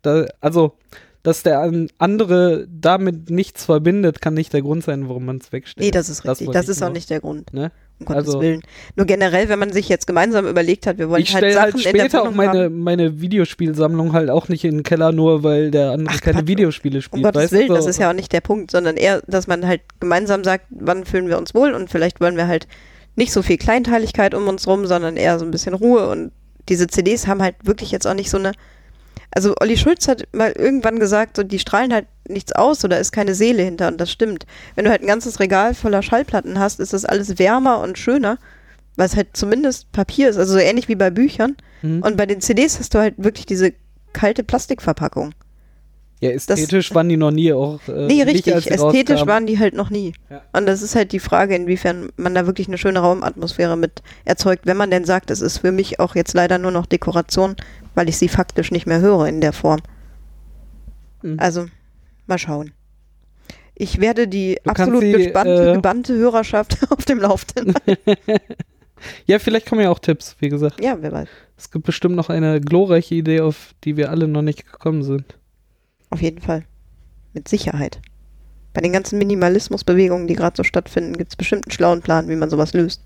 da, 0.01 0.25
also, 0.39 0.77
dass 1.25 1.43
der 1.43 1.59
an- 1.59 1.89
andere 1.97 2.67
damit 2.69 3.29
nichts 3.29 3.65
verbindet, 3.65 4.21
kann 4.21 4.33
nicht 4.35 4.53
der 4.53 4.61
Grund 4.61 4.83
sein, 4.83 5.09
warum 5.09 5.25
man 5.25 5.37
es 5.37 5.51
wegstellt. 5.51 5.83
Nee, 5.85 5.91
das 5.91 6.07
ist 6.09 6.25
richtig. 6.25 6.51
Das, 6.51 6.69
ist 6.69 6.81
auch 6.83 6.91
nicht 6.91 7.09
der 7.09 7.19
Grund. 7.19 7.53
Ne? 7.53 7.71
Um 7.99 8.05
Gottes 8.05 8.25
Also- 8.27 8.41
Willen. 8.41 8.61
Nur 8.95 9.05
generell, 9.05 9.49
wenn 9.49 9.59
man 9.59 9.71
sich 9.73 9.89
jetzt 9.89 10.05
gemeinsam 10.07 10.47
überlegt 10.47 10.85
hat, 10.87 10.97
wir 10.97 11.09
wollen 11.09 11.21
Ich 11.23 11.33
halt 11.33 11.51
Sachen 11.53 11.73
halt 11.73 11.75
in 11.85 11.93
der 11.93 12.01
später 12.01 12.23
auch 12.23 12.31
meine, 12.31 12.65
haben. 12.65 12.79
meine 12.81 13.21
Videospielsammlung 13.21 14.13
halt 14.13 14.29
auch 14.29 14.49
nicht 14.49 14.63
in 14.65 14.77
den 14.77 14.83
Keller, 14.83 15.11
nur 15.11 15.43
weil 15.43 15.71
der 15.71 15.91
andere 15.91 16.15
Ach, 16.15 16.21
keine 16.21 16.39
Quatsch. 16.39 16.47
Videospiele 16.47 16.97
Um 16.97 17.01
spielt. 17.01 17.23
Gottes 17.23 17.41
weißt 17.43 17.51
Willen, 17.53 17.67
du? 17.69 17.73
das 17.73 17.85
ist 17.85 17.99
ja 17.99 18.09
auch 18.09 18.13
nicht 18.15 18.31
der 18.31 18.41
Punkt, 18.41 18.71
sondern 18.71 18.97
eher, 18.97 19.21
dass 19.27 19.47
man 19.47 19.65
halt 19.67 19.81
gemeinsam 19.99 20.43
sagt, 20.43 20.65
wann 20.71 21.05
fühlen 21.05 21.27
wir 21.29 21.37
uns 21.37 21.53
wohl 21.55 21.73
und 21.73 21.89
vielleicht 21.89 22.21
wollen 22.21 22.37
wir 22.37 22.47
halt 22.47 22.67
nicht 23.15 23.31
so 23.31 23.41
viel 23.41 23.57
Kleinteiligkeit 23.57 24.33
um 24.33 24.47
uns 24.47 24.67
rum, 24.67 24.85
sondern 24.85 25.15
eher 25.17 25.39
so 25.39 25.45
ein 25.45 25.51
bisschen 25.51 25.73
Ruhe 25.73 26.07
und 26.09 26.31
diese 26.67 26.87
CDs 26.87 27.27
haben 27.27 27.41
halt 27.41 27.55
wirklich 27.63 27.91
jetzt 27.91 28.05
auch 28.07 28.13
nicht 28.13 28.29
so 28.29 28.37
eine. 28.37 28.51
Also 29.31 29.53
Olli 29.59 29.77
Schulz 29.77 30.07
hat 30.07 30.23
mal 30.33 30.51
irgendwann 30.51 30.99
gesagt, 30.99 31.37
so 31.37 31.43
die 31.43 31.59
strahlen 31.59 31.93
halt 31.93 32.07
nichts 32.27 32.53
aus 32.53 32.83
oder 32.83 32.99
ist 32.99 33.11
keine 33.11 33.35
Seele 33.35 33.63
hinter 33.63 33.87
und 33.87 33.99
das 33.99 34.11
stimmt. 34.11 34.45
Wenn 34.75 34.85
du 34.85 34.91
halt 34.91 35.01
ein 35.01 35.07
ganzes 35.07 35.39
Regal 35.39 35.73
voller 35.73 36.01
Schallplatten 36.01 36.59
hast, 36.59 36.79
ist 36.79 36.93
das 36.93 37.05
alles 37.05 37.37
wärmer 37.37 37.79
und 37.79 37.97
schöner, 37.97 38.37
weil 38.95 39.07
es 39.07 39.15
halt 39.15 39.29
zumindest 39.33 39.91
Papier 39.91 40.29
ist, 40.29 40.37
also 40.37 40.53
so 40.53 40.59
ähnlich 40.59 40.87
wie 40.87 40.95
bei 40.95 41.09
Büchern. 41.09 41.55
Mhm. 41.81 42.01
Und 42.01 42.17
bei 42.17 42.25
den 42.25 42.41
CDs 42.41 42.79
hast 42.79 42.93
du 42.93 42.99
halt 42.99 43.15
wirklich 43.17 43.45
diese 43.45 43.73
kalte 44.13 44.43
Plastikverpackung. 44.43 45.33
Ja, 46.21 46.29
ästhetisch 46.31 46.95
waren 46.95 47.09
die 47.09 47.17
noch 47.17 47.31
nie 47.31 47.51
auch. 47.51 47.79
Äh, 47.87 48.07
Nee, 48.07 48.23
richtig. 48.23 48.71
Ästhetisch 48.71 49.25
waren 49.25 49.45
die 49.45 49.59
halt 49.59 49.73
noch 49.73 49.89
nie. 49.89 50.13
Ja. 50.29 50.41
Und 50.53 50.65
das 50.65 50.81
ist 50.81 50.95
halt 50.95 51.11
die 51.11 51.19
Frage, 51.19 51.55
inwiefern 51.55 52.09
man 52.15 52.33
da 52.33 52.45
wirklich 52.45 52.67
eine 52.67 52.77
schöne 52.77 52.99
Raumatmosphäre 52.99 53.75
mit 53.75 54.01
erzeugt, 54.23 54.65
wenn 54.65 54.77
man 54.77 54.91
denn 54.91 55.03
sagt, 55.03 55.29
es 55.29 55.41
ist 55.41 55.57
für 55.59 55.71
mich 55.71 55.99
auch 55.99 56.15
jetzt 56.15 56.33
leider 56.33 56.57
nur 56.57 56.71
noch 56.71 56.85
Dekoration, 56.85 57.55
weil 57.95 58.07
ich 58.07 58.17
sie 58.17 58.29
faktisch 58.29 58.71
nicht 58.71 58.87
mehr 58.87 59.01
höre 59.01 59.27
in 59.27 59.41
der 59.41 59.53
Form. 59.53 59.81
Mhm. 61.21 61.37
Also, 61.39 61.67
mal 62.27 62.37
schauen. 62.37 62.71
Ich 63.75 63.99
werde 63.99 64.29
die 64.29 64.57
Du 64.63 64.69
absolut 64.69 65.01
sie, 65.01 65.11
gespannte, 65.11 65.71
äh, 65.71 65.73
gebannte 65.73 66.13
Hörerschaft 66.15 66.77
auf 66.89 67.05
dem 67.05 67.19
Laufenden. 67.19 67.75
Ja, 69.25 69.39
vielleicht 69.39 69.67
kommen 69.67 69.81
ja 69.81 69.89
auch 69.91 69.99
Tipps, 69.99 70.37
wie 70.39 70.47
gesagt. 70.49 70.81
ja, 70.81 70.97
wer 70.99 71.11
weiß. 71.11 71.27
Es 71.57 71.69
gibt 71.69 71.85
bestimmt 71.85 72.15
noch 72.15 72.29
eine 72.29 72.61
glorreiche 72.61 73.13
Idee, 73.15 73.41
auf 73.41 73.75
die 73.83 73.97
wir 73.97 74.09
alle 74.09 74.27
noch 74.27 74.41
nicht 74.41 74.65
gekommen 74.65 75.03
sind. 75.03 75.37
Auf 76.15 76.21
jeden 76.21 76.39
Fall. 76.39 76.63
Mit 77.33 77.49
Sicherheit. 77.49 77.99
Bei 78.73 78.79
den 78.79 78.93
ganzen 78.93 79.17
Minimalismusbewegungen, 79.19 80.27
die 80.27 80.35
gerade 80.35 80.55
so 80.55 80.63
stattfinden, 80.63 81.17
gibt 81.17 81.31
es 81.31 81.35
bestimmt 81.35 81.65
einen 81.65 81.73
schlauen 81.73 82.01
Plan, 82.01 82.29
wie 82.29 82.37
man 82.37 82.49
sowas 82.49 82.71
löst. 82.71 83.01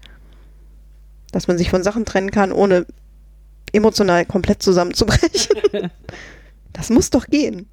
Dass 1.31 1.47
man 1.47 1.57
sich 1.57 1.71
von 1.71 1.81
Sachen 1.81 2.05
trennen 2.05 2.29
kann, 2.29 2.51
ohne 2.51 2.85
emotional 3.73 4.27
komplett 4.27 4.61
zusammenzubrechen. 4.61 5.59
das 6.73 6.91
muss 6.91 7.09
doch 7.09 7.25
gehen. 7.25 7.67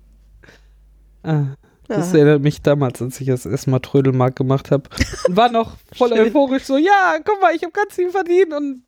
Ah, 1.23 1.49
das 1.87 2.13
Ja. 2.13 2.21
erinnert 2.21 2.41
mich 2.41 2.63
damals, 2.63 3.03
als 3.03 3.21
ich 3.21 3.27
das 3.27 3.45
erste 3.45 3.69
Mal 3.69 3.81
Trödelmark 3.81 4.37
gemacht 4.37 4.71
habe. 4.71 4.85
Und 5.29 5.37
war 5.37 5.51
noch 5.51 5.77
voll 5.95 6.15
euphorisch 6.15 6.65
so, 6.65 6.79
ja, 6.79 7.17
guck 7.23 7.43
mal, 7.43 7.55
ich 7.55 7.63
habe 7.63 7.73
ganz 7.73 7.95
viel 7.95 8.09
verdient 8.09 8.55
und 8.55 8.85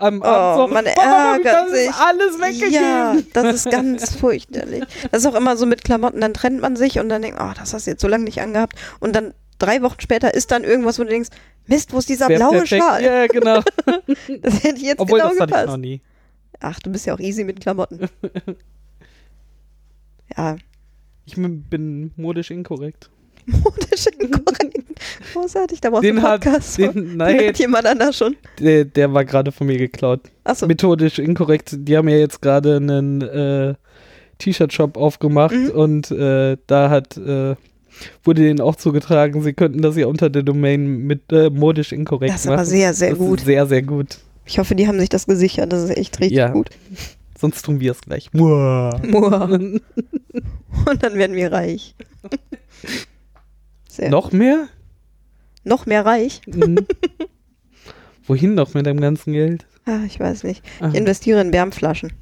am 0.00 0.20
Oh, 0.22 0.24
Abend 0.24 0.68
so, 0.68 0.74
man 0.74 0.86
ärgert 0.86 1.44
das 1.46 1.70
sich. 1.70 1.90
alles 1.92 2.38
weggegeben. 2.40 2.72
Ja, 2.72 3.16
das 3.32 3.54
ist 3.54 3.70
ganz 3.70 4.14
furchterlich. 4.18 4.84
Das 5.10 5.22
ist 5.22 5.26
auch 5.26 5.34
immer 5.34 5.56
so 5.56 5.66
mit 5.66 5.84
Klamotten, 5.84 6.20
dann 6.20 6.34
trennt 6.34 6.60
man 6.60 6.76
sich 6.76 6.98
und 6.98 7.08
dann 7.08 7.22
denkt, 7.22 7.38
oh, 7.40 7.50
das 7.56 7.74
hast 7.74 7.86
du 7.86 7.90
jetzt 7.92 8.00
so 8.02 8.08
lange 8.08 8.24
nicht 8.24 8.40
angehabt. 8.40 8.76
Und 9.00 9.14
dann 9.14 9.34
drei 9.58 9.82
Wochen 9.82 10.00
später 10.00 10.34
ist 10.34 10.50
dann 10.50 10.64
irgendwas, 10.64 10.98
wo 10.98 11.04
du 11.04 11.10
denkst, 11.10 11.30
Mist, 11.66 11.92
wo 11.92 11.98
ist 11.98 12.08
dieser 12.08 12.28
Wär 12.28 12.38
blaue 12.38 12.58
perfekt. 12.58 12.82
Schal? 12.82 13.02
Ja, 13.04 13.26
genau. 13.26 13.60
Das 14.42 14.64
hätte 14.64 14.80
jetzt 14.80 15.00
Obwohl, 15.00 15.18
genau 15.20 15.30
das 15.30 15.40
hatte 15.40 15.50
ich 15.50 15.56
gepasst. 15.56 15.66
noch 15.68 15.76
nie. 15.76 16.00
Ach, 16.60 16.80
du 16.80 16.90
bist 16.90 17.06
ja 17.06 17.14
auch 17.14 17.20
easy 17.20 17.44
mit 17.44 17.60
Klamotten. 17.60 18.08
ja, 20.36 20.56
Ich 21.26 21.36
bin 21.36 22.12
modisch 22.16 22.50
inkorrekt. 22.50 23.10
modisch 23.46 24.06
inkorrekt. 24.18 24.78
Großartig, 25.32 25.80
da 25.80 25.90
du 25.90 26.00
Den 26.00 26.18
einen 26.18 26.26
hat, 26.26 26.42
Podcast. 26.42 26.78
den, 26.78 26.92
Den 26.92 27.16
nein, 27.16 27.48
hat 27.48 27.58
jemand 27.58 27.86
anders 27.86 28.16
schon. 28.16 28.36
der, 28.58 28.84
der 28.84 29.12
war 29.12 29.24
gerade 29.24 29.52
von 29.52 29.66
mir 29.66 29.78
geklaut. 29.78 30.20
Achso, 30.44 30.66
Methodisch 30.66 31.18
inkorrekt. 31.18 31.70
Die 31.78 31.96
haben 31.96 32.08
ja 32.08 32.16
jetzt 32.16 32.40
gerade 32.42 32.76
einen 32.76 33.22
äh, 33.22 33.74
T-Shirt-Shop 34.38 34.96
aufgemacht 34.96 35.54
Mhm. 35.54 35.70
und 35.70 36.10
äh, 36.10 36.56
da 36.66 36.90
hat 36.90 37.16
äh, 37.16 37.54
wurde 38.24 38.42
denen 38.42 38.60
auch 38.60 38.76
zugetragen, 38.76 39.42
sie 39.42 39.52
könnten 39.52 39.82
das 39.82 39.96
ja 39.96 40.06
unter 40.06 40.30
der 40.30 40.42
Domain 40.42 40.86
mit 41.06 41.32
äh, 41.32 41.50
modisch 41.50 41.92
inkorrekt 41.92 42.32
das 42.32 42.40
ist 42.42 42.46
machen. 42.46 42.54
aber 42.60 42.64
sehr, 42.66 42.94
sehr 42.94 43.10
das 43.10 43.18
gut. 43.18 43.40
Sehr, 43.40 43.66
sehr 43.66 43.82
gut. 43.82 44.18
Ich 44.46 44.58
hoffe, 44.58 44.74
die 44.74 44.88
haben 44.88 44.98
sich 44.98 45.08
das 45.10 45.26
gesichert. 45.26 45.72
Das 45.72 45.82
ist 45.84 45.96
echt 45.96 46.18
richtig 46.20 46.38
Ja. 46.38 46.48
gut. 46.48 46.70
Sonst 47.38 47.62
tun 47.64 47.80
wir 47.80 47.92
es 47.92 48.00
gleich. 48.00 48.30
Muah. 48.32 49.00
Muah. 49.06 49.44
Und 49.50 51.02
dann 51.02 51.14
werden 51.14 51.36
wir 51.36 51.52
reich. 51.52 51.94
Sehr 53.90 54.10
Noch 54.10 54.32
mehr? 54.32 54.68
Noch 55.64 55.86
mehr 55.86 56.04
reich? 56.06 56.40
Mhm. 56.46 56.86
Wohin 58.26 58.54
noch 58.54 58.74
mit 58.74 58.86
deinem 58.86 59.00
ganzen 59.00 59.32
Geld? 59.32 59.66
Ah, 59.86 60.04
ich 60.06 60.20
weiß 60.20 60.44
nicht. 60.44 60.62
Ah. 60.80 60.88
Ich 60.88 60.94
investiere 60.94 61.40
in 61.40 61.52
Wärmflaschen. 61.52 62.12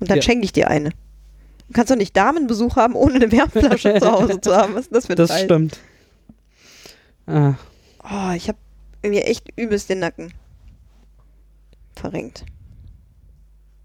Und 0.00 0.10
dann 0.10 0.16
Ja. 0.18 0.22
schenke 0.22 0.44
ich 0.44 0.52
dir 0.52 0.68
eine. 0.68 0.90
Du 0.90 1.74
kannst 1.74 1.90
doch 1.90 1.96
nicht 1.96 2.16
Damenbesuch 2.16 2.76
haben, 2.76 2.94
ohne 2.94 3.14
eine 3.16 3.30
Wärmflasche 3.32 3.98
zu 4.00 4.10
Hause 4.10 4.40
zu 4.40 4.54
haben. 4.56 4.74
Was 4.74 4.82
ist 4.86 4.94
das 4.94 5.06
für 5.06 5.12
ein 5.12 5.16
Das 5.16 5.30
Scheiß? 5.30 5.42
stimmt. 5.42 5.78
Ah, 7.26 7.54
Oh, 8.04 8.32
ich 8.34 8.48
habe 8.48 8.58
mir 9.06 9.26
echt 9.26 9.46
übelst 9.56 9.88
den 9.88 10.00
Nacken 10.00 10.32
verrenkt. 11.94 12.44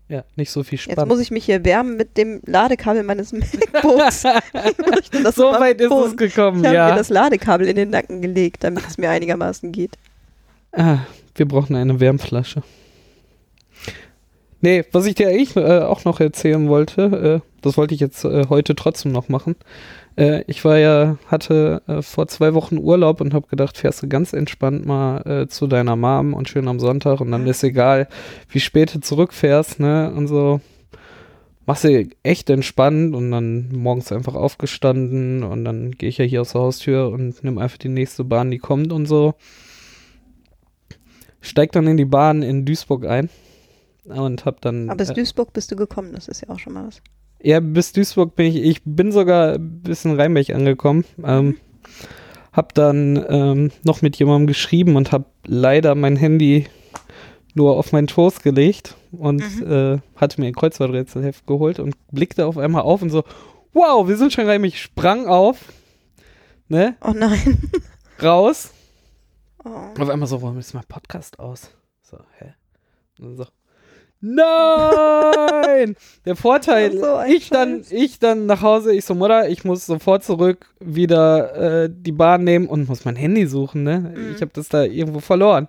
Ja, 0.09 0.23
nicht 0.35 0.51
so 0.51 0.63
viel 0.63 0.79
Jetzt 0.79 0.91
Spannung. 0.91 1.09
muss 1.09 1.19
ich 1.19 1.31
mich 1.31 1.45
hier 1.45 1.65
wärmen 1.65 1.97
mit 1.97 2.17
dem 2.17 2.41
Ladekabel 2.45 3.03
meines 3.03 3.33
MacBooks. 3.33 4.23
Ich 4.23 5.27
so 5.35 5.51
weit 5.51 5.81
ist 5.81 5.91
es 5.91 6.15
gekommen, 6.15 6.61
Ich 6.61 6.65
habe 6.67 6.75
ja. 6.75 6.89
mir 6.89 6.95
das 6.95 7.09
Ladekabel 7.09 7.67
in 7.67 7.75
den 7.75 7.89
Nacken 7.89 8.21
gelegt, 8.21 8.63
damit 8.63 8.87
es 8.87 8.97
mir 8.97 9.09
einigermaßen 9.09 9.71
geht. 9.71 9.97
Ah, 10.71 10.99
wir 11.35 11.47
brauchen 11.47 11.75
eine 11.75 11.99
Wärmflasche. 11.99 12.63
Nee, 14.61 14.85
was 14.91 15.05
ich 15.05 15.15
dir 15.15 15.29
eigentlich 15.29 15.55
äh, 15.55 15.79
auch 15.81 16.03
noch 16.05 16.19
erzählen 16.19 16.67
wollte, 16.67 17.41
äh, 17.43 17.47
das 17.61 17.77
wollte 17.77 17.93
ich 17.93 17.99
jetzt 17.99 18.23
äh, 18.23 18.47
heute 18.49 18.75
trotzdem 18.75 19.11
noch 19.11 19.29
machen. 19.29 19.55
Äh, 20.17 20.43
ich 20.47 20.65
war 20.65 20.77
ja, 20.77 21.17
hatte 21.27 21.81
äh, 21.87 22.01
vor 22.01 22.27
zwei 22.27 22.53
Wochen 22.53 22.77
Urlaub 22.77 23.21
und 23.21 23.33
habe 23.33 23.47
gedacht, 23.47 23.77
fährst 23.77 24.01
du 24.01 24.07
ganz 24.07 24.33
entspannt 24.33 24.85
mal 24.85 25.21
äh, 25.21 25.47
zu 25.47 25.67
deiner 25.67 25.95
Mom 25.95 26.33
und 26.33 26.49
schön 26.49 26.67
am 26.67 26.79
Sonntag 26.79 27.21
und 27.21 27.31
dann 27.31 27.45
ist 27.47 27.63
egal, 27.63 28.07
wie 28.49 28.59
spät 28.59 28.93
du 28.95 28.99
zurückfährst, 28.99 29.79
ne, 29.79 30.11
und 30.13 30.27
so. 30.27 30.59
machst 31.65 31.83
du 31.83 32.09
echt 32.23 32.49
entspannt 32.49 33.15
und 33.15 33.31
dann 33.31 33.69
morgens 33.71 34.11
einfach 34.11 34.33
aufgestanden 34.33 35.43
und 35.43 35.63
dann 35.63 35.91
gehe 35.91 36.09
ich 36.09 36.17
ja 36.17 36.25
hier 36.25 36.41
aus 36.41 36.53
der 36.53 36.61
Haustür 36.61 37.09
und 37.09 37.43
nimm 37.43 37.59
einfach 37.59 37.77
die 37.77 37.89
nächste 37.89 38.23
Bahn, 38.23 38.49
die 38.49 38.57
kommt 38.57 38.91
und 38.91 39.05
so. 39.05 39.35
Steig 41.41 41.71
dann 41.73 41.85
in 41.85 41.97
die 41.97 42.05
Bahn 42.05 42.41
in 42.41 42.65
Duisburg 42.65 43.05
ein 43.05 43.29
und 44.05 44.45
hab 44.45 44.61
dann. 44.61 44.89
Aber 44.89 44.97
bis 44.97 45.11
äh, 45.11 45.13
Duisburg 45.13 45.53
bist 45.53 45.71
du 45.71 45.75
gekommen, 45.75 46.13
das 46.13 46.27
ist 46.27 46.41
ja 46.41 46.49
auch 46.49 46.59
schon 46.59 46.73
mal 46.73 46.87
was. 46.87 47.01
Ja, 47.41 47.59
bis 47.59 47.93
Duisburg 47.93 48.35
bin 48.35 48.47
ich, 48.47 48.55
ich 48.57 48.81
bin 48.83 49.11
sogar 49.11 49.57
bis 49.59 50.05
in 50.05 50.19
Rheinberg 50.19 50.49
angekommen. 50.49 51.05
Ähm, 51.23 51.57
hab 52.51 52.73
dann 52.73 53.23
ähm, 53.29 53.71
noch 53.83 54.01
mit 54.01 54.17
jemandem 54.17 54.47
geschrieben 54.47 54.95
und 54.95 55.11
hab 55.11 55.31
leider 55.45 55.93
mein 55.93 56.15
Handy 56.15 56.65
nur 57.53 57.77
auf 57.77 57.91
meinen 57.91 58.07
Toast 58.07 58.43
gelegt 58.43 58.95
und 59.11 59.41
äh, 59.61 59.99
hatte 60.15 60.41
mir 60.41 60.47
ein 60.47 60.55
Kreuzworträtselheft 60.55 61.45
geholt 61.45 61.79
und 61.79 61.95
blickte 62.11 62.45
auf 62.45 62.57
einmal 62.57 62.81
auf 62.81 63.01
und 63.01 63.09
so, 63.09 63.23
wow, 63.73 64.07
wir 64.07 64.17
sind 64.17 64.33
schon 64.33 64.47
rein. 64.47 64.63
Ich 64.63 64.81
sprang 64.81 65.27
auf, 65.27 65.59
ne, 66.67 66.95
Oh 67.01 67.13
nein. 67.15 67.69
raus. 68.23 68.71
Oh. 69.63 69.69
Auf 69.99 70.09
einmal 70.09 70.27
so, 70.27 70.41
warum 70.41 70.57
ist 70.57 70.73
mein 70.73 70.85
Podcast 70.87 71.39
aus? 71.39 71.71
So, 72.01 72.17
hä? 72.39 72.53
Und 73.19 73.25
dann 73.25 73.37
so, 73.37 73.45
nein! 74.21 75.95
Der 76.25 76.35
Vorteil, 76.35 76.97
so, 76.97 77.19
ich 77.27 77.49
dann, 77.49 77.83
ich 77.89 78.19
dann 78.19 78.45
nach 78.45 78.61
Hause, 78.61 78.93
ich 78.93 79.05
so, 79.05 79.15
Mutter, 79.15 79.49
ich 79.49 79.63
muss 79.63 79.85
sofort 79.85 80.23
zurück 80.23 80.65
wieder 80.79 81.83
äh, 81.83 81.89
die 81.91 82.11
Bahn 82.11 82.43
nehmen 82.43 82.67
und 82.67 82.87
muss 82.87 83.05
mein 83.05 83.15
Handy 83.15 83.45
suchen, 83.47 83.83
ne? 83.83 84.13
Mhm. 84.15 84.35
Ich 84.35 84.41
habe 84.41 84.51
das 84.53 84.69
da 84.69 84.83
irgendwo 84.83 85.19
verloren. 85.19 85.67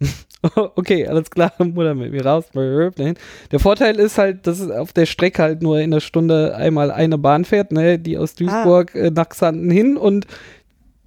okay, 0.54 1.06
alles 1.06 1.30
klar, 1.30 1.52
Mutter 1.58 1.94
mit 1.94 2.12
mir 2.12 2.24
raus. 2.24 2.46
Der 2.54 3.60
Vorteil 3.60 3.98
ist 3.98 4.18
halt, 4.18 4.46
dass 4.46 4.60
es 4.60 4.70
auf 4.70 4.92
der 4.92 5.06
Strecke 5.06 5.42
halt 5.42 5.62
nur 5.62 5.80
in 5.80 5.90
der 5.90 6.00
Stunde 6.00 6.56
einmal 6.56 6.90
eine 6.90 7.18
Bahn 7.18 7.44
fährt, 7.44 7.72
ne? 7.72 7.98
Die 7.98 8.16
aus 8.18 8.34
Duisburg 8.34 8.94
äh, 8.94 9.10
nach 9.10 9.28
Xanten 9.28 9.70
hin 9.70 9.96
und 9.96 10.26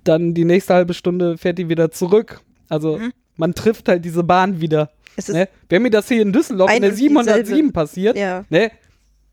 dann 0.04 0.34
die 0.34 0.46
nächste 0.46 0.74
halbe 0.74 0.94
Stunde 0.94 1.38
fährt 1.38 1.58
die 1.58 1.70
wieder 1.70 1.92
zurück. 1.92 2.42
Also 2.70 2.98
Mhm. 2.98 3.14
man 3.38 3.54
trifft 3.54 3.88
halt 3.90 4.06
diese 4.06 4.24
Bahn 4.24 4.60
wieder. 4.62 4.90
Ne? 5.28 5.48
Wäre 5.70 5.80
mir 5.80 5.90
das 5.90 6.08
hier 6.08 6.22
in 6.22 6.34
Düsseldorf 6.34 6.74
in 6.74 6.82
der 6.82 6.92
und 6.92 6.98
707 6.98 7.46
dieselbe. 7.46 7.72
passiert, 7.72 8.18
ja. 8.18 8.46
ne? 8.50 8.72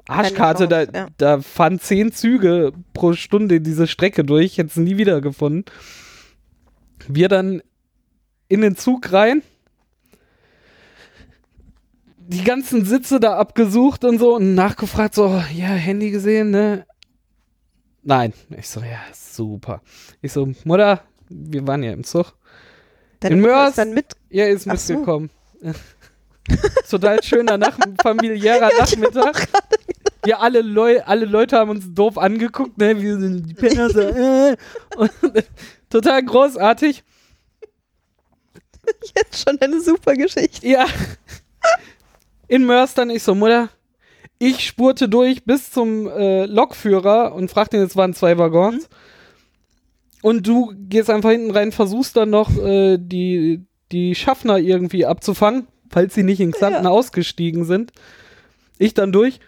Arschkarte, 0.07 0.67
da, 0.67 0.83
ja. 0.83 1.07
da 1.19 1.41
fahren 1.41 1.79
zehn 1.79 2.13
Züge 2.13 2.73
pro 2.95 3.13
Stunde 3.13 3.61
diese 3.61 3.87
Strecke 3.87 4.25
durch, 4.25 4.59
hätte 4.59 4.71
es 4.71 4.77
nie 4.77 4.97
wieder 4.97 5.21
gefunden. 5.21 5.65
Wir 7.07 7.29
dann 7.29 7.63
in 8.49 8.61
den 8.61 8.77
Zug 8.77 9.13
rein, 9.13 9.43
die 12.19 12.45
ganzen 12.45 12.85
Sitze 12.85 13.21
da 13.21 13.37
abgesucht 13.37 14.05
und 14.05 14.19
so 14.19 14.37
und 14.37 14.55
nachgefragt, 14.55 15.15
so, 15.15 15.27
ja, 15.55 15.69
Handy 15.69 16.11
gesehen, 16.11 16.51
ne? 16.51 16.87
Nein. 18.03 18.33
Ich 18.57 18.69
so, 18.69 18.81
ja, 18.81 19.01
super. 19.13 19.83
Ich 20.23 20.33
so, 20.33 20.53
Mutter, 20.65 21.03
wir 21.29 21.67
waren 21.67 21.83
ja 21.83 21.93
im 21.93 22.05
Zug. 22.05 22.35
Deine 23.21 23.37
In 23.37 23.45
Mörs- 23.45 23.71
ist 23.71 23.79
dann 23.79 23.95
mit. 23.95 24.15
Ja, 24.31 24.47
ist 24.47 24.69
Ach 24.69 24.79
so. 24.79 25.29
Total 26.91 27.23
schöner 27.23 27.59
Nach 27.59 27.77
familiärer 28.03 28.71
Nachmittag. 28.79 29.49
Ja, 30.27 30.39
alle, 30.39 30.61
Leu 30.61 31.01
alle 31.05 31.25
Leute 31.25 31.57
haben 31.57 31.71
uns 31.71 31.95
doof 31.95 32.19
angeguckt, 32.19 32.77
ne? 32.77 33.01
Wir 33.01 33.19
sind 33.19 33.47
die 33.49 33.55
Penner 33.55 33.89
so, 33.89 34.01
äh. 34.01 34.57
Und, 34.97 35.11
total 35.91 36.23
großartig. 36.23 37.03
Jetzt 39.17 39.43
schon 39.43 39.59
eine 39.61 39.81
super 39.81 40.15
Geschichte. 40.15 40.67
Ja. 40.67 40.87
In 42.49 42.67
Mörs 42.67 42.95
dann 42.95 43.11
ich 43.11 43.23
so, 43.23 43.35
Mutter, 43.35 43.71
ich 44.39 44.67
spurte 44.67 45.09
durch 45.09 45.45
bis 45.45 45.71
zum 45.71 46.09
äh, 46.09 46.47
Lokführer 46.47 47.35
und 47.35 47.51
fragte 47.51 47.77
ihn, 47.77 47.83
es 47.83 47.97
waren 47.97 48.15
zwei 48.15 48.37
Waggons. 48.37 48.89
Und 50.23 50.47
du 50.47 50.75
gehst 50.77 51.09
einfach 51.09 51.31
hinten 51.31 51.51
rein, 51.51 51.73
versuchst 51.73 52.17
dann 52.17 52.31
noch 52.31 52.55
äh, 52.59 52.99
die, 52.99 53.65
die 53.93 54.15
Schaffner 54.15 54.59
irgendwie 54.59 55.07
abzufangen, 55.07 55.67
falls 55.91 56.15
sie 56.15 56.23
nicht 56.23 56.41
in 56.41 56.53
Xanten 56.53 56.85
Ja. 56.85 56.91
ausgestiegen 56.91 57.65
sind. 57.65 57.93
Ich 58.79 58.95
dann 58.95 59.13
durch. 59.13 59.41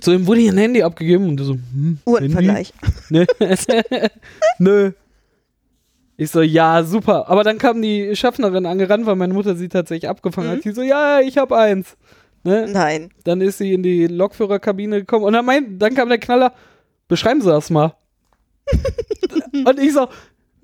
Zu 0.00 0.12
ihm 0.12 0.26
wurde 0.26 0.40
hier 0.40 0.52
ein 0.52 0.58
Handy 0.58 0.82
abgegeben 0.82 1.28
und 1.28 1.38
so, 1.40 1.52
hm, 1.54 1.98
Uhrenvergleich. 2.06 2.72
Ne? 3.10 3.26
Nö. 4.58 4.92
Ich 6.16 6.30
so, 6.30 6.40
ja, 6.40 6.82
super. 6.84 7.28
Aber 7.28 7.42
dann 7.44 7.58
kam 7.58 7.82
die 7.82 8.14
Schaffnerin 8.16 8.64
angerannt, 8.66 9.06
weil 9.06 9.16
meine 9.16 9.34
Mutter 9.34 9.54
sie 9.56 9.68
tatsächlich 9.68 10.08
abgefangen 10.08 10.50
Mhm. 10.50 10.56
hat. 10.56 10.64
Die 10.64 10.72
so, 10.72 10.82
ja, 10.82 11.20
ich 11.20 11.36
hab 11.38 11.52
eins. 11.52 11.96
Ne? 12.44 12.66
Nein. 12.70 13.10
Dann 13.24 13.40
ist 13.40 13.58
sie 13.58 13.72
in 13.72 13.82
die 13.82 14.06
Lokführerkabine 14.06 15.00
gekommen 15.00 15.24
und 15.24 15.32
dann, 15.32 15.44
mein, 15.44 15.78
dann 15.78 15.94
kam 15.94 16.08
der 16.08 16.18
Knaller, 16.18 16.54
beschreiben 17.08 17.40
Sie 17.40 17.48
das 17.50 17.70
mal. 17.70 17.94
und 19.52 19.78
ich 19.78 19.92
so, 19.92 20.08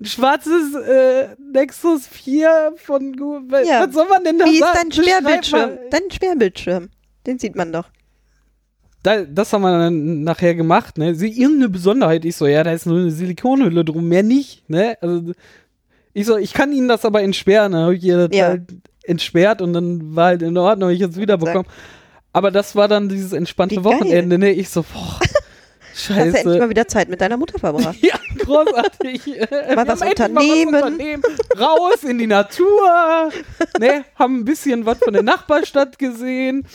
ein 0.01 0.05
schwarzes 0.05 0.73
äh, 0.75 1.27
Nexus 1.53 2.07
4 2.07 2.73
von 2.77 3.13
Google. 3.15 3.65
Ja. 3.67 3.85
Was 3.85 3.93
soll 3.93 4.07
man 4.07 4.23
denn 4.23 4.37
da 4.39 4.45
Wie 4.45 4.53
ist 4.53 4.59
sagen? 4.59 4.73
dein 4.75 4.89
Beschreib 4.89 5.05
Sperrbildschirm? 5.05 5.69
Dein 5.91 6.11
Sperrbildschirm. 6.11 6.89
Den 7.27 7.39
sieht 7.39 7.55
man 7.55 7.73
doch. 7.73 7.85
Da, 9.03 9.23
das 9.23 9.51
haben 9.53 9.61
wir 9.61 9.71
dann 9.77 10.23
nachher 10.23 10.55
gemacht, 10.55 10.97
ne? 10.97 11.15
Sie, 11.15 11.29
irgendeine 11.29 11.69
Besonderheit. 11.69 12.25
Ich 12.25 12.35
so, 12.35 12.47
ja, 12.47 12.63
da 12.63 12.71
ist 12.73 12.85
nur 12.85 12.97
eine 12.99 13.11
Silikonhülle 13.11 13.85
drum, 13.85 14.07
mehr 14.07 14.23
nicht, 14.23 14.69
ne? 14.69 14.97
Also, 15.01 15.31
ich 16.13 16.25
so, 16.25 16.37
ich 16.37 16.53
kann 16.53 16.73
Ihnen 16.73 16.87
das 16.89 17.05
aber 17.05 17.21
entsperren. 17.21 17.71
Dann 17.73 17.83
habe 17.83 17.95
ich 17.95 18.03
ihr 18.03 18.27
das 18.27 18.37
Ja. 18.37 18.47
halt 18.47 18.63
entsperrt 19.03 19.61
und 19.61 19.73
dann 19.73 20.15
war 20.15 20.25
halt 20.27 20.41
in 20.41 20.57
Ordnung, 20.57 20.89
hab 20.89 20.93
ich 20.93 20.99
jetzt 21.01 21.17
wiederbekommen. 21.17 21.65
Aber 22.33 22.51
das 22.51 22.75
war 22.75 22.87
dann 22.87 23.09
dieses 23.09 23.31
entspannte 23.33 23.75
Wie 23.77 23.81
geil. 23.83 23.85
Wochenende, 23.99 24.37
ne? 24.37 24.51
Ich 24.51 24.69
so, 24.69 24.83
boah, 24.83 25.19
Hast 25.99 26.09
du 26.09 26.13
endlich 26.13 26.43
scheiße. 26.43 26.59
mal 26.59 26.69
wieder 26.69 26.87
Zeit 26.87 27.09
mit 27.09 27.21
deiner 27.21 27.37
Mutter 27.37 27.59
verbracht. 27.59 27.97
Ja, 28.01 28.15
großartig. 28.39 29.25
Mal 29.75 29.87
was 29.87 30.01
unternehmen. 30.01 30.71
Mal 30.71 30.81
was 30.81 30.91
unternehmen. 30.91 31.23
Raus 31.59 32.03
in 32.03 32.17
die 32.17 32.27
Natur. 32.27 33.29
Ne, 33.79 34.03
haben 34.15 34.39
ein 34.39 34.45
bisschen 34.45 34.85
was 34.85 34.99
von 34.99 35.13
der 35.13 35.23
Nachbarstadt 35.23 35.97
gesehen. 35.99 36.65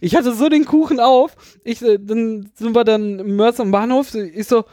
Ich 0.00 0.14
hatte 0.16 0.32
so 0.32 0.48
den 0.48 0.64
Kuchen 0.64 1.00
auf. 1.00 1.32
Ich, 1.64 1.82
äh, 1.82 1.98
dann 2.00 2.50
sind 2.54 2.74
wir 2.74 2.84
dann 2.84 3.18
im 3.18 3.36
Mörs 3.36 3.58
am 3.60 3.70
Bahnhof. 3.70 4.14
Ich 4.14 4.46
so, 4.46 4.64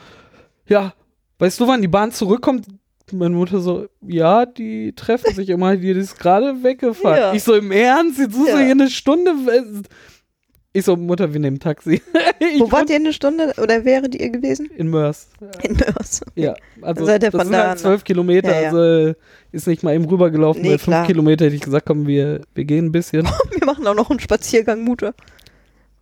ja, 0.68 0.94
weißt 1.40 1.60
du, 1.60 1.68
wann 1.68 1.82
die 1.82 1.88
Bahn 1.88 2.12
zurückkommt? 2.12 2.68
Meine 3.12 3.36
Mutter 3.36 3.60
so, 3.60 3.88
ja, 4.02 4.46
die 4.46 4.94
treffen 4.96 5.34
sich 5.34 5.50
immer, 5.50 5.76
die 5.76 5.90
ist 5.90 6.20
gerade 6.20 6.62
weggefahren. 6.64 7.18
Ja. 7.18 7.34
Ich 7.34 7.44
so, 7.44 7.56
im 7.56 7.72
Ernst? 7.72 8.20
Jetzt 8.20 8.36
suchst 8.36 8.54
du 8.54 8.58
Ja. 8.58 8.64
hier 8.64 8.72
eine 8.72 8.90
Stunde. 8.90 9.32
Ich 10.72 10.86
so, 10.86 10.96
Mutter, 10.96 11.34
wir 11.34 11.40
nehmen 11.40 11.60
Taxi. 11.60 12.00
Wo 12.60 12.72
wart 12.72 12.92
ihr 12.92 12.98
eine 12.98 13.12
Stunde 13.12 13.54
oder 13.62 13.86
wäret 13.86 14.14
ihr 14.14 14.30
gewesen? 14.30 14.70
In 14.78 14.90
Mörs. 14.90 15.30
In 15.64 15.76
Mörs. 15.76 16.22
Ja, 16.36 16.54
also 16.82 17.06
seid 17.06 17.24
ihr 17.24 17.32
das 17.32 17.40
von 17.42 17.48
sind 17.48 17.54
da 17.58 17.70
halt 17.70 17.80
zwölf 17.80 18.04
Kilometer, 18.04 18.52
Ja, 18.54 18.62
ja. 18.62 18.70
also 18.70 19.16
ist 19.52 19.66
nicht 19.66 19.82
mal 19.82 19.96
eben 19.96 20.06
rübergelaufen. 20.06 20.62
Nee, 20.62 20.70
Bei 20.74 20.78
fünf 20.78 20.84
klar. 20.96 21.06
Kilometer 21.08 21.46
hätte 21.46 21.56
ich 21.56 21.62
gesagt, 21.62 21.88
komm, 21.88 22.06
wir, 22.06 22.42
wir 22.54 22.66
gehen 22.66 22.86
ein 22.86 22.92
bisschen. 22.92 23.28
Wir 23.52 23.66
machen 23.66 23.88
auch 23.88 23.96
noch 23.96 24.12
einen 24.12 24.20
Spaziergang, 24.20 24.84
Mutter. 24.84 25.16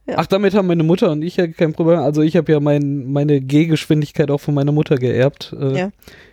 Ja. 0.06 0.16
Ach, 0.18 0.26
damit 0.28 0.54
haben 0.54 0.68
meine 0.68 0.84
Mutter 0.84 1.12
und 1.12 1.22
ich 1.22 1.38
ja 1.38 1.48
kein 1.48 1.72
Problem. 1.74 2.00
Also 2.00 2.22
ich 2.22 2.36
habe 2.36 2.52
ja 2.52 2.60
mein, 2.60 3.12
meine 3.12 3.40
Gehgeschwindigkeit 3.42 4.30
auch 4.32 4.40
von 4.40 4.54
meiner 4.54 4.72
Mutter 4.74 4.96
geerbt. 4.98 5.56
Äh, 5.58 5.78
Ja. 5.78 5.90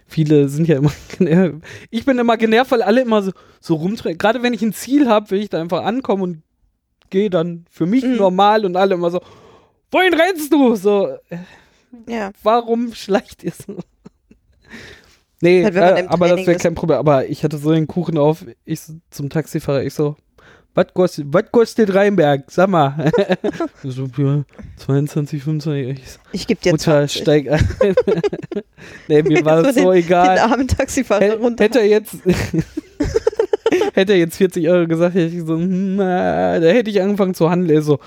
Viele 0.07 0.49
sind 0.49 0.67
ja 0.69 0.77
immer 0.77 0.93
genervt. 1.19 1.57
Ich 1.91 2.05
bin 2.05 2.19
immer 2.19 2.37
genervt, 2.37 2.73
weil 2.73 2.83
alle 2.83 3.01
immer 3.01 3.23
so, 3.23 3.31
so 3.61 3.75
rumdrehen. 3.77 4.19
Gerade 4.19 4.43
wenn 4.43 4.53
ich 4.53 4.63
ein 4.63 4.73
Ziel 4.73 5.09
habe, 5.09 5.31
will 5.31 5.41
ich 5.41 5.51
da 5.51 5.61
einfach 5.61 5.85
ankommen 5.85 6.23
und 6.23 6.43
gehe 7.15 7.31
dann 7.31 7.65
für 7.71 7.87
mich 7.87 8.05
Mhm. 8.05 8.17
normal 8.17 8.65
und 8.67 8.77
alle 8.77 8.95
immer 8.95 9.11
so, 9.13 9.21
wohin 9.93 10.13
rennst 10.15 10.53
du? 10.53 10.75
So, 10.75 11.17
Ja. 12.09 12.33
warum 12.43 12.93
schleicht 12.93 13.45
ihr 13.45 13.53
so? 13.53 13.77
Nee, 15.41 15.63
Halt, 15.65 15.77
äh, 15.77 16.05
aber 16.09 16.27
das 16.27 16.35
Training 16.37 16.47
wäre 16.47 16.57
ist. 16.57 16.63
kein 16.63 16.75
Problem. 16.75 16.99
Aber 16.99 17.27
ich 17.29 17.45
hatte 17.45 17.57
so 17.59 17.71
den 17.73 17.87
Kuchen 17.87 18.19
auf, 18.19 18.45
ich 18.65 18.81
so 18.81 18.95
zum 19.11 19.31
Taxifahrer, 19.31 19.83
ich 19.85 19.95
so, 19.95 20.17
was 20.75 20.87
kostet, 20.93 21.27
was 21.33 21.45
kostet 21.53 21.95
Rheinberg? 21.95 22.51
Sag 22.51 22.69
mal. 22.69 23.13
so, 23.85 24.09
ja, 24.17 24.43
22, 24.79 25.43
25. 25.45 25.99
Ich 26.01 26.11
so, 26.11 26.19
Ich 26.33 26.47
gebe 26.49 26.61
dir 26.61 26.73
Mutter, 26.73 27.07
20. 27.07 27.23
steig 27.23 27.49
ein. 27.49 27.69
nee, 29.09 29.23
mir 29.23 29.45
war 29.45 29.63
das 29.63 29.75
den, 29.77 29.85
so 29.85 29.93
Den 29.93 30.03
egal. 30.05 30.39
armen 30.39 30.67
Taxifahrer 30.67 31.37
runter. 31.37 31.63
Hätte 31.63 31.79
er 31.81 31.87
jetzt. 31.87 32.17
hätte 33.95 34.13
er 34.13 34.19
jetzt 34.19 34.37
40 34.37 34.69
Euro 34.69 34.87
gesagt, 34.87 35.15
hätte 35.15 35.35
ich 35.37 35.43
so, 35.45 35.55
hm, 35.57 35.97
na, 35.97 36.59
da 36.61 36.67
hätte 36.69 36.91
ich 36.91 37.01
angefangen 37.03 37.35
zu 37.35 37.51
handeln. 37.51 37.77
Er 37.77 37.83
so, 37.83 37.99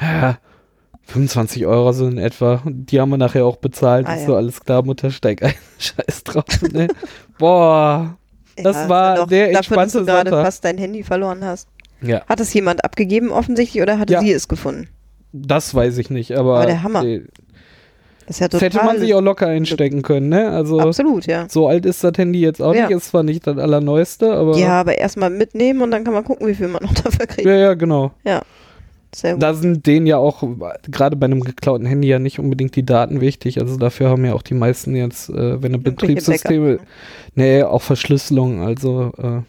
ja, 0.00 0.38
25 1.06 1.66
Euro 1.66 1.92
so 1.92 2.06
in 2.06 2.18
etwa. 2.18 2.60
Und 2.64 2.86
die 2.90 3.00
haben 3.00 3.10
wir 3.10 3.16
nachher 3.18 3.44
auch 3.46 3.56
bezahlt. 3.56 4.06
Ah, 4.06 4.14
ist 4.14 4.20
ja. 4.22 4.26
so, 4.26 4.36
alles 4.36 4.60
klar, 4.60 4.82
Mutter, 4.84 5.10
steig 5.10 5.42
ein. 5.42 5.54
Scheiß 5.78 6.24
drauf. 6.24 6.44
Ne? 6.72 6.88
Boah. 7.38 8.16
das 8.56 8.76
ist 8.82 8.88
war 8.88 9.16
doch 9.16 9.26
der 9.28 9.52
dafür, 9.52 9.76
dass 9.76 9.92
du 9.92 9.98
entspannte 10.00 10.04
gerade 10.04 10.30
fast 10.44 10.64
dein 10.64 10.78
Handy 10.78 11.02
verloren 11.02 11.44
hast. 11.44 11.68
Ja, 12.00 12.24
Hat 12.26 12.38
es 12.40 12.52
jemand 12.54 12.84
abgegeben 12.84 13.30
offensichtlich 13.30 13.82
oder 13.82 13.98
hatte 13.98 14.12
Ja. 14.12 14.20
sie 14.20 14.32
es 14.32 14.48
gefunden? 14.48 14.88
das 15.32 15.74
weiß 15.74 15.98
ich 15.98 16.08
nicht, 16.10 16.32
aber. 16.36 16.56
Aber 16.58 16.66
der 16.66 16.82
Hammer. 16.82 17.04
äh, 17.04 17.20
Das 17.20 17.47
ist 18.28 18.40
ja 18.40 18.48
Das 18.48 18.60
total. 18.60 18.66
hätte 18.78 18.84
man 18.86 18.98
sich 19.00 19.14
auch 19.14 19.20
locker 19.20 19.46
einstecken 19.46 20.02
können, 20.02 20.28
ne? 20.28 20.50
Also. 20.50 20.78
Absolut, 20.80 21.26
ja. 21.26 21.46
So 21.48 21.66
alt 21.68 21.86
ist 21.86 22.02
das 22.04 22.12
Handy 22.16 22.40
jetzt 22.40 22.60
auch 22.62 22.74
Ja. 22.74 22.86
nicht. 22.88 22.96
Ist 22.96 23.06
zwar 23.08 23.22
nicht 23.22 23.46
das 23.46 23.58
allerneueste, 23.58 24.32
aber. 24.32 24.56
Ja, 24.56 24.80
aber 24.80 24.98
erstmal 24.98 25.30
mitnehmen 25.30 25.82
und 25.82 25.90
dann 25.90 26.04
kann 26.04 26.14
man 26.14 26.24
gucken, 26.24 26.46
wie 26.46 26.54
viel 26.54 26.68
man 26.68 26.82
noch 26.82 26.94
dafür 27.02 27.26
kriegt. 27.26 27.46
ja, 27.46 27.54
ja, 27.56 27.74
genau. 27.74 28.12
Ja. 28.24 28.42
Sehr 29.14 29.32
gut. 29.32 29.42
Da 29.42 29.54
sind 29.54 29.86
denen 29.86 30.06
ja 30.06 30.18
auch, 30.18 30.42
gerade 30.90 31.16
bei 31.16 31.24
einem 31.24 31.40
geklauten 31.40 31.86
Handy 31.86 32.08
ja 32.08 32.18
nicht 32.18 32.38
unbedingt 32.38 32.76
die 32.76 32.84
Daten 32.84 33.22
wichtig. 33.22 33.58
Also 33.58 33.78
dafür 33.78 34.10
haben 34.10 34.22
ja 34.26 34.34
auch 34.34 34.42
die 34.42 34.52
meisten 34.52 34.94
jetzt, 34.94 35.30
äh, 35.30 35.34
wenn 35.34 35.44
eine 35.44 35.54
Irgendwelche 35.78 35.90
Betriebssysteme, 35.92 36.72
Backup. 36.72 36.86
nee, 37.34 37.62
auch 37.62 37.80
Verschlüsselung. 37.80 38.60
Also 38.60 39.10
äh, 39.16 39.40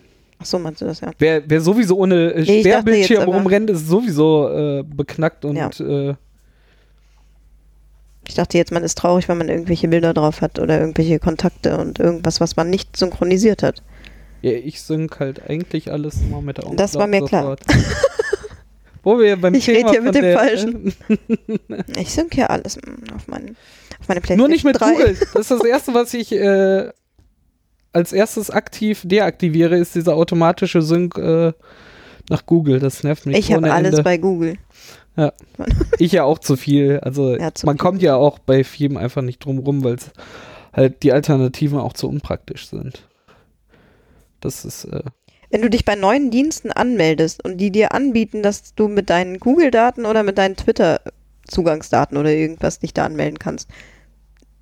Ach 0.42 0.46
so, 0.46 0.58
meinst 0.60 0.80
du 0.80 0.86
das, 0.86 1.02
ja. 1.02 1.12
wer, 1.20 1.42
wer 1.46 1.60
sowieso 1.60 1.98
ohne 1.98 2.32
äh, 2.32 2.42
Nee, 2.44 2.62
Sperrbildschirm 2.62 3.24
rumrennt, 3.24 3.70
ist 3.70 3.90
sowieso 3.90 4.48
äh, 4.48 4.84
beknackt 4.88 5.44
und 5.44 5.58
Ja. 5.58 5.70
äh, 5.86 6.14
Ich 8.30 8.36
dachte 8.36 8.58
jetzt, 8.60 8.72
man 8.72 8.84
ist 8.84 8.96
traurig, 8.98 9.28
wenn 9.28 9.40
man 9.40 9.50
irgendwelche 9.50 9.88
Bilder 9.88 10.14
drauf 10.14 10.42
hat 10.42 10.60
oder 10.60 10.80
irgendwelche 10.80 11.18
Kontakte 11.18 11.78
und 11.78 11.98
irgendwas, 12.00 12.40
was 12.40 12.56
man 12.56 12.70
nicht 12.70 12.96
synchronisiert 12.96 13.64
hat. 13.64 13.82
ja, 14.44 14.52
ich 14.52 14.82
sync 14.84 15.20
halt 15.20 15.50
eigentlich 15.50 15.92
alles 15.92 16.22
immer 16.22 16.40
mit 16.42 16.58
der 16.60 16.66
Das 16.76 16.94
war 16.96 17.08
mir 17.08 17.26
klar. 17.26 17.42
sofort. 17.42 17.62
Wo 19.04 19.18
wir 19.18 19.36
beim 19.38 19.56
Ich 19.56 19.66
Thema 19.66 19.78
red 19.80 19.90
hier 19.90 20.02
mit 20.04 20.14
dem 20.16 20.34
Falschen. 20.36 20.94
Ich 21.98 22.14
sync 22.14 22.36
ja 22.38 22.48
alles 22.48 22.78
mm, 22.78 23.16
auf, 23.16 23.28
meinen, 23.28 23.56
auf 24.00 24.08
meine 24.08 24.22
PlayStation 24.22 24.38
Nur 24.38 24.48
nicht 24.48 24.64
mit 24.64 24.80
3. 24.80 24.92
Google. 24.92 25.18
Das 25.34 25.50
ist 25.50 25.52
das 25.52 25.64
Erste, 25.64 25.94
was 25.96 26.14
ich 26.14 26.32
äh, 26.32 26.90
als 27.94 28.14
erstes 28.14 28.52
aktiv 28.52 29.02
deaktiviere, 29.06 29.76
ist 29.78 29.96
dieser 29.96 30.16
automatische 30.16 30.82
Sync 30.84 31.18
äh, 31.18 31.54
nach 32.30 32.46
Google. 32.46 32.80
Das 32.80 33.04
nervt 33.04 33.26
mich 33.26 33.38
Ich 33.38 33.52
habe 33.54 33.72
alles 33.72 33.92
Ende. 33.94 34.04
bei 34.04 34.18
Google. 34.18 34.56
Ich 36.00 36.12
ja 36.14 36.24
auch 36.24 36.40
zu 36.40 36.56
viel. 36.56 37.00
Also 37.02 37.36
Ja, 37.36 37.54
zu 37.54 37.66
man 37.66 37.76
viel. 37.76 37.82
kommt 37.82 38.02
ja 38.02 38.16
auch 38.16 38.40
bei 38.40 38.64
vielem 38.64 38.98
einfach 38.98 39.22
nicht 39.22 39.40
drum 39.44 39.60
rum, 39.60 39.84
weil 39.84 39.98
halt 40.74 41.04
die 41.04 41.12
Alternativen 41.12 41.80
auch 41.80 41.94
zu 41.94 42.08
unpraktisch 42.08 42.68
sind. 42.70 43.08
Das 44.40 44.64
ist 44.64 44.86
äh, 44.86 45.04
Wenn 45.50 45.62
du 45.62 45.70
dich 45.70 45.84
bei 45.84 45.96
neuen 45.96 46.32
Diensten 46.32 46.72
anmeldest 46.72 47.44
und 47.44 47.58
die 47.58 47.72
dir 47.72 47.94
anbieten, 47.94 48.42
dass 48.44 48.74
du 48.76 48.88
mit 48.88 49.10
deinen 49.10 49.40
Google-Daten 49.40 50.06
oder 50.06 50.24
mit 50.24 50.38
deinen 50.38 50.56
Twitter-Zugangsdaten 50.56 52.18
oder 52.18 52.32
irgendwas 52.32 52.80
dich 52.80 52.94
da 52.94 53.06
anmelden 53.06 53.40
kannst, 53.40 53.70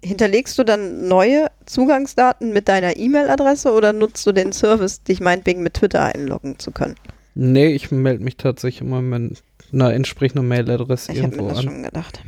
hinterlegst 0.03 0.57
du 0.57 0.63
dann 0.63 1.07
neue 1.07 1.47
Zugangsdaten 1.65 2.53
mit 2.53 2.67
deiner 2.67 2.97
E-Mail-Adresse 2.97 3.71
oder 3.71 3.93
nutzt 3.93 4.25
du 4.25 4.31
den 4.31 4.53
Service, 4.53 5.03
dich 5.03 5.19
meinetwegen 5.19 5.61
mit 5.63 5.75
Twitter 5.75 6.03
einloggen 6.03 6.57
zu 6.59 6.71
können? 6.71 6.95
Nee, 7.37 7.67
ich 7.67 7.91
melde 7.91 8.23
mich 8.23 8.37
tatsächlich 8.37 8.81
immer 8.81 9.01
mit 9.01 9.41
einer 9.71 9.93
entsprechenden 9.93 10.47
Mailadresse 10.47 11.11
Ich 11.11 11.21
habe 11.21 11.35
mir 11.35 11.43
irgendwo 11.43 11.49
das 11.49 11.57
an. 11.59 11.63
schon 11.65 11.83
gedacht. 11.83 12.21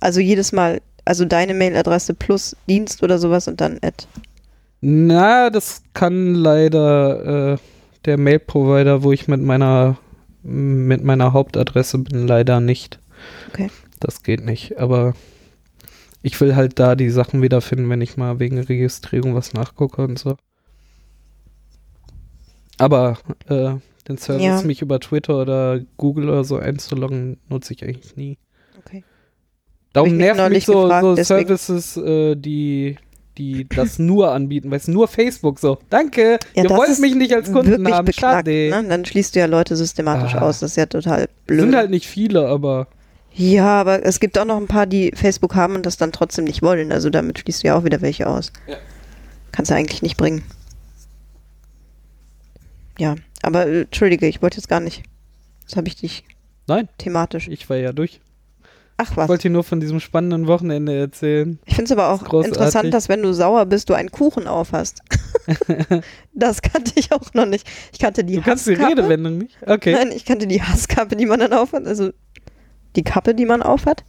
Also 0.00 0.20
jedes 0.20 0.52
Mal, 0.52 0.80
also 1.04 1.24
deine 1.24 1.54
Mailadresse 1.54 2.14
plus 2.14 2.56
Dienst 2.68 3.02
oder 3.02 3.18
sowas 3.18 3.46
und 3.48 3.60
dann 3.60 3.78
Ad. 3.82 4.04
Na, 4.80 5.50
das 5.50 5.82
kann 5.94 6.34
leider 6.34 7.54
äh, 7.54 7.58
der 8.04 8.18
Mail-Provider, 8.18 9.02
wo 9.02 9.12
ich 9.12 9.28
mit 9.28 9.40
meiner 9.40 9.96
mit 10.44 11.04
meiner 11.04 11.32
Hauptadresse 11.32 11.98
bin, 11.98 12.26
leider 12.26 12.60
nicht. 12.60 12.98
Okay. 13.52 13.70
Das 14.00 14.24
geht 14.24 14.44
nicht. 14.44 14.78
Aber 14.78 15.14
ich 16.22 16.40
will 16.40 16.56
halt 16.56 16.80
da 16.80 16.96
die 16.96 17.10
Sachen 17.10 17.42
wiederfinden, 17.42 17.88
wenn 17.88 18.00
ich 18.00 18.16
mal 18.16 18.40
wegen 18.40 18.58
Registrierung 18.58 19.36
was 19.36 19.52
nachgucke 19.52 20.02
und 20.02 20.18
so. 20.18 20.36
Aber 22.82 23.18
äh, 23.48 23.74
den 24.08 24.18
Service, 24.18 24.42
Ja. 24.42 24.62
mich 24.62 24.82
über 24.82 24.98
Twitter 24.98 25.40
oder 25.40 25.80
Google 25.96 26.28
oder 26.28 26.42
so 26.44 26.56
einzuloggen, 26.56 27.38
nutze 27.48 27.74
ich 27.74 27.84
eigentlich 27.84 28.16
nie. 28.16 28.38
Okay. 28.84 29.04
Darum 29.92 30.08
ich 30.08 30.14
mich 30.14 30.20
nerven 30.24 30.38
mich 30.52 30.66
neulich 30.66 30.66
so, 30.66 30.82
gefragt, 30.82 31.02
so 31.04 31.22
Services, 31.22 31.96
äh, 31.98 32.34
die, 32.34 32.96
die 33.38 33.68
das 33.68 33.98
nur 34.00 34.32
anbieten, 34.32 34.70
weil 34.70 34.78
es 34.78 34.88
nur 34.88 35.06
Facebook 35.06 35.58
so. 35.60 35.78
Danke, 35.90 36.38
Ja, 36.54 36.64
ihr 36.64 36.70
wollt 36.70 36.98
mich 36.98 37.14
nicht 37.14 37.32
als 37.34 37.52
Kunden 37.52 37.86
haben. 37.92 38.04
beknackt, 38.06 38.46
ne? 38.48 38.84
Dann 38.88 39.04
schließt 39.04 39.34
du 39.36 39.40
ja 39.40 39.46
Leute 39.46 39.76
systematisch 39.76 40.34
Ah. 40.34 40.40
aus. 40.42 40.58
Das 40.60 40.72
ist 40.72 40.76
ja 40.76 40.86
total 40.86 41.28
blöd. 41.46 41.60
Sind 41.60 41.76
halt 41.76 41.90
nicht 41.90 42.06
viele, 42.08 42.48
aber 42.48 42.88
Ja, 43.34 43.80
aber 43.80 44.04
es 44.04 44.18
gibt 44.18 44.36
auch 44.38 44.44
noch 44.44 44.56
ein 44.58 44.66
paar, 44.66 44.86
die 44.86 45.12
Facebook 45.14 45.54
haben 45.54 45.76
und 45.76 45.86
das 45.86 45.96
dann 45.96 46.10
trotzdem 46.12 46.44
nicht 46.44 46.62
wollen. 46.62 46.90
Also 46.90 47.08
damit 47.08 47.38
schließt 47.38 47.62
du 47.62 47.68
ja 47.68 47.76
auch 47.78 47.84
wieder 47.84 48.00
welche 48.02 48.26
aus. 48.26 48.52
Ja. 48.66 48.76
Kannst 49.52 49.70
du 49.70 49.74
eigentlich 49.76 50.02
nicht 50.02 50.16
bringen. 50.16 50.42
Ja, 52.98 53.16
aber 53.42 53.66
äh, 53.66 53.82
entschuldige, 53.82 54.26
ich 54.26 54.42
wollte 54.42 54.58
jetzt 54.58 54.68
gar 54.68 54.80
nicht. 54.80 55.02
Jetzt 55.62 55.76
habe 55.76 55.88
ich 55.88 55.96
dich 55.96 56.24
nein, 56.66 56.88
thematisch. 56.98 57.48
ich 57.48 57.68
war 57.70 57.76
ja 57.76 57.92
durch. 57.92 58.20
Ach 58.98 59.10
Ich 59.10 59.16
was. 59.16 59.28
wollte 59.28 59.48
dir 59.48 59.50
nur 59.54 59.64
von 59.64 59.80
diesem 59.80 60.00
spannenden 60.00 60.46
Wochenende 60.46 60.96
erzählen. 60.96 61.58
Ich 61.64 61.74
finde 61.74 61.86
es 61.86 61.92
aber 61.92 62.02
Das 62.10 62.20
auch 62.20 62.24
großartig. 62.28 62.56
interessant, 62.58 62.94
dass 62.94 63.08
wenn 63.08 63.22
du 63.22 63.32
sauer 63.32 63.64
bist, 63.66 63.88
du 63.88 63.94
einen 63.94 64.10
Kuchen 64.10 64.46
aufhast. 64.46 65.00
das 66.34 66.60
kannte 66.62 66.92
ich 66.96 67.10
auch 67.12 67.32
noch 67.34 67.46
nicht. 67.46 67.66
Ich 67.92 67.98
kannte 67.98 68.22
die 68.22 68.36
Du 68.36 68.42
kannst 68.42 68.66
die 68.66 68.72
Hasskappe. 68.72 68.92
Redewendung 68.98 69.38
nicht? 69.38 69.56
Okay. 69.66 69.92
Nein, 69.92 70.12
ich 70.12 70.24
kannte 70.24 70.46
die 70.46 70.62
Hasskappe, 70.62 71.16
die 71.16 71.26
man 71.26 71.40
dann 71.40 71.52
aufhat, 71.52 71.86
also 71.86 72.10
die 72.94 73.02
Kappe, 73.02 73.34
die 73.34 73.46
man 73.46 73.62
aufhat. 73.62 74.04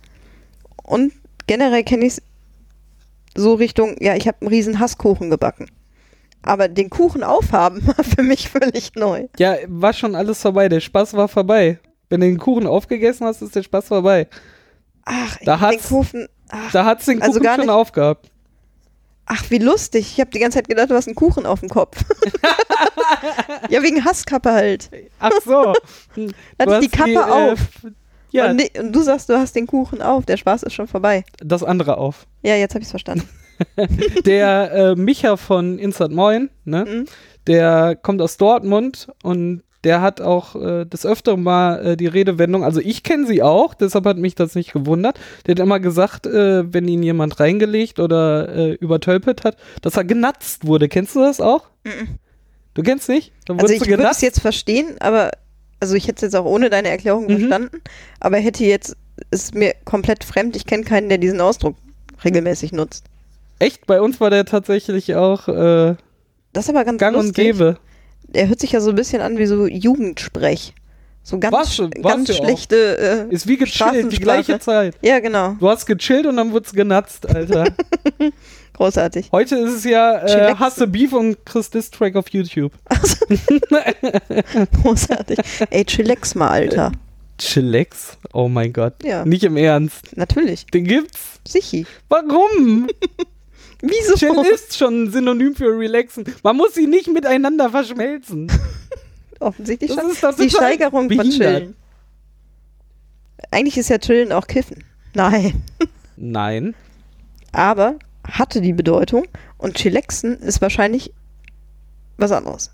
Und 0.84 1.14
generell 1.48 1.84
kenne 1.84 2.06
ich 2.06 2.14
es 2.14 2.22
so 3.36 3.54
Richtung, 3.54 3.96
ja, 4.02 4.16
ich 4.16 4.28
habe 4.28 4.38
einen 4.42 4.50
riesen 4.50 4.80
Hasskuchen 4.80 5.30
gebacken. 5.30 5.68
Aber 6.46 6.68
den 6.68 6.90
Kuchen 6.90 7.24
aufhaben 7.24 7.86
war 7.88 8.04
für 8.04 8.24
mich 8.24 8.50
völlig 8.50 8.96
neu. 8.96 9.28
Ja, 9.38 9.56
war 9.68 9.94
schon 9.94 10.16
alles 10.16 10.42
vorbei. 10.42 10.70
Der 10.70 10.80
Spaß 10.82 11.14
war 11.14 11.28
vorbei. 11.28 11.80
Wenn 12.10 12.20
du 12.22 12.28
den 12.28 12.38
Kuchen 12.38 12.68
aufgegessen 12.68 13.26
hast, 13.26 13.42
ist 13.42 13.56
der 13.56 13.64
Spaß 13.64 13.88
vorbei. 13.88 14.28
Ach, 15.06 15.38
Da 15.46 15.56
den 15.58 15.62
hat's- 15.62 15.88
Kuchen. 15.90 16.28
Ach, 16.50 16.72
Da 16.72 16.86
hat's 16.86 17.06
den 17.06 17.22
Also 17.22 17.34
Kuchen 17.34 17.44
gar 17.44 17.56
schon 17.56 17.66
nicht- 17.66 17.74
aufgehabt. 17.74 18.30
ach, 19.26 19.44
wie 19.50 19.58
lustig. 19.58 20.12
Ich 20.14 20.20
habe 20.20 20.30
die 20.32 20.40
ganze 20.40 20.58
Zeit 20.60 20.68
gedacht, 20.68 20.90
du 20.92 20.96
hast 20.96 21.08
einen 21.08 21.16
Kuchen 21.16 21.46
auf 21.46 21.62
dem 21.62 21.70
Kopf. 21.70 22.04
ja, 23.70 23.82
wegen 23.82 24.04
Hasskappe 24.06 24.52
halt. 24.52 24.90
Ach 25.20 25.32
so. 25.44 25.74
Du 26.16 26.30
Hatte 26.60 26.86
ich 26.86 26.92
die 26.92 26.98
Kappe 26.98 27.26
auf. 27.34 27.60
Ja, 28.32 28.50
Und, 28.52 28.58
die- 28.62 28.80
und 28.80 28.92
du 28.94 29.02
sagst, 29.02 29.30
du 29.30 29.38
hast 29.38 29.56
den 29.56 29.68
Kuchen 29.68 30.02
auf. 30.02 30.26
Der 30.26 30.38
Spaß 30.38 30.64
ist 30.64 30.74
schon 30.74 30.88
vorbei. 30.88 31.24
das 31.40 31.64
andere 31.64 31.98
auf. 31.98 32.26
Ja, 32.44 32.56
jetzt 32.56 32.74
habe 32.74 32.82
ich 32.82 32.88
es 32.88 32.92
verstanden. 32.92 33.28
Der 34.26 34.72
äh, 34.74 34.96
Micha 34.96 35.38
von 35.38 35.80
Insert 35.80 36.12
Moin, 36.12 36.50
ne? 36.66 36.86
Mhm. 36.86 37.06
Der 37.48 37.96
kommt 38.02 38.22
aus 38.22 38.38
Dortmund 38.38 39.08
und 39.22 39.64
der 39.84 40.00
hat 40.02 40.22
auch 40.22 40.56
äh, 40.56 40.86
des 40.86 41.06
Öfteren 41.06 41.44
mal 41.44 41.86
äh, 41.86 41.98
die 41.98 42.08
Redewendung, 42.08 42.64
also 42.64 42.80
ich 42.80 43.04
kenne 43.04 43.28
sie 43.28 43.44
auch, 43.44 43.74
deshalb 43.74 44.06
hat 44.06 44.18
mich 44.18 44.34
das 44.34 44.56
nicht 44.56 44.72
gewundert. 44.72 45.20
Der 45.46 45.56
hat 45.56 45.60
immer 45.60 45.82
gesagt, 45.82 46.26
äh, 46.26 46.72
wenn 46.74 46.88
ihn 46.88 47.04
jemand 47.04 47.40
reingelegt 47.42 48.00
oder 48.00 48.48
äh, 48.56 48.72
übertölpelt 48.76 49.44
hat, 49.44 49.58
dass 49.82 49.98
er 49.98 50.06
genatzt 50.06 50.66
wurde. 50.66 50.88
Kennst 50.88 51.16
du 51.16 51.20
das 51.20 51.42
auch? 51.42 51.66
Mhm. 51.84 52.18
Du 52.76 52.82
kennst 52.82 53.10
nicht? 53.10 53.34
Da 53.46 53.56
Also 53.56 53.74
ich 53.74 53.86
würde 53.86 54.08
es 54.10 54.22
jetzt 54.22 54.40
verstehen, 54.40 54.96
aber 55.00 55.32
also 55.82 55.96
ich 55.96 56.08
hätte 56.08 56.16
es 56.16 56.22
jetzt 56.32 56.36
auch 56.36 56.46
ohne 56.46 56.70
deine 56.70 56.88
Erklärung 56.88 57.26
Mhm. 57.28 57.40
verstanden, 57.40 57.82
aber 58.22 58.38
hätte 58.38 58.64
jetzt 58.64 58.96
ist 59.32 59.54
mir 59.54 59.76
komplett 59.84 60.24
fremd. 60.24 60.56
Ich 60.56 60.66
kenne 60.66 60.84
keinen, 60.86 61.10
der 61.10 61.18
diesen 61.18 61.42
Ausdruck 61.42 61.76
regelmäßig 62.24 62.72
nutzt. 62.72 63.04
Echt? 63.64 63.86
Bei 63.88 64.02
uns 64.02 64.20
war 64.22 64.30
der 64.30 64.46
tatsächlich 64.46 65.16
auch 65.16 65.48
äh, 65.48 65.96
Das 66.54 66.66
ist 66.66 66.70
aber 66.70 66.84
ganz 66.86 67.00
gang 67.00 67.16
und 67.16 67.28
lustig. 67.28 67.46
gäbe. 67.46 67.78
Er 68.34 68.48
hört 68.48 68.60
sich 68.60 68.72
ja 68.72 68.82
so 68.82 68.90
ein 68.90 68.96
bisschen 68.96 69.22
an 69.22 69.38
wie 69.38 69.46
so 69.46 69.68
Jugendsprech. 69.68 70.74
So 71.26 71.40
ganz, 71.40 71.54
War's 71.54 71.76
schon- 71.76 71.92
war's 72.00 72.16
ganz 72.16 72.36
schlechte. 72.36 73.28
Äh, 73.30 73.34
Ist 73.34 73.48
wie 73.48 73.56
gechillt, 73.58 74.12
die 74.12 74.18
gleiche 74.18 74.60
Zeit. 74.60 74.96
ja, 75.02 75.20
genau. 75.20 75.56
Du 75.60 75.70
hast 75.70 75.86
gechillt 75.86 76.26
und 76.26 76.36
dann 76.36 76.52
wurdest 76.52 76.76
genatzt, 76.76 77.30
Alter. 77.34 77.66
Großartig. 78.74 79.30
Heute 79.32 79.56
ist 79.58 79.72
es 79.74 79.84
ja 79.86 80.18
äh. 80.26 80.56
Hasse 80.56 80.88
Beef 80.88 81.14
und 81.14 81.38
Chris 81.46 81.70
Distrack 81.70 82.16
auf 82.18 82.28
YouTube. 82.30 82.74
Großartig. 84.84 85.40
Ey, 85.70 85.86
chillax 85.86 86.36
mal, 86.36 86.50
Alter. 86.50 86.92
Chillax? 87.38 88.18
Oh 88.34 88.48
mein 88.48 88.74
Gott. 88.74 88.94
Ja. 89.04 89.26
Nicht 89.26 89.44
im 89.44 89.58
Ernst. 89.58 90.16
Natürlich. 90.18 90.66
Den 90.68 90.86
gibt's? 90.86 91.40
Sichi. 91.48 91.86
Warum? 92.10 92.88
Wieso? 93.86 94.16
Chill 94.16 94.34
ist 94.54 94.78
schon 94.78 95.04
ein 95.04 95.12
Synonym 95.12 95.56
für 95.56 95.78
relaxen. 95.78 96.24
Man 96.42 96.56
muss 96.56 96.74
sie 96.74 96.88
nicht 96.88 97.08
miteinander 97.10 97.70
verschmelzen. 97.70 98.50
Offensichtlich 99.42 99.92
Das 99.94 100.00
schon. 100.02 100.12
ist 100.12 100.24
doch 100.24 100.36
Die 100.36 100.50
Steigerung 100.50 100.92
von 100.92 101.08
behindert. 101.10 101.34
Chillen. 101.38 101.76
Eigentlich 103.52 103.78
ist 103.78 103.90
ja 103.90 103.98
Chillen 103.98 104.32
auch 104.32 104.48
Kiffen. 104.48 104.86
Nein. 105.14 105.62
Nein. 106.16 106.76
aber 107.52 108.00
hatte 108.26 108.62
die 108.62 108.72
Bedeutung 108.72 109.26
und 109.58 109.76
Chillaxen 109.76 110.40
ist 110.40 110.62
wahrscheinlich 110.62 111.12
was 112.18 112.32
anderes. 112.32 112.72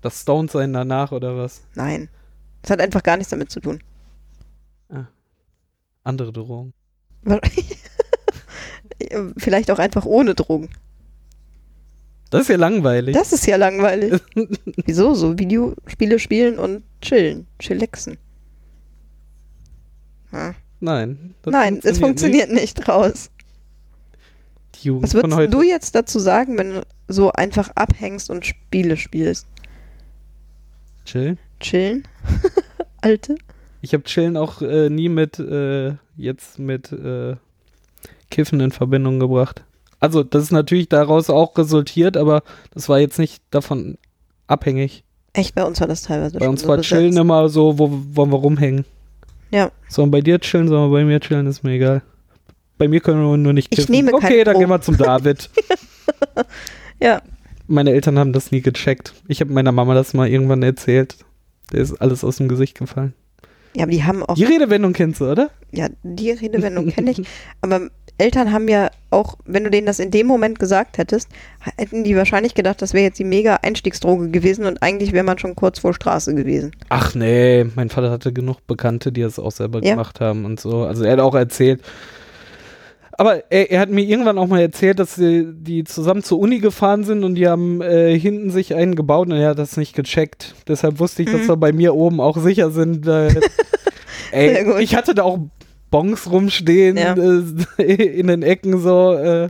Das 0.00 0.22
Stone 0.22 0.48
sein 0.48 0.72
danach 0.72 1.12
oder 1.12 1.36
was? 1.36 1.62
Nein. 1.74 2.08
Es 2.62 2.70
hat 2.70 2.80
einfach 2.80 3.04
gar 3.04 3.16
nichts 3.16 3.30
damit 3.30 3.52
zu 3.52 3.60
tun. 3.60 3.80
Andere 6.02 6.32
Drohung. 6.32 6.72
Vielleicht 9.36 9.70
auch 9.70 9.78
einfach 9.78 10.04
ohne 10.04 10.34
Drogen. 10.34 10.70
Das 12.30 12.42
ist 12.42 12.48
ja 12.48 12.56
langweilig. 12.56 13.14
Das 13.14 13.32
ist 13.32 13.46
ja 13.46 13.56
langweilig. 13.56 14.20
Wieso? 14.84 15.14
So 15.14 15.38
Videospiele 15.38 16.18
spielen 16.18 16.58
und 16.58 16.82
chillen. 17.00 17.46
Chillaxen. 17.58 18.18
Hm. 20.30 20.54
Nein. 20.80 21.34
Nein, 21.46 21.80
es 21.82 21.98
funktioniert 21.98 22.50
nicht 22.50 22.86
raus. 22.88 23.30
Nicht. 23.30 23.32
Die 24.74 24.88
Jugend 24.88 25.04
Was 25.04 25.14
würdest 25.14 25.54
du 25.54 25.62
jetzt 25.62 25.94
dazu 25.94 26.18
sagen, 26.18 26.58
wenn 26.58 26.74
du 26.74 26.86
so 27.08 27.32
einfach 27.32 27.70
abhängst 27.74 28.30
und 28.30 28.46
Spiele 28.46 28.96
spielst? 28.96 29.46
Chill. 31.04 31.38
Chillen? 31.60 32.06
Alte? 33.00 33.36
Ich 33.80 33.94
habe 33.94 34.04
Chillen 34.04 34.36
auch 34.36 34.60
äh, 34.60 34.90
nie 34.90 35.08
mit 35.08 35.38
äh, 35.38 35.94
jetzt 36.16 36.58
mit 36.58 36.92
äh, 36.92 37.36
Kiffen 38.30 38.60
in 38.60 38.70
Verbindung 38.72 39.18
gebracht. 39.20 39.64
Also 40.00 40.22
das 40.22 40.44
ist 40.44 40.50
natürlich 40.52 40.88
daraus 40.88 41.28
auch 41.30 41.56
resultiert, 41.58 42.16
aber 42.16 42.42
das 42.72 42.88
war 42.88 43.00
jetzt 43.00 43.18
nicht 43.18 43.42
davon 43.50 43.98
abhängig. 44.46 45.02
Echt, 45.32 45.54
bei 45.54 45.64
uns 45.64 45.80
war 45.80 45.88
das 45.88 46.02
teilweise 46.02 46.38
Bei 46.38 46.44
schon 46.44 46.50
uns 46.52 46.62
so 46.62 46.68
war 46.68 46.76
besetzt. 46.76 46.90
Chillen 46.90 47.16
immer 47.16 47.48
so, 47.48 47.78
wo 47.78 47.90
wollen 48.12 48.30
wir 48.30 48.38
rumhängen. 48.38 48.84
Ja. 49.50 49.70
Sollen 49.88 50.10
bei 50.10 50.20
dir 50.20 50.38
chillen, 50.40 50.68
sollen 50.68 50.90
wir 50.90 50.98
bei 50.98 51.04
mir 51.04 51.20
chillen, 51.20 51.46
ist 51.46 51.64
mir 51.64 51.72
egal. 51.72 52.02
Bei 52.76 52.86
mir 52.86 53.00
können 53.00 53.20
wir 53.22 53.36
nur 53.36 53.52
nicht 53.52 53.68
Ich 53.72 53.78
kiffen. 53.78 53.92
nehme 53.92 54.12
okay, 54.14 54.44
dann 54.44 54.54
Pro. 54.54 54.60
gehen 54.60 54.68
wir 54.68 54.80
zum 54.80 54.96
David. 54.96 55.50
Ja. 57.00 57.22
Meine 57.66 57.90
Eltern 57.92 58.18
haben 58.18 58.32
das 58.32 58.50
nie 58.50 58.60
gecheckt. 58.62 59.12
Ich 59.28 59.40
habe 59.40 59.52
meiner 59.52 59.72
Mama 59.72 59.94
das 59.94 60.14
mal 60.14 60.28
irgendwann 60.28 60.62
erzählt. 60.62 61.16
Der 61.72 61.80
ist 61.80 62.00
alles 62.00 62.24
aus 62.24 62.36
dem 62.36 62.48
Gesicht 62.48 62.78
gefallen. 62.78 63.12
Ja, 63.76 63.82
aber 63.82 63.92
die 63.92 64.02
haben 64.04 64.22
auch, 64.22 64.34
Die 64.34 64.44
Redewendung 64.44 64.94
kennst 64.94 65.20
du, 65.20 65.30
oder? 65.30 65.50
ja, 65.70 65.88
die 66.02 66.30
Redewendung 66.30 66.88
kenne 66.88 67.10
ich. 67.10 67.22
Aber 67.60 67.90
Eltern 68.18 68.52
haben 68.52 68.68
ja 68.68 68.90
auch, 69.10 69.36
wenn 69.46 69.64
du 69.64 69.70
denen 69.70 69.86
das 69.86 69.98
in 70.00 70.10
dem 70.10 70.26
Moment 70.26 70.58
gesagt 70.58 70.98
hättest, 70.98 71.28
hätten 71.76 72.04
die 72.04 72.16
wahrscheinlich 72.16 72.54
gedacht, 72.54 72.82
das 72.82 72.92
wäre 72.92 73.04
jetzt 73.04 73.18
die 73.18 73.24
mega 73.24 73.56
Einstiegsdroge 73.62 74.28
gewesen 74.30 74.64
und 74.66 74.82
eigentlich 74.82 75.12
wäre 75.12 75.24
man 75.24 75.38
schon 75.38 75.54
kurz 75.56 75.78
vor 75.78 75.94
Straße 75.94 76.34
gewesen. 76.34 76.72
Ach 76.88 77.14
nee, 77.14 77.64
mein 77.76 77.88
Vater 77.88 78.10
hatte 78.10 78.32
genug 78.32 78.66
Bekannte, 78.66 79.12
die 79.12 79.22
das 79.22 79.38
auch 79.38 79.52
selber 79.52 79.82
Ja. 79.82 79.92
gemacht 79.92 80.20
haben 80.20 80.44
und 80.44 80.60
so. 80.60 80.82
Also 80.82 81.04
er 81.04 81.12
hat 81.12 81.20
auch 81.20 81.34
erzählt. 81.34 81.80
Aber 83.20 83.50
er, 83.50 83.70
er 83.72 83.80
hat 83.80 83.90
mir 83.90 84.02
irgendwann 84.04 84.38
auch 84.38 84.46
mal 84.46 84.60
erzählt, 84.60 85.00
dass 85.00 85.16
sie, 85.16 85.44
die 85.52 85.82
zusammen 85.82 86.22
zur 86.22 86.38
Uni 86.38 86.60
gefahren 86.60 87.02
sind 87.02 87.24
und 87.24 87.34
die 87.34 87.48
haben 87.48 87.80
äh, 87.82 88.16
hinten 88.16 88.50
sich 88.50 88.74
einen 88.76 88.94
gebaut 88.94 89.26
und 89.28 89.34
er 89.34 89.50
hat 89.50 89.58
das 89.58 89.76
nicht 89.76 89.96
gecheckt. 89.96 90.54
Deshalb 90.68 91.00
wusste 91.00 91.22
ich, 91.24 91.30
dass 91.32 91.42
Mhm. 91.42 91.48
wir 91.48 91.56
bei 91.56 91.72
mir 91.72 91.94
oben 91.96 92.20
auch 92.20 92.36
sicher 92.36 92.70
sind. 92.70 93.06
Äh, 93.08 93.40
ey, 94.30 94.80
ich 94.82 94.94
hatte 94.94 95.14
da 95.16 95.24
auch 95.24 95.38
Bons 95.90 96.30
rumstehen 96.30 96.96
Ja. 96.96 97.14
äh, 97.14 97.82
in 98.20 98.26
den 98.28 98.42
Ecken 98.42 98.78
so. 98.80 99.14
Äh, 99.14 99.48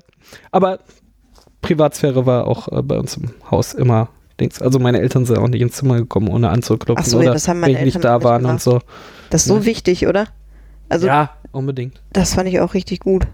aber 0.50 0.78
Privatsphäre 1.62 2.26
war 2.26 2.46
auch 2.46 2.68
äh, 2.70 2.82
bei 2.82 2.98
uns 2.98 3.16
im 3.16 3.30
Haus 3.50 3.74
immer 3.74 4.08
Dings. 4.40 4.62
Also 4.62 4.78
meine 4.78 5.00
Eltern 5.00 5.24
sind 5.26 5.38
auch 5.38 5.48
nicht 5.48 5.60
ins 5.60 5.74
Zimmer 5.76 5.96
gekommen, 5.96 6.28
ohne 6.28 6.50
anzuklopfen 6.50 7.04
so, 7.04 7.18
oder 7.18 7.32
das 7.32 7.48
haben 7.48 7.60
wenn 7.62 7.70
ich 7.70 7.80
nicht 7.80 7.96
Eltern 7.96 8.02
da 8.02 8.22
waren 8.22 8.42
nicht 8.42 8.50
und 8.52 8.60
so. 8.62 8.78
Das 9.30 9.42
ist 9.42 9.48
so 9.48 9.56
Ja. 9.58 9.64
wichtig, 9.64 10.06
oder? 10.06 10.26
Also 10.88 11.06
ja, 11.06 11.30
unbedingt. 11.52 12.00
das 12.12 12.34
fand 12.34 12.48
ich 12.48 12.60
auch 12.60 12.72
richtig 12.74 13.00
gut. 13.00 13.26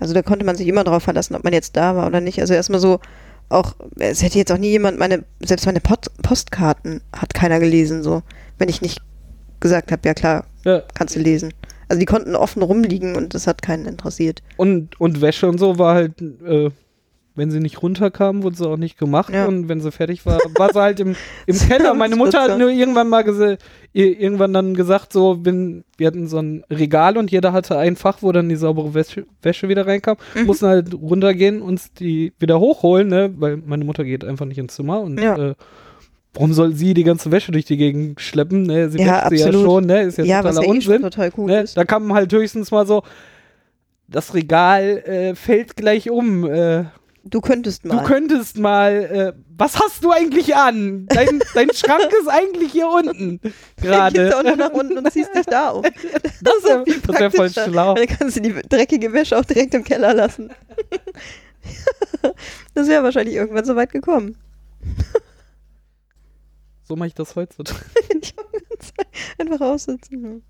Also 0.00 0.14
da 0.14 0.22
konnte 0.22 0.44
man 0.44 0.56
sich 0.56 0.66
immer 0.68 0.84
drauf 0.84 1.02
verlassen, 1.04 1.34
ob 1.34 1.44
man 1.44 1.52
jetzt 1.52 1.76
da 1.76 1.96
war 1.96 2.06
oder 2.06 2.20
nicht. 2.20 2.40
Also 2.40 2.54
erstmal 2.54 2.80
so, 2.80 3.00
auch, 3.48 3.74
es 3.98 4.22
hätte 4.22 4.38
jetzt 4.38 4.52
auch 4.52 4.58
nie 4.58 4.68
jemand 4.70 4.98
meine, 4.98 5.24
selbst 5.40 5.64
meine 5.66 5.80
Pot 5.80 6.06
Postkarten 6.22 7.00
hat 7.16 7.32
keiner 7.34 7.58
gelesen, 7.60 8.02
so, 8.02 8.22
wenn 8.58 8.68
ich 8.68 8.82
nicht 8.82 9.00
gesagt 9.60 9.92
habe, 9.92 10.02
ja 10.04 10.14
klar, 10.14 10.44
Ja. 10.64 10.82
kannst 10.94 11.16
du 11.16 11.20
lesen. 11.20 11.52
Also 11.88 11.98
die 12.00 12.06
konnten 12.06 12.34
offen 12.36 12.62
rumliegen 12.62 13.16
und 13.16 13.32
das 13.34 13.46
hat 13.46 13.62
keinen 13.62 13.86
interessiert. 13.86 14.42
Und, 14.58 15.00
und 15.00 15.20
Wäsche 15.22 15.48
und 15.48 15.58
so 15.58 15.78
war 15.78 15.94
halt, 15.94 16.20
äh, 16.20 16.70
wenn 17.34 17.50
sie 17.52 17.60
nicht 17.60 17.82
runterkam, 17.82 18.42
wurde 18.42 18.56
sie 18.56 18.68
auch 18.68 18.76
nicht 18.76 18.98
gemacht. 18.98 19.32
Ja. 19.32 19.46
Und 19.46 19.68
wenn 19.68 19.80
sie 19.80 19.92
fertig 19.92 20.26
war, 20.26 20.38
war 20.58 20.70
sie 20.72 20.80
halt 20.80 20.98
im, 21.00 21.14
im 21.46 21.56
Keller. 21.68 21.94
Meine 21.94 22.16
Mutter 22.16 22.42
hat 22.42 22.58
nur 22.58 22.68
irgendwann 22.68 23.08
mal 23.08 23.24
irgendwann 23.92 24.52
dann 24.52 24.74
gesagt, 24.74 25.12
so, 25.12 25.38
wenn, 25.44 25.84
wir 25.96 26.08
hatten 26.08 26.26
so 26.26 26.38
ein 26.38 26.64
Regal 26.68 27.16
und 27.16 27.30
jeder 27.30 27.52
hatte 27.52 27.78
ein 27.78 27.94
Fach, 27.96 28.18
wo 28.22 28.32
dann 28.32 28.48
die 28.48 28.56
saubere 28.56 28.92
Wäsche, 28.92 29.24
Wäsche 29.40 29.68
wieder 29.68 29.86
reinkam, 29.86 30.16
Mhm. 30.34 30.46
mussten 30.46 30.66
halt 30.66 30.92
runtergehen 30.92 31.62
und 31.62 32.00
die 32.00 32.32
wieder 32.40 32.58
hochholen, 32.60 33.06
ne? 33.08 33.32
Weil 33.38 33.56
meine 33.58 33.84
Mutter 33.84 34.04
geht 34.04 34.24
einfach 34.24 34.44
nicht 34.44 34.58
ins 34.58 34.74
Zimmer 34.74 35.00
und 35.00 35.18
Ja. 35.20 35.36
äh, 35.50 35.54
warum 36.38 36.52
soll 36.52 36.72
sie 36.72 36.94
die 36.94 37.02
ganze 37.02 37.32
Wäsche 37.32 37.50
durch 37.50 37.64
die 37.64 37.76
Gegend 37.76 38.20
schleppen? 38.20 38.62
Ne? 38.62 38.88
Sie 38.90 38.98
Ja, 39.00 39.28
wäscht 39.28 39.42
sie 39.42 39.48
ja 39.48 39.52
schon, 39.52 39.86
ne? 39.86 40.02
Ist 40.02 40.18
ja, 40.18 40.24
Ja, 40.24 40.44
was 40.44 40.54
totaler 40.54 40.66
ja 40.66 40.72
eh 40.72 40.76
Unsinn. 40.76 41.02
total 41.02 41.30
gut 41.32 41.46
Ne? 41.48 41.64
Da 41.74 41.84
kam 41.84 42.14
halt 42.14 42.32
höchstens 42.32 42.70
mal 42.70 42.86
so, 42.86 43.02
das 44.06 44.34
Regal 44.34 44.98
äh, 44.98 45.34
fällt 45.34 45.76
gleich 45.76 46.08
um. 46.10 46.44
Äh, 46.48 46.84
Du 47.24 47.40
könntest 47.40 47.84
mal. 47.84 47.96
du 47.98 48.04
könntest 48.04 48.56
mal, 48.56 49.34
äh, 49.36 49.40
was 49.56 49.78
hast 49.80 50.02
du 50.04 50.12
eigentlich 50.12 50.54
an? 50.54 51.06
Dein, 51.08 51.40
dein 51.54 51.68
Schrank 51.74 52.08
ist 52.22 52.28
eigentlich 52.28 52.70
hier 52.70 52.88
unten 52.88 53.40
Gehst 53.42 53.52
gerade. 53.82 54.30
du 54.30 54.42
nur 54.44 54.56
nach 54.56 54.70
unten 54.70 54.96
und 54.96 55.12
ziehst 55.12 55.34
dich 55.34 55.44
da 55.46 55.70
auf. 55.70 55.84
Das 56.40 56.54
das 56.62 57.18
wär 57.20 57.30
voll 57.32 57.50
schlau. 57.50 57.94
Dann 57.94 58.06
kannst 58.06 58.36
du 58.36 58.40
die 58.42 58.54
dreckige 58.68 59.12
Wäsche 59.12 59.36
auch 59.36 59.44
direkt 59.44 59.74
im 59.74 59.82
Keller 59.82 60.14
lassen. 60.14 60.50
das 62.74 62.86
wäre 62.88 63.02
wahrscheinlich 63.02 63.34
irgendwann 63.34 63.64
so 63.64 63.74
weit 63.74 63.90
gekommen. 63.90 64.36
So 66.88 66.96
mache 66.96 67.08
ich 67.08 67.14
das 67.14 67.36
heutzutage. 67.36 67.84
Einfach 69.38 69.60
aussitzen. 69.60 70.42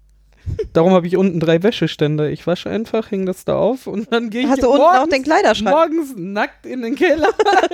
Darum 0.73 0.93
habe 0.93 1.07
ich 1.09 1.17
unten 1.17 1.41
drei 1.41 1.63
Wäscheständer. 1.65 2.31
Ich 2.31 2.47
wasche 2.47 2.71
einfach, 2.71 3.11
hänge 3.11 3.27
das 3.27 3.45
da 3.45 3.57
auf 3.57 3.87
und 3.87 4.11
dann 4.13 4.31
gehe 4.31 4.43
ich 4.43 4.47
Hast 4.47 4.63
du 4.63 4.69
unten 4.69 4.79
morgens, 4.83 5.01
auch 5.01 5.09
den 5.09 5.23
Kleiderschrank? 5.25 5.77
morgens 5.77 6.15
nackt 6.17 6.65
in 6.65 6.81
den 6.83 6.95
Keller. 6.95 7.29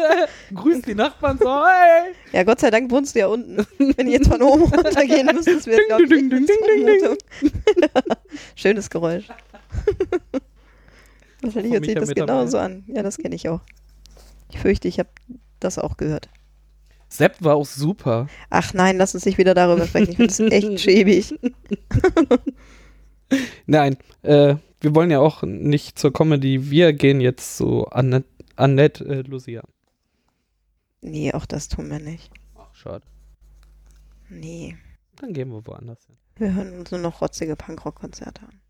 Grüß 0.54 0.80
die 0.82 0.94
Nachbarn 0.94 1.38
so, 1.38 1.46
hey. 1.46 2.14
Ja, 2.32 2.42
Gott 2.42 2.58
sei 2.60 2.70
Dank 2.70 2.90
wohnst 2.90 3.14
du 3.14 3.20
ja 3.20 3.26
unten. 3.28 3.64
Wenn 3.78 4.06
die 4.06 4.12
jetzt 4.12 4.28
von 4.28 4.42
oben 4.42 4.62
runtergehen 4.62 5.26
müssen, 5.26 5.56
das 5.56 5.66
wäre, 5.66 5.82
glaube 5.86 6.02
ich, 6.04 6.08
Ding, 6.08 6.30
ding, 6.30 6.46
ding, 6.46 6.86
ding. 6.86 7.18
Schönes 8.56 8.88
Geräusch. 8.90 9.28
Wahrscheinlich 11.42 11.72
hört 11.74 11.84
sich 11.84 11.94
das 11.94 12.14
genauso 12.14 12.58
an. 12.58 12.82
Ja, 12.88 13.02
das 13.02 13.18
kenne 13.18 13.34
ich 13.36 13.48
auch. 13.48 13.60
Ich 14.50 14.58
fürchte, 14.58 14.88
ich 14.88 14.98
habe 14.98 15.10
das 15.60 15.78
auch 15.78 15.96
gehört. 15.96 16.28
Sepp 17.16 17.42
war 17.44 17.54
auch 17.54 17.66
super. 17.66 18.26
Ach 18.50 18.74
nein, 18.74 18.96
lass 18.96 19.14
uns 19.14 19.24
nicht 19.24 19.38
wieder 19.38 19.54
darüber 19.54 19.86
sprechen. 19.86 20.10
Ich 20.10 20.16
finde 20.16 20.32
das 20.32 20.40
echt 20.40 20.80
schäbig. 20.80 21.34
Nein, 23.66 23.96
äh, 24.22 24.56
wir 24.80 24.94
wollen 24.94 25.10
ja 25.10 25.20
auch 25.20 25.42
nicht 25.42 25.96
zur 25.96 26.12
Comedy. 26.12 26.70
Wir 26.70 26.92
gehen 26.92 27.20
jetzt 27.20 27.56
zu 27.56 27.86
Annette, 27.86 28.28
Annette 28.56 29.04
äh, 29.04 29.22
Lucia. 29.22 29.62
Nee, 31.02 31.32
auch 31.32 31.46
das 31.46 31.68
tun 31.68 31.88
wir 31.88 32.00
nicht. 32.00 32.32
Ach, 32.56 32.74
schade. 32.74 33.04
Nee. 34.28 34.76
Dann 35.16 35.32
gehen 35.32 35.50
wir 35.50 35.64
woanders 35.66 36.04
hin. 36.06 36.16
Wir 36.36 36.52
hören 36.52 36.80
uns 36.80 36.90
nur 36.90 37.00
noch 37.00 37.20
rotzige 37.20 37.54
Punkrock-Konzerte 37.54 38.42
an. 38.42 38.60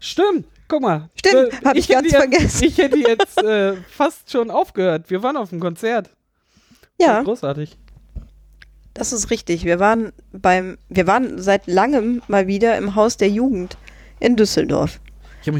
Stimmt, 0.00 0.46
guck 0.66 0.82
mal. 0.82 1.08
Stimmt, 1.14 1.64
hab 1.64 1.76
ich 1.76 1.88
hätte 1.88 2.02
ganz 2.02 2.12
jetzt, 2.12 2.16
vergessen. 2.16 2.64
Ich 2.64 2.78
hätte 2.78 2.98
jetzt 2.98 3.38
äh, 3.38 3.76
fast 3.76 4.30
schon 4.32 4.50
aufgehört. 4.50 5.08
Wir 5.08 5.22
waren 5.22 5.36
auf 5.36 5.50
dem 5.50 5.60
Konzert. 5.60 6.10
Ja, 7.00 7.22
Großartig. 7.22 7.76
das 8.94 9.12
ist 9.12 9.30
richtig. 9.30 9.64
Wir 9.64 9.78
waren 9.80 10.12
beim, 10.32 10.78
wir 10.88 11.06
waren 11.06 11.40
seit 11.40 11.66
langem 11.66 12.22
mal 12.28 12.46
wieder 12.46 12.76
im 12.78 12.94
Haus 12.94 13.16
der 13.16 13.28
Jugend 13.28 13.76
in 14.20 14.36
Düsseldorf. 14.36 15.00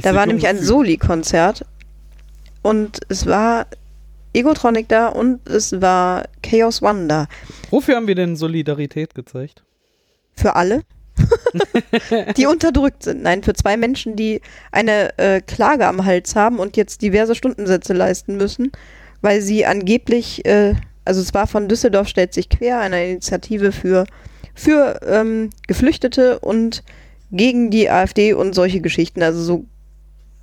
Da 0.03 0.15
war 0.15 0.27
nämlich 0.27 0.47
ein. 0.47 0.59
Soli-Konzert 0.59 1.67
und 2.63 3.01
es 3.09 3.27
war 3.27 3.67
Egotronic 4.33 4.89
da 4.89 5.09
und 5.09 5.47
es 5.49 5.81
war 5.81 6.25
Chaos 6.43 6.83
One 6.83 7.07
da. 7.07 7.27
Wofür 7.71 7.97
haben 7.97 8.07
wir 8.07 8.15
denn 8.15 8.37
Solidarität 8.37 9.15
gezeigt? 9.15 9.63
Für 10.37 10.57
alle, 10.57 10.83
die 12.37 12.47
unterdrückt 12.47 13.03
sind. 13.03 13.23
Nein, 13.23 13.43
für 13.43 13.53
zwei 13.53 13.77
Menschen, 13.77 14.17
die 14.17 14.41
eine 14.73 15.17
äh, 15.19 15.41
Klage 15.41 15.87
am 15.87 16.05
Hals 16.05 16.35
haben 16.35 16.59
und 16.59 16.77
jetzt 16.77 17.03
diverse 17.03 17.35
Stundensätze 17.35 17.93
leisten 17.93 18.37
müssen, 18.37 18.73
weil 19.21 19.41
sie 19.41 19.67
angeblich, 19.67 20.45
äh, 20.47 20.75
also 21.05 21.21
es 21.21 21.35
war 21.35 21.47
von 21.47 21.69
Düsseldorf 21.69 22.09
stellt 22.09 22.35
sich 22.35 22.49
quer, 22.49 22.81
eine 22.81 23.05
Initiative 23.07 23.73
für, 23.73 24.07
für 24.55 25.01
ähm, 25.07 25.51
Geflüchtete 25.67 26.39
und 26.39 26.83
gegen 27.31 27.71
die 27.71 27.91
AfD 27.91 28.33
und 28.33 28.55
solche 28.55 28.81
Geschichten. 28.81 29.23
Also 29.23 29.43
so, 29.43 29.65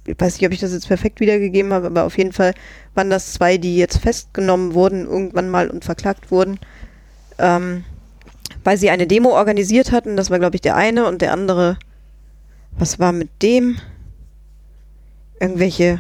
ich 0.06 0.20
weiß 0.20 0.36
nicht, 0.36 0.46
ob 0.46 0.54
ich 0.54 0.60
das 0.60 0.74
jetzt 0.74 0.88
perfekt 0.88 1.20
wiedergegeben 1.20 1.74
habe, 1.74 1.88
aber 1.88 2.04
auf 2.04 2.18
jeden 2.18 2.34
Fall 2.34 2.54
waren 2.94 3.10
das 3.10 3.34
zwei, 3.34 3.58
die 3.58 3.78
jetzt 3.78 3.98
festgenommen 3.98 4.74
wurden, 4.74 5.08
irgendwann 5.08 5.50
mal 5.50 5.70
und 5.70 5.86
verklagt 5.86 6.32
wurden. 6.32 6.60
Ähm, 7.40 7.84
weil 8.64 8.78
sie 8.78 8.90
eine 8.90 9.08
Demo 9.08 9.30
organisiert 9.30 9.92
hatten. 9.92 10.18
Das 10.18 10.30
war, 10.30 10.40
glaube 10.40 10.56
ich, 10.56 10.62
der 10.62 10.76
eine 10.76 11.08
und 11.08 11.22
der 11.22 11.34
andere. 11.34 11.78
Was 12.78 13.00
war 13.00 13.12
mit 13.12 13.30
dem? 13.42 13.78
Irgendwelche 15.40 15.98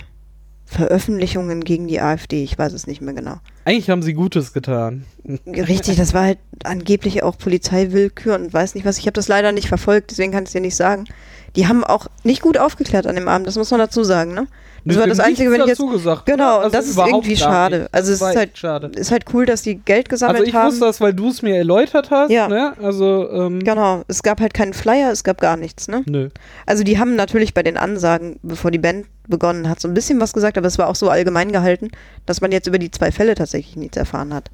Veröffentlichungen 0.72 1.66
gegen 1.66 1.88
die 1.88 2.00
AfD. 2.00 2.44
Ich 2.46 2.58
weiß 2.58 2.72
es 2.72 2.88
nicht 2.88 3.02
mehr 3.02 3.14
genau. 3.14 3.40
Eigentlich 3.66 3.90
haben 3.90 4.02
sie 4.02 4.14
Gutes 4.14 4.54
getan. 4.54 5.04
Richtig, 5.46 5.98
das 5.98 6.14
war 6.14 6.24
halt 6.24 6.40
angeblich 6.64 7.24
auch 7.24 7.38
Polizeiwillkür 7.38 8.36
und 8.36 8.54
weiß 8.54 8.76
nicht 8.76 8.86
was. 8.86 8.98
Ich 8.98 9.06
habe 9.06 9.12
das 9.12 9.28
leider 9.28 9.52
nicht 9.52 9.68
verfolgt, 9.68 10.12
deswegen 10.12 10.32
kann 10.32 10.44
ich 10.44 10.48
es 10.48 10.54
dir 10.54 10.62
nicht 10.62 10.78
sagen. 10.78 11.08
Die 11.56 11.68
haben 11.68 11.84
auch 11.84 12.08
nicht 12.24 12.41
gut 12.41 12.58
aufgeklärt 12.58 13.08
an 13.08 13.16
dem 13.16 13.28
Abend, 13.28 13.45
das 13.47 13.58
muss 13.58 13.72
man 13.72 13.80
dazu 13.80 14.04
sagen, 14.04 14.34
ne? 14.34 14.47
Das 14.84 14.97
war 14.97 15.06
das 15.06 15.20
Einzige, 15.20 15.52
wenn 15.52 15.62
ich 15.62 15.68
jetzt. 15.68 15.80
gesagt. 15.91 16.26
Genau, 16.26 16.56
Also 16.56 16.66
und 16.66 16.74
das 16.74 16.88
ist 16.88 16.97
irgendwie 16.97 17.38
schade. 17.38 17.88
Also 17.91 18.14
es 18.14 18.20
ist 18.22 18.36
halt, 18.36 18.58
schade. 18.58 18.88
ist 18.95 19.12
halt 19.12 19.26
cool, 19.32 19.45
dass 19.45 19.62
die 19.62 19.76
Geld 19.76 20.10
gesammelt 20.10 20.39
Also 20.39 20.49
ich 20.49 20.56
haben. 20.56 20.70
wusste 20.72 20.86
das, 20.86 20.99
weil 20.99 21.14
du 21.14 21.30
es 21.30 21.43
mir 21.43 21.56
erläutert 21.56 22.10
hast. 22.10 22.32
Ja. 22.32 22.47
Ne? 22.47 22.74
Also, 22.82 23.30
ähm, 23.32 23.60
Genau, 23.60 24.02
es 24.08 24.24
gab 24.24 24.41
halt 24.41 24.56
keinen 24.56 24.74
Flyer, 24.74 25.12
es 25.12 25.24
gab 25.24 25.39
gar 25.39 25.56
nichts, 25.56 25.88
ne? 25.88 26.02
nö. 26.08 26.30
Also 26.66 26.84
die 26.84 26.97
haben 26.97 27.16
natürlich 27.16 27.54
bei 27.54 27.62
den 27.62 27.78
Ansagen, 27.78 28.39
bevor 28.41 28.72
die 28.72 28.80
Band 28.80 29.06
begonnen 29.28 29.70
hat, 29.70 29.80
so 29.80 29.88
ein 29.88 29.93
bisschen 29.93 30.20
was 30.20 30.34
gesagt, 30.34 30.58
aber 30.58 30.66
es 30.66 30.80
war 30.80 30.88
auch 30.88 30.95
so 30.95 31.10
allgemein 31.10 31.52
gehalten, 31.52 31.89
dass 32.26 32.41
man 32.41 32.52
jetzt 32.52 32.66
über 32.66 32.80
die 32.80 32.89
zwei 32.89 33.12
Fälle 33.12 33.36
tatsächlich 33.36 33.76
nichts 33.76 33.97
erfahren 33.97 34.34
hat. 34.34 34.49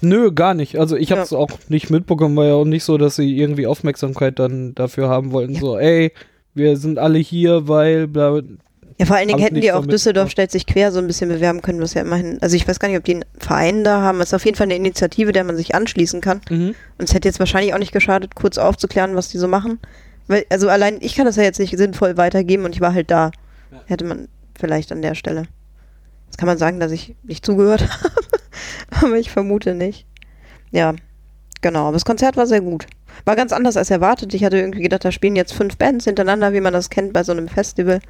Nö, 0.00 0.30
gar 0.32 0.54
nicht. 0.54 0.78
Also 0.78 0.94
ich 0.96 1.10
habe 1.10 1.20
Ja. 1.20 1.24
es 1.24 1.32
auch 1.32 1.50
nicht 1.68 1.90
mitbekommen, 1.90 2.36
war 2.36 2.44
ja 2.46 2.54
auch 2.54 2.64
nicht 2.64 2.84
so, 2.84 2.98
dass 2.98 3.16
sie 3.16 3.36
irgendwie 3.36 3.66
Aufmerksamkeit 3.66 4.38
dann 4.38 4.76
dafür 4.76 5.08
haben 5.08 5.32
wollten. 5.32 5.54
Ja. 5.54 5.60
So, 5.60 5.76
ey, 5.78 6.12
wir 6.54 6.76
sind 6.76 6.98
alle 6.98 7.18
hier, 7.18 7.68
weil 7.68 8.06
bla. 8.06 8.40
Ja, 8.98 9.06
vor 9.06 9.16
allen 9.16 9.28
Dingen 9.28 9.40
hätten 9.40 9.60
die 9.60 9.72
auch 9.72 9.86
Düsseldorf 9.86 10.30
stellt 10.30 10.50
sich 10.50 10.66
quer 10.66 10.92
so 10.92 10.98
ein 10.98 11.06
bisschen 11.06 11.28
bewerben 11.28 11.62
können, 11.62 11.80
was 11.80 11.94
ja 11.94 12.02
immerhin, 12.02 12.38
also 12.40 12.54
ich 12.54 12.68
weiß 12.68 12.78
gar 12.78 12.88
nicht, 12.88 12.98
ob 12.98 13.04
die 13.04 13.14
einen 13.14 13.24
Verein 13.38 13.84
da 13.84 14.00
haben. 14.02 14.20
Es 14.20 14.28
ist 14.28 14.34
auf 14.34 14.44
jeden 14.44 14.56
Fall 14.56 14.66
eine 14.66 14.76
Initiative, 14.76 15.32
der 15.32 15.44
man 15.44 15.56
sich 15.56 15.74
anschließen 15.74 16.20
kann. 16.20 16.40
Mhm. 16.50 16.74
Und 16.98 17.08
es 17.08 17.14
hätte 17.14 17.26
jetzt 17.26 17.38
wahrscheinlich 17.38 17.74
auch 17.74 17.78
nicht 17.78 17.92
geschadet, 17.92 18.34
kurz 18.34 18.58
aufzuklären, 18.58 19.16
was 19.16 19.28
die 19.28 19.38
so 19.38 19.48
machen. 19.48 19.80
Weil, 20.28 20.44
also 20.50 20.68
allein 20.68 20.98
ich 21.00 21.16
kann 21.16 21.26
das 21.26 21.36
ja 21.36 21.42
jetzt 21.42 21.58
nicht 21.58 21.76
sinnvoll 21.76 22.16
weitergeben 22.16 22.64
und 22.64 22.74
ich 22.74 22.80
war 22.80 22.94
halt 22.94 23.10
da. 23.10 23.30
Ja. 23.72 23.80
Hätte 23.86 24.04
man 24.04 24.28
vielleicht 24.58 24.92
an 24.92 25.02
der 25.02 25.14
Stelle. 25.14 25.44
Jetzt 26.26 26.38
kann 26.38 26.46
man 26.46 26.58
sagen, 26.58 26.78
dass 26.78 26.92
ich 26.92 27.16
nicht 27.22 27.44
zugehört 27.44 27.88
habe, 28.92 29.06
aber 29.06 29.18
ich 29.18 29.30
vermute 29.30 29.74
nicht. 29.74 30.06
Ja, 30.70 30.94
genau. 31.60 31.86
Aber 31.86 31.94
das 31.94 32.04
Konzert 32.04 32.36
war 32.36 32.46
sehr 32.46 32.60
gut. 32.60 32.86
War 33.24 33.36
ganz 33.36 33.52
anders 33.52 33.76
als 33.76 33.90
erwartet. 33.90 34.34
Ich 34.34 34.44
hatte 34.44 34.58
irgendwie 34.58 34.82
gedacht, 34.82 35.04
da 35.04 35.12
spielen 35.12 35.36
jetzt 35.36 35.52
fünf 35.54 35.76
Bands 35.76 36.04
hintereinander, 36.04 36.52
wie 36.52 36.60
man 36.60 36.72
das 36.72 36.90
kennt 36.90 37.12
bei 37.12 37.22
so 37.24 37.32
einem 37.32 37.48
Festival. 37.48 38.00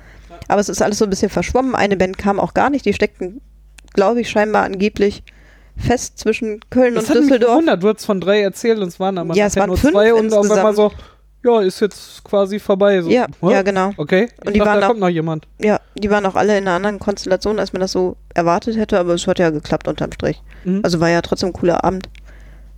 Aber 0.49 0.61
es 0.61 0.69
ist 0.69 0.83
alles 0.83 0.99
so 0.99 1.05
ein 1.05 1.11
bisschen 1.11 1.31
verschwommen. 1.31 1.75
Eine 1.75 1.97
Band 1.97 2.19
kam 2.19 2.41
auch 2.41 2.55
gar 2.55 2.71
nicht. 2.71 2.85
Die 2.85 2.93
steckten, 2.95 3.41
glaube 3.95 4.21
ich, 4.21 4.31
scheinbar 4.31 4.65
angeblich 4.65 5.23
fest 5.77 6.19
zwischen 6.19 6.61
Köln 6.71 6.95
Das 6.95 7.05
und 7.05 7.11
hat 7.11 7.17
mich 7.17 7.25
Düsseldorf. 7.29 7.51
gewundert. 7.53 7.83
Du 7.83 7.89
hast 7.89 8.05
von 8.05 8.21
drei 8.21 8.41
erzählt 8.43 8.79
und 8.79 8.89
es 8.89 9.01
waren 9.01 9.17
aber 9.19 9.35
Ja, 9.35 9.47
es 9.47 9.57
waren 9.57 9.69
nur 9.69 9.77
fünf 9.79 9.93
zwei 9.93 10.13
und 10.13 10.33
auf 10.33 10.43
einmal 10.51 10.59
insgesamt. 10.73 10.77
so, 10.77 11.51
ja, 11.51 11.61
ist 11.63 11.81
jetzt 11.81 12.23
quasi 12.25 12.59
vorbei. 12.59 13.01
So, 13.03 13.11
Ja, 13.11 13.27
ja, 13.43 13.63
genau. 13.63 13.93
Okay. 13.97 14.29
Ich 14.41 14.47
Und 14.47 14.53
die 14.55 14.59
dachte, 14.59 14.71
waren 14.71 14.81
da 14.81 14.87
auch- 14.87 14.91
kommt 14.91 15.01
noch 15.01 15.09
jemand. 15.09 15.47
Ja, 15.61 15.81
die 15.97 16.11
waren 16.11 16.27
auch 16.27 16.35
alle 16.37 16.57
in 16.59 16.67
einer 16.69 16.77
anderen 16.77 16.99
Konstellation, 16.99 17.59
als 17.59 17.73
man 17.73 17.81
das 17.81 17.93
so 17.93 18.17
erwartet 18.35 18.77
hätte, 18.77 18.99
aber 18.99 19.15
es 19.15 19.27
hat 19.27 19.39
ja 19.39 19.51
geklappt 19.51 19.89
unterm 19.89 20.13
Strich. 20.13 20.43
Mhm. 20.65 20.81
Also 20.83 21.01
war 21.01 21.09
ja 21.09 21.23
trotzdem 21.23 21.49
ein 21.51 21.53
cooler 21.55 21.83
Abend. 21.85 22.09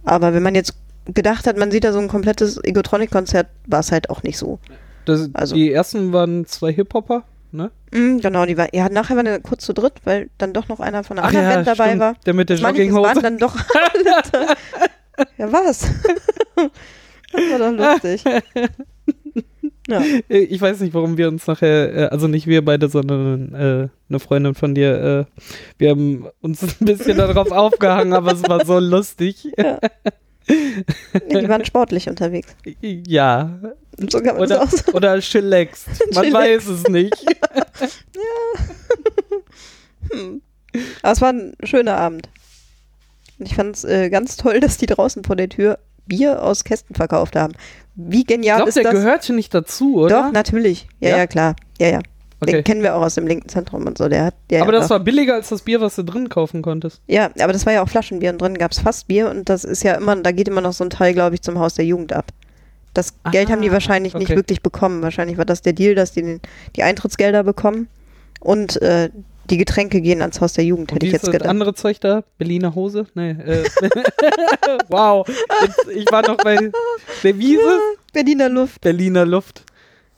Aber 0.04 0.32
wenn 0.34 0.42
man 0.42 0.54
jetzt 0.54 0.74
gedacht 1.12 1.46
hat, 1.46 1.56
man 1.56 1.70
sieht 1.70 1.84
da 1.84 1.92
so 1.92 1.98
ein 1.98 2.08
komplettes 2.08 2.58
Egotronic-Konzert, 2.62 3.46
war 3.66 3.80
es 3.80 3.92
halt 3.92 4.10
auch 4.10 4.22
nicht 4.22 4.38
so. 4.38 4.58
Das, 5.04 5.28
also- 5.34 5.54
die 5.54 5.70
ersten 5.72 6.12
waren 6.12 6.46
zwei 6.46 6.72
Hip-Hopper, 6.72 7.24
ne? 7.52 7.70
Mhm, 7.92 8.20
genau, 8.20 8.46
die 8.46 8.56
war, 8.56 8.74
ja, 8.74 8.88
nachher 8.88 9.16
waren 9.16 9.26
wir 9.26 9.38
kurz 9.40 9.64
zu 9.64 9.72
dritt, 9.74 9.94
weil 10.04 10.30
dann 10.38 10.52
doch 10.52 10.68
noch 10.68 10.80
einer 10.80 11.04
von 11.04 11.18
einer 11.18 11.28
anderen 11.28 11.46
Band 11.64 11.66
dabei 11.66 11.86
stimmt. 11.88 12.00
war. 12.00 12.14
Der 12.26 12.34
mit 12.34 12.48
der 12.48 12.56
es 12.56 12.62
waren 12.62 12.74
Jogginghose. 12.76 13.20
dann 13.22 13.38
doch. 13.38 13.56
Ja, 15.38 15.52
was? 15.52 15.88
das 17.32 17.42
war 17.50 17.58
doch 17.72 17.72
lustig. 18.02 18.24
Ja. 19.86 20.02
Ich 20.28 20.62
weiß 20.62 20.80
nicht, 20.80 20.94
warum 20.94 21.18
wir 21.18 21.28
uns 21.28 21.46
nachher, 21.46 21.94
äh, 21.94 22.04
also 22.06 22.26
nicht 22.26 22.46
wir 22.46 22.64
beide, 22.64 22.88
sondern 22.88 23.52
äh, 23.54 23.88
eine 24.08 24.18
Freundin 24.18 24.54
von 24.54 24.74
dir, 24.74 25.26
äh, 25.28 25.40
wir 25.76 25.90
haben 25.90 26.26
uns 26.40 26.62
ein 26.62 26.86
bisschen 26.86 27.18
darauf 27.18 27.50
aufgehangen, 27.50 28.14
aber 28.14 28.32
es 28.32 28.42
war 28.48 28.64
so 28.64 28.78
lustig. 28.78 29.46
ja. 29.58 29.78
Die 30.48 31.48
waren 31.48 31.64
sportlich 31.64 32.08
unterwegs. 32.08 32.54
Ja. 32.80 33.58
So 34.10 34.18
kann 34.18 34.34
man 34.34 34.42
Oder, 34.42 34.58
das 34.58 34.88
auch 34.88 34.94
oder 34.94 35.18
chillaxed. 35.20 35.86
Man 36.14 36.24
Chillaxed. 36.24 36.34
weiß 36.34 36.66
es 36.66 36.88
nicht. 36.88 37.14
Hm. 40.12 40.42
Aber 41.02 41.12
es 41.12 41.20
war 41.20 41.30
ein 41.32 41.54
schöner 41.62 41.96
Abend. 41.96 42.28
Und 43.38 43.46
ich 43.46 43.54
fand 43.54 43.74
es 43.76 43.84
äh, 43.84 44.10
ganz 44.10 44.36
toll, 44.36 44.60
dass 44.60 44.76
die 44.76 44.86
draußen 44.86 45.24
vor 45.24 45.36
der 45.36 45.48
Tür 45.48 45.78
Bier 46.06 46.42
aus 46.42 46.64
Kästen 46.64 46.94
verkauft 46.94 47.36
haben. 47.36 47.54
Wie 47.94 48.20
Ich 48.20 48.26
genial 48.26 48.56
glaube, 48.58 48.68
ist 48.68 48.74
der 48.76 48.84
das? 48.84 48.92
gehört 48.92 49.24
hier 49.24 49.34
nicht 49.34 49.54
dazu, 49.54 49.96
oder? 49.96 50.24
Doch, 50.24 50.32
natürlich. 50.32 50.86
Ja, 51.00 51.10
Ja? 51.10 51.16
ja, 51.18 51.26
klar. 51.26 51.56
Ja, 51.80 51.88
ja. 51.88 52.00
Okay. 52.40 52.52
Den 52.52 52.64
kennen 52.64 52.82
wir 52.82 52.94
auch 52.94 53.02
aus 53.02 53.14
dem 53.14 53.26
linken 53.26 53.48
Zentrum 53.48 53.86
und 53.86 53.96
so. 53.96 54.08
Der 54.08 54.26
hat, 54.26 54.34
der 54.50 54.62
aber 54.62 54.72
das 54.72 54.90
war 54.90 55.00
billiger 55.00 55.34
als 55.34 55.48
das 55.48 55.62
Bier, 55.62 55.80
was 55.80 55.96
du 55.96 56.02
drin 56.04 56.28
kaufen 56.28 56.62
konntest. 56.62 57.00
Ja, 57.06 57.30
aber 57.40 57.52
das 57.52 57.64
war 57.64 57.72
ja 57.72 57.82
auch 57.82 57.88
Flaschenbier 57.88 58.30
und 58.30 58.40
drin 58.40 58.58
gab 58.58 58.72
es 58.72 58.80
Fassbier 58.80 59.30
und 59.30 59.48
das 59.48 59.64
ist 59.64 59.82
ja 59.82 59.94
immer, 59.94 60.16
da 60.16 60.32
geht 60.32 60.48
immer 60.48 60.60
noch 60.60 60.72
so 60.72 60.84
ein 60.84 60.90
Teil, 60.90 61.14
glaube 61.14 61.34
ich, 61.36 61.42
zum 61.42 61.58
Haus 61.58 61.74
der 61.74 61.84
Jugend 61.86 62.12
ab. 62.12 62.26
Das 62.92 63.14
Ah, 63.24 63.30
Geld 63.30 63.50
haben 63.50 63.62
die 63.62 63.72
wahrscheinlich 63.72 64.14
nicht 64.14 64.26
okay. 64.26 64.36
wirklich 64.36 64.62
bekommen. 64.62 65.02
Wahrscheinlich 65.02 65.36
war 65.38 65.44
das 65.44 65.62
der 65.62 65.72
Deal, 65.72 65.94
dass 65.94 66.12
die 66.12 66.22
den, 66.22 66.40
die 66.76 66.82
Eintrittsgelder 66.82 67.42
bekommen 67.42 67.88
und 68.40 68.80
äh, 68.82 69.10
die 69.50 69.56
Getränke 69.58 70.00
gehen 70.00 70.20
ans 70.22 70.40
Haus 70.40 70.52
der 70.54 70.64
Jugend, 70.64 70.90
Und 70.92 70.96
hätte 70.96 71.06
ich 71.06 71.12
jetzt 71.12 71.30
gedacht. 71.30 71.48
andere 71.48 71.74
Zeug 71.74 72.00
da? 72.00 72.22
Berliner 72.38 72.74
Hose? 72.74 73.06
Nee. 73.14 73.30
Äh. 73.30 73.64
wow. 74.88 75.26
Jetzt, 75.62 75.88
ich 75.94 76.10
war 76.10 76.26
noch 76.26 76.36
bei 76.38 76.70
der 77.22 77.38
Wiese. 77.38 77.80
Berliner 78.12 78.48
Luft. 78.48 78.80
Berliner 78.80 79.26
Luft. 79.26 79.64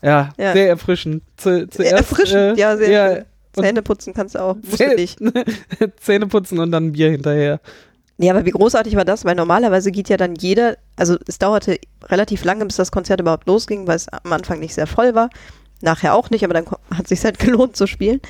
Ja, 0.06 0.30
Ja. 0.38 0.52
sehr 0.52 0.68
erfrischend. 0.68 1.22
Zu, 1.36 1.68
zuerst, 1.68 1.92
Erfrischend, 1.92 2.56
äh, 2.58 2.60
ja, 2.60 2.76
sehr 2.76 2.90
ja. 3.18 3.24
Zähne 3.62 3.82
putzen 3.82 4.14
kannst 4.14 4.34
du 4.34 4.38
auch. 4.40 4.54
Musst 4.56 4.80
Zäh- 4.80 4.90
du 4.90 4.96
nicht. 4.96 5.18
Zähne 6.00 6.26
putzen 6.26 6.58
und 6.58 6.70
dann 6.72 6.86
ein 6.88 6.92
Bier 6.92 7.10
hinterher. 7.10 7.60
Ja, 8.18 8.32
aber 8.32 8.44
wie 8.46 8.50
großartig 8.50 8.96
war 8.96 9.04
das? 9.04 9.24
Weil 9.24 9.34
normalerweise 9.34 9.90
geht 9.90 10.08
ja 10.08 10.16
dann 10.16 10.34
jeder, 10.36 10.76
also 10.96 11.16
es 11.26 11.38
dauerte 11.38 11.78
relativ 12.04 12.44
lange, 12.44 12.64
bis 12.66 12.76
das 12.76 12.90
Konzert 12.92 13.20
überhaupt 13.20 13.46
losging, 13.46 13.86
weil 13.86 13.96
es 13.96 14.08
am 14.08 14.32
Anfang 14.32 14.60
nicht 14.60 14.74
sehr 14.74 14.86
voll 14.86 15.14
war. 15.14 15.28
Nachher 15.82 16.14
auch 16.14 16.30
nicht, 16.30 16.44
aber 16.44 16.54
dann 16.54 16.64
hat 16.94 17.08
sich 17.08 17.22
halt 17.24 17.38
gelohnt 17.40 17.76
zu 17.76 17.86
spielen. 17.86 18.20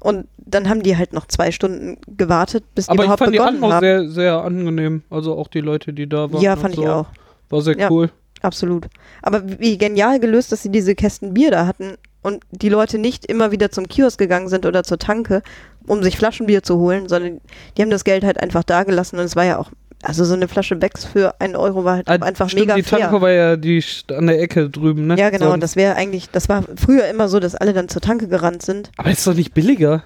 Und 0.00 0.26
dann 0.38 0.68
haben 0.68 0.82
die 0.82 0.96
halt 0.96 1.12
noch 1.12 1.26
zwei 1.28 1.52
Stunden 1.52 1.96
gewartet, 2.08 2.64
bis 2.74 2.86
die 2.86 2.90
Aber 2.90 3.04
ich 3.04 3.06
überhaupt 3.06 3.18
fand 3.20 3.32
die 3.34 3.38
begonnen 3.38 3.56
Atmos 3.58 3.72
haben. 3.74 3.80
sehr, 3.84 4.08
sehr 4.10 4.42
angenehm. 4.42 5.02
Also 5.10 5.36
auch 5.38 5.48
die 5.48 5.60
Leute, 5.60 5.92
die 5.92 6.08
da 6.08 6.32
waren. 6.32 6.42
ja, 6.42 6.56
fand 6.56 6.74
so. 6.74 6.82
ich 6.82 6.88
auch. 6.88 7.06
War 7.50 7.62
sehr 7.62 7.78
Ja. 7.78 7.90
cool. 7.90 8.10
Absolut. 8.42 8.86
Aber 9.22 9.42
wie 9.58 9.78
genial 9.78 10.20
gelöst, 10.20 10.52
dass 10.52 10.62
sie 10.62 10.70
diese 10.70 10.94
Kästen 10.94 11.34
Bier 11.34 11.50
da 11.50 11.66
hatten 11.66 11.94
und 12.22 12.42
die 12.50 12.68
Leute 12.68 12.98
nicht 12.98 13.26
immer 13.26 13.50
wieder 13.52 13.70
zum 13.70 13.88
Kiosk 13.88 14.18
gegangen 14.18 14.48
sind 14.48 14.66
oder 14.66 14.82
zur 14.84 14.98
Tanke, 14.98 15.42
um 15.86 16.02
sich 16.02 16.16
Flaschenbier 16.16 16.62
zu 16.62 16.78
holen, 16.78 17.08
sondern 17.08 17.40
die 17.76 17.82
haben 17.82 17.90
das 17.90 18.04
Geld 18.04 18.24
halt 18.24 18.40
einfach 18.40 18.64
da 18.64 18.84
gelassen 18.84 19.18
und 19.18 19.24
es 19.24 19.34
war 19.36 19.44
ja 19.44 19.58
auch, 19.58 19.70
also 20.02 20.24
so 20.24 20.34
eine 20.34 20.48
Flasche 20.48 20.74
Becks 20.76 21.04
für 21.04 21.40
einen 21.40 21.54
Euro 21.56 21.84
war 21.84 21.96
halt 21.96 22.08
Ah, 22.08 22.14
einfach 22.14 22.48
stimmt, 22.48 22.62
mega 22.66 22.74
die 22.76 22.82
fair. 22.82 22.98
Tanke 23.00 23.20
war 23.20 23.30
ja 23.30 23.56
die 23.56 23.82
an 24.16 24.26
der 24.26 24.40
Ecke 24.40 24.68
drüben, 24.70 25.06
ne? 25.06 25.16
Ja, 25.16 25.30
genau. 25.30 25.46
So. 25.46 25.52
Und 25.52 25.62
das 25.62 25.76
wäre 25.76 25.94
eigentlich, 25.94 26.28
das 26.30 26.48
war 26.48 26.64
früher 26.76 27.06
immer 27.08 27.28
so, 27.28 27.38
dass 27.40 27.54
alle 27.54 27.72
dann 27.72 27.88
zur 27.88 28.02
Tanke 28.02 28.26
gerannt 28.28 28.62
sind. 28.62 28.90
aber 28.96 29.10
ist 29.10 29.26
doch 29.26 29.34
nicht 29.34 29.54
billiger. 29.54 30.02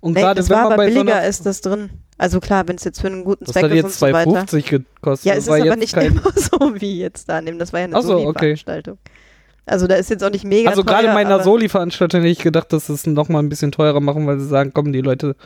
Und 0.00 0.14
Nee, 0.14 0.22
gerade 0.22 0.42
wenn 0.42 0.48
war 0.48 0.64
man 0.64 0.72
aber 0.72 0.76
bei 0.76 0.88
so 0.88 0.94
billiger 0.94 1.16
einer, 1.16 1.28
ist 1.28 1.44
das 1.46 1.60
drin. 1.60 1.90
Also 2.16 2.40
klar, 2.40 2.66
wenn 2.68 2.76
es 2.76 2.84
jetzt 2.84 3.00
für 3.00 3.06
einen 3.06 3.24
guten 3.24 3.46
Zweck 3.46 3.64
ist 3.64 3.70
und 3.70 3.76
jetzt 3.76 3.98
so 3.98 4.06
weiter. 4.06 4.30
2,50 4.30 4.70
gekostet. 4.70 5.26
Ja, 5.26 5.38
es 5.38 5.46
war 5.46 5.56
ist 5.56 5.62
aber 5.62 5.70
jetzt 5.70 5.78
nicht 5.78 5.94
kein, 5.94 6.06
immer 6.06 6.22
so 6.34 6.80
wie 6.80 6.98
jetzt 6.98 7.28
da 7.28 7.40
nehmen. 7.40 7.58
Das 7.58 7.72
war 7.72 7.80
ja 7.80 7.84
eine 7.84 8.02
so, 8.02 8.16
okay. 8.16 8.56
Soli-Veranstaltung. 8.56 8.98
Also 9.66 9.86
da 9.86 9.94
ist 9.94 10.10
jetzt 10.10 10.24
auch 10.24 10.30
nicht 10.30 10.44
mega 10.44 10.70
Also 10.70 10.84
gerade 10.84 11.06
bei 11.08 11.16
einer 11.16 11.42
Soli-Veranstaltung 11.42 12.22
hätte 12.22 12.32
ich 12.32 12.40
gedacht, 12.40 12.72
dass 12.72 12.86
sie 12.86 12.94
es 12.94 13.06
noch 13.06 13.28
mal 13.28 13.38
ein 13.40 13.48
bisschen 13.48 13.72
teurer 13.72 14.00
machen, 14.00 14.26
weil 14.26 14.38
sie 14.38 14.46
sagen, 14.46 14.72
komm, 14.74 14.92
die 14.92 15.00
Leute 15.00 15.36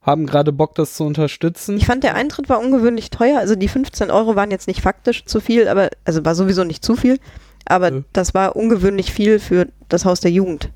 haben 0.00 0.26
gerade 0.26 0.52
Bock, 0.52 0.74
das 0.74 0.94
zu 0.94 1.04
unterstützen. 1.04 1.76
Ich 1.76 1.86
fand, 1.86 2.02
der 2.02 2.14
Eintritt 2.14 2.48
war 2.48 2.58
ungewöhnlich 2.58 3.10
teuer. 3.10 3.38
Also 3.38 3.54
die 3.54 3.68
15 3.68 4.10
Euro 4.10 4.34
waren 4.34 4.50
jetzt 4.50 4.66
nicht 4.66 4.80
faktisch 4.80 5.26
zu 5.26 5.40
viel, 5.40 5.68
aber 5.68 5.90
also 6.04 6.24
war 6.24 6.34
sowieso 6.34 6.64
nicht 6.64 6.84
zu 6.84 6.96
viel. 6.96 7.18
Aber 7.66 7.90
Nö. 7.90 8.02
das 8.12 8.34
war 8.34 8.56
ungewöhnlich 8.56 9.12
viel 9.12 9.38
für 9.38 9.68
das 9.88 10.04
Haus 10.04 10.20
der 10.20 10.32
Jugend. 10.32 10.70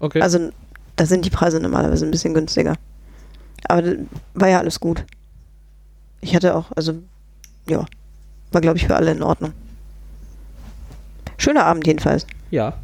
Okay. 0.00 0.20
Also 0.20 0.50
da 0.96 1.06
sind 1.06 1.24
die 1.24 1.30
Preise 1.30 1.60
normalerweise 1.60 2.04
ein 2.04 2.10
bisschen 2.10 2.34
günstiger. 2.34 2.74
Aber 3.68 3.82
war 4.34 4.48
ja 4.48 4.58
alles 4.58 4.80
gut. 4.80 5.04
Ich 6.20 6.34
hatte 6.36 6.54
auch, 6.54 6.66
also 6.76 6.94
ja, 7.68 7.84
war 8.52 8.60
glaube 8.60 8.76
ich 8.78 8.86
für 8.86 8.96
alle 8.96 9.10
in 9.12 9.22
Ordnung. 9.22 9.52
Schöner 11.38 11.64
Abend 11.64 11.86
jedenfalls. 11.86 12.26
ja. 12.50 12.74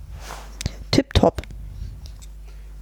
Tipptopp. 0.90 1.42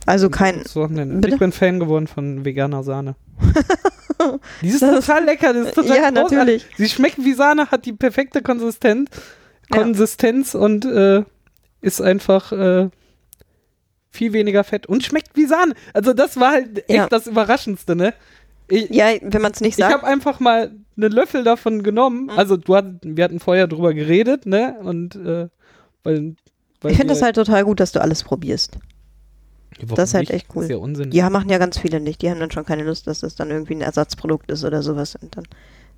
Also 0.07 0.31
kein, 0.31 0.63
Wochenende. 0.75 1.17
Bitte? 1.17 1.35
Ich 1.35 1.39
bin 1.41 1.53
Fan 1.53 1.81
geworden 1.81 2.07
von 2.07 2.45
veganer 2.47 2.83
Sahne. 2.85 3.17
die 4.63 4.69
ist 4.69 4.81
Das- 4.81 5.05
total 5.05 5.25
lecker, 5.25 5.53
das 5.53 5.67
ist 5.67 5.75
total 5.75 5.97
Ja, 5.97 6.11
großartig. 6.11 6.31
natürlich. 6.39 6.67
Sie 6.77 6.89
schmeckt 6.89 7.19
wie 7.19 7.35
Sahne, 7.35 7.71
hat 7.71 7.85
die 7.85 7.93
perfekte 7.93 8.41
Konsistenz, 8.41 9.11
Ja. 9.71 9.83
Konsistenz 9.83 10.55
und 10.55 10.85
äh, 10.87 11.25
ist 11.83 12.01
einfach 12.01 12.53
äh, 12.53 12.89
viel 14.17 14.33
weniger 14.33 14.65
Fett 14.65 14.87
und 14.87 15.05
schmeckt 15.05 15.37
wie 15.37 15.47
Sahne. 15.47 15.75
Also 15.95 16.13
das 16.13 16.39
war 16.39 16.53
halt 16.53 16.79
echt 16.89 16.91
Ja. 16.91 17.09
das 17.09 17.27
Überraschendste, 17.27 17.95
ne? 17.97 18.15
Ich, 18.69 18.91
ja, 18.91 19.07
wenn 19.23 19.43
man 19.43 19.53
es 19.53 19.61
nicht 19.61 19.79
ich 19.79 19.85
sagt. 19.85 19.95
habe 19.95 20.05
einfach 20.07 20.41
mal 20.41 20.73
einen 20.97 21.13
Löffel 21.13 21.45
davon 21.45 21.83
genommen. 21.85 22.31
Also 22.31 22.57
du 22.57 22.75
hat, 22.75 22.87
wir 23.03 23.23
hatten 23.23 23.39
vorher 23.39 23.69
drüber 23.69 23.95
geredet, 23.95 24.45
ne? 24.47 24.75
Und 24.83 25.15
äh, 25.15 25.49
weil, 26.03 26.35
weil 26.81 26.91
Ich 26.91 26.97
finde 26.97 27.15
das 27.15 27.23
halt 27.23 27.37
total 27.37 27.65
gut, 27.65 27.79
dass 27.79 27.93
du 27.93 28.01
alles 28.01 28.25
probierst. 28.25 28.79
Warum 29.79 29.95
das 29.97 30.09
ist 30.11 30.15
halt 30.15 30.29
nicht? 30.31 30.35
echt 30.35 30.47
cool. 30.57 30.65
ist 30.65 30.71
ja 30.71 30.79
Unsinn. 30.79 31.13
Ja, 31.13 31.29
machen 31.31 31.51
ja 31.51 31.59
ganz 31.59 31.79
viele 31.79 32.01
nicht. 32.01 32.23
Die 32.23 32.31
haben 32.31 32.41
dann 32.41 32.51
schon 32.51 32.65
keine 32.65 32.83
Lust, 32.83 33.07
dass 33.07 33.21
das 33.21 33.35
dann 33.37 33.51
irgendwie 33.51 33.75
ein 33.75 33.83
Ersatzprodukt 33.83 34.51
ist 34.51 34.65
oder 34.65 34.83
sowas. 34.83 35.17
Und 35.21 35.37
dann 35.37 35.45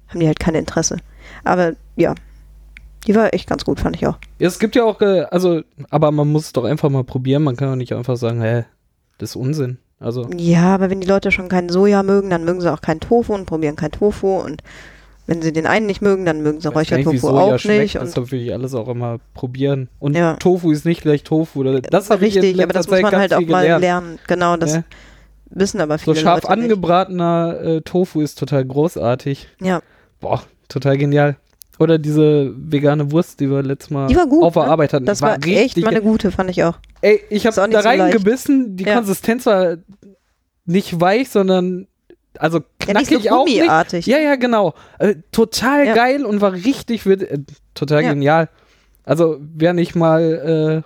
haben 0.09 0.21
die 0.21 0.27
halt 0.27 0.41
kein 0.41 0.55
Interesse. 0.57 0.97
Aber 1.45 1.73
ja, 1.97 2.14
die 3.09 3.15
war 3.17 3.35
echt 3.35 3.49
ganz 3.49 3.65
gut, 3.65 3.81
fand 3.81 3.97
ich 3.97 4.07
auch. 4.07 4.19
Ja, 4.39 4.47
es 4.47 4.59
gibt 4.61 4.77
ja 4.77 4.85
auch, 4.85 5.01
äh, 5.01 5.23
also, 5.31 5.63
aber 5.91 6.13
man 6.13 6.29
muss 6.29 6.45
es 6.45 6.53
doch 6.53 6.65
einfach 6.65 6.91
mal 6.91 7.03
probieren. 7.05 7.43
Man 7.43 7.57
kann 7.57 7.69
doch 7.71 7.77
nicht 7.77 7.93
einfach 7.95 8.17
sagen, 8.17 8.41
hä, 8.43 8.65
das 9.19 9.31
ist 9.31 9.37
Unsinn. 9.37 9.79
Also, 9.99 10.29
Ja, 10.37 10.75
aber 10.75 10.91
wenn 10.91 11.01
die 11.01 11.09
Leute 11.09 11.33
schon 11.33 11.49
keinen 11.49 11.71
Soja 11.71 12.05
mögen, 12.05 12.31
dann 12.31 12.45
mögen 12.45 12.61
sie 12.61 12.73
auch 12.73 12.81
keinen 12.83 13.01
Tofu 13.01 13.35
und 13.35 13.47
probieren 13.47 13.75
keinen 13.75 13.91
Tofu. 13.91 14.37
Und 14.37 14.63
wenn 15.27 15.43
sie 15.43 15.53
den 15.53 15.67
einen 15.67 15.87
nicht 15.87 16.01
mögen, 16.03 16.25
dann 16.25 16.43
mögen 16.43 16.61
sie 16.61 16.69
nicht, 16.69 16.77
Räuchertofu 16.77 17.29
auch 17.31 17.59
schmeckt. 17.59 17.81
nicht. 17.83 17.95
Das 17.97 18.17
Und 18.17 18.31
will 18.31 18.43
ich 18.43 18.53
alles 18.53 18.75
auch 18.75 18.87
immer 18.89 19.19
probieren. 19.35 19.89
Und 19.99 20.15
Ja. 20.17 20.35
Tofu 20.37 20.71
ist 20.71 20.85
nicht 20.85 21.03
gleich 21.03 21.25
Tofu. 21.25 21.61
oder- 21.61 21.81
Das 21.81 22.11
habe 22.11 22.27
ich 22.27 22.37
richtig, 22.37 22.63
aber 22.63 22.73
das 22.73 22.87
muss 22.87 22.95
Zeit 22.95 23.03
man 23.03 23.11
ganz 23.13 23.21
halt 23.23 23.35
auch 23.35 23.41
mal 23.49 23.63
gelernt. 23.63 23.81
lernen. 23.83 24.19
Genau, 24.29 24.57
das 24.57 24.75
ne? 24.75 24.85
wissen 25.51 25.81
aber 25.81 25.99
So 25.99 26.13
viele 26.13 26.17
scharf 26.17 26.43
Leute 26.45 26.55
nicht. 26.61 26.63
angebratener 26.73 27.61
äh, 27.63 27.81
Tofu 27.81 28.21
ist 28.21 28.39
total 28.39 28.65
großartig. 28.65 29.49
Ja, 29.61 29.81
boah, 30.21 30.43
total 30.69 30.97
genial. 30.99 31.37
Oder 31.79 31.99
diese 31.99 32.53
vegane 32.57 33.11
Wurst, 33.12 33.39
die 33.41 33.49
wir 33.51 33.62
letztes 33.62 33.91
Mal 33.91 34.09
Die 34.09 34.16
war 34.16 34.26
gut, 34.26 34.43
auf 34.43 34.55
der 34.55 34.64
ne? 34.64 34.70
Arbeit 34.70 34.93
hatten. 34.93 35.07
Das 35.07 35.22
war, 35.22 35.39
echt 35.47 35.76
mal 35.79 35.89
eine 35.89 36.03
gute, 36.03 36.33
fand 36.33 36.51
ich 36.51 36.64
auch. 36.64 36.79
Ey, 37.03 37.20
ich 37.31 37.47
habe 37.47 37.55
da 37.55 37.83
so 37.83 37.89
reingebissen, 37.89 38.76
die 38.76 38.85
Ja. 38.85 38.97
Konsistenz 38.97 39.47
war 39.47 39.76
nicht 40.64 41.01
weich, 41.01 41.29
sondern 41.31 41.87
also 42.39 42.59
Ja, 42.87 42.95
nicht 42.99 43.09
knackig 43.09 43.29
so 43.29 43.37
auch 43.37 43.45
nicht. 43.45 44.07
Ja, 44.07 44.18
ja, 44.18 44.37
genau. 44.37 44.74
Äh, 44.99 45.16
total 45.33 45.87
Ja. 45.87 45.95
geil 45.95 46.24
und 46.24 46.41
war 46.41 46.53
richtig, 46.53 47.07
äh, 47.07 47.39
total 47.74 48.03
Ja. 48.03 48.11
genial. 48.12 48.49
Also, 49.05 49.39
wer 49.41 49.72
nicht 49.72 49.95
mal 49.95 50.85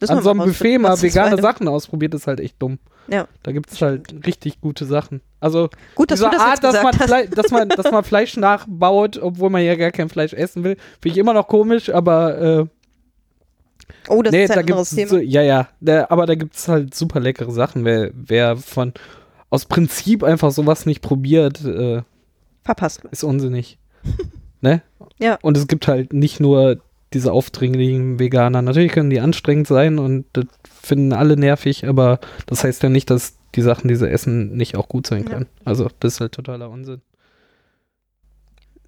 äh, 0.00 0.06
an 0.08 0.22
so 0.22 0.30
einem 0.30 0.40
Buffet 0.40 0.78
mal 0.78 1.00
vegane 1.00 1.40
Sachen 1.40 1.68
ausprobiert, 1.68 2.14
ist 2.14 2.26
halt 2.26 2.40
echt 2.40 2.56
dumm. 2.60 2.78
Ja. 3.08 3.26
Da 3.42 3.52
gibt 3.52 3.72
es 3.72 3.80
halt 3.80 4.26
richtig 4.26 4.60
gute 4.60 4.84
Sachen. 4.84 5.20
Also, 5.42 5.68
Gut, 5.94 6.10
dass 6.10 6.20
diese 6.20 6.30
das 6.30 6.40
Art, 6.40 6.62
dass 6.64 6.82
man. 6.82 6.94
Flei 6.94 7.26
dass, 7.26 7.50
man, 7.50 7.68
dass 7.68 7.90
man 7.90 8.04
Fleisch 8.12 8.36
nachbaut, 8.36 9.18
obwohl 9.20 9.50
man 9.50 9.62
ja 9.62 9.74
gar 9.74 9.90
kein 9.90 10.08
Fleisch 10.08 10.32
essen 10.32 10.62
will, 10.62 10.76
finde 11.00 11.14
ich 11.14 11.18
immer 11.18 11.34
noch 11.34 11.48
komisch, 11.48 11.90
aber 11.90 12.40
äh, 12.40 12.66
Oh, 14.08 14.22
das 14.22 14.32
nee, 14.32 14.44
ist 14.44 14.50
da 14.50 14.54
ein 14.54 14.60
anderes 14.60 14.90
gibt's 14.90 15.10
Thema. 15.10 15.20
so, 15.22 15.26
ja, 15.26 15.42
ja, 15.42 15.68
da, 15.80 16.06
aber 16.08 16.26
da 16.26 16.34
gibt 16.34 16.54
es 16.56 16.68
halt 16.68 16.94
super 16.94 17.20
leckere 17.20 17.50
Sachen. 17.52 17.84
Wer, 17.84 18.10
wer 18.14 18.56
von 18.56 18.92
aus 19.50 19.66
Prinzip 19.66 20.24
einfach 20.24 20.50
sowas 20.50 20.86
nicht 20.86 21.02
probiert, 21.02 21.64
äh, 21.64 22.02
Verpasst. 22.62 23.02
ist 23.10 23.22
unsinnig. 23.22 23.78
ne? 24.60 24.82
Ja. 25.18 25.38
Und 25.42 25.56
es 25.56 25.66
gibt 25.66 25.88
halt 25.88 26.12
nicht 26.12 26.40
nur 26.40 26.78
diese 27.14 27.32
aufdringlichen 27.32 28.18
Veganer. 28.18 28.62
Natürlich 28.62 28.92
können 28.92 29.10
die 29.10 29.20
anstrengend 29.20 29.66
sein 29.66 29.98
und 29.98 30.24
das 30.32 30.46
finden 30.70 31.12
alle 31.12 31.36
nervig, 31.36 31.86
aber 31.88 32.18
das 32.46 32.64
heißt 32.64 32.82
ja 32.82 32.88
nicht, 32.88 33.10
dass 33.10 33.36
die 33.54 33.62
Sachen, 33.62 33.88
die 33.88 33.96
sie 33.96 34.10
essen, 34.10 34.56
nicht 34.56 34.76
auch 34.76 34.88
gut 34.88 35.06
sein 35.06 35.24
Ja. 35.24 35.28
können. 35.30 35.46
Also, 35.64 35.88
das 36.00 36.14
ist 36.14 36.20
halt 36.20 36.32
totaler 36.32 36.70
Unsinn. 36.70 37.02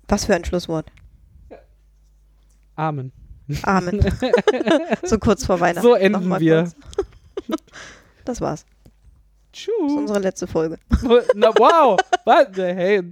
Was 0.09 0.25
für 0.25 0.35
ein 0.35 0.45
Schlusswort. 0.45 0.87
Amen. 2.77 3.13
Amen. 3.63 4.01
so 5.05 5.19
kurz 5.19 5.45
vor 5.45 5.61
Weihnachten. 5.61 5.87
So 5.87 5.95
enden 5.95 6.21
Nochmal 6.21 6.41
wir. 6.41 6.63
kurz. 6.65 7.61
Das 8.25 8.41
war's. 8.41 8.65
Das 8.65 9.61
ist 9.61 9.67
Tschüss. 9.67 9.93
unsere 9.99 10.19
letzte 10.19 10.47
Folge. 10.47 10.79
Na, 11.35 11.49
wow. 11.59 12.01
Was? 12.25 12.47
Hey. 12.57 13.03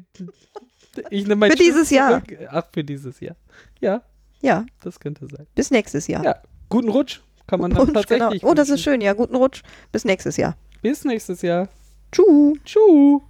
Ich 1.11 1.25
nehme 1.25 1.37
mein 1.37 1.51
Für 1.51 1.59
dieses 1.59 1.89
Tschüss 1.89 1.91
Jahr. 1.91 2.23
Ach, 2.49 2.65
für 2.73 2.83
dieses 2.83 3.21
Jahr. 3.21 3.37
Ja, 3.81 4.01
Ja, 4.43 4.66
das 4.82 5.01
könnte 5.01 5.26
sein. 5.28 5.47
bis 5.55 5.70
nächstes 5.70 6.07
Jahr. 6.09 6.24
Ja, 6.24 6.36
guten 6.68 6.88
Rutsch. 6.88 7.20
Kann 7.47 7.61
man 7.61 7.70
dann 7.70 7.80
Rutsch, 7.80 8.07
genau. 8.09 8.26
tatsächlich. 8.26 8.45
Oh, 8.45 8.55
das 8.55 8.68
ist 8.68 8.82
schön. 8.82 9.01
Ja, 9.01 9.14
guten 9.14 9.36
Rutsch. 9.36 9.62
Bis 9.90 10.05
nächstes 10.05 10.36
Jahr. 10.36 10.57
Bis 10.80 11.05
nächstes 11.05 11.43
Jahr. 11.43 11.68
Tschüss. 12.11 12.59
Tschüss. 12.64 13.22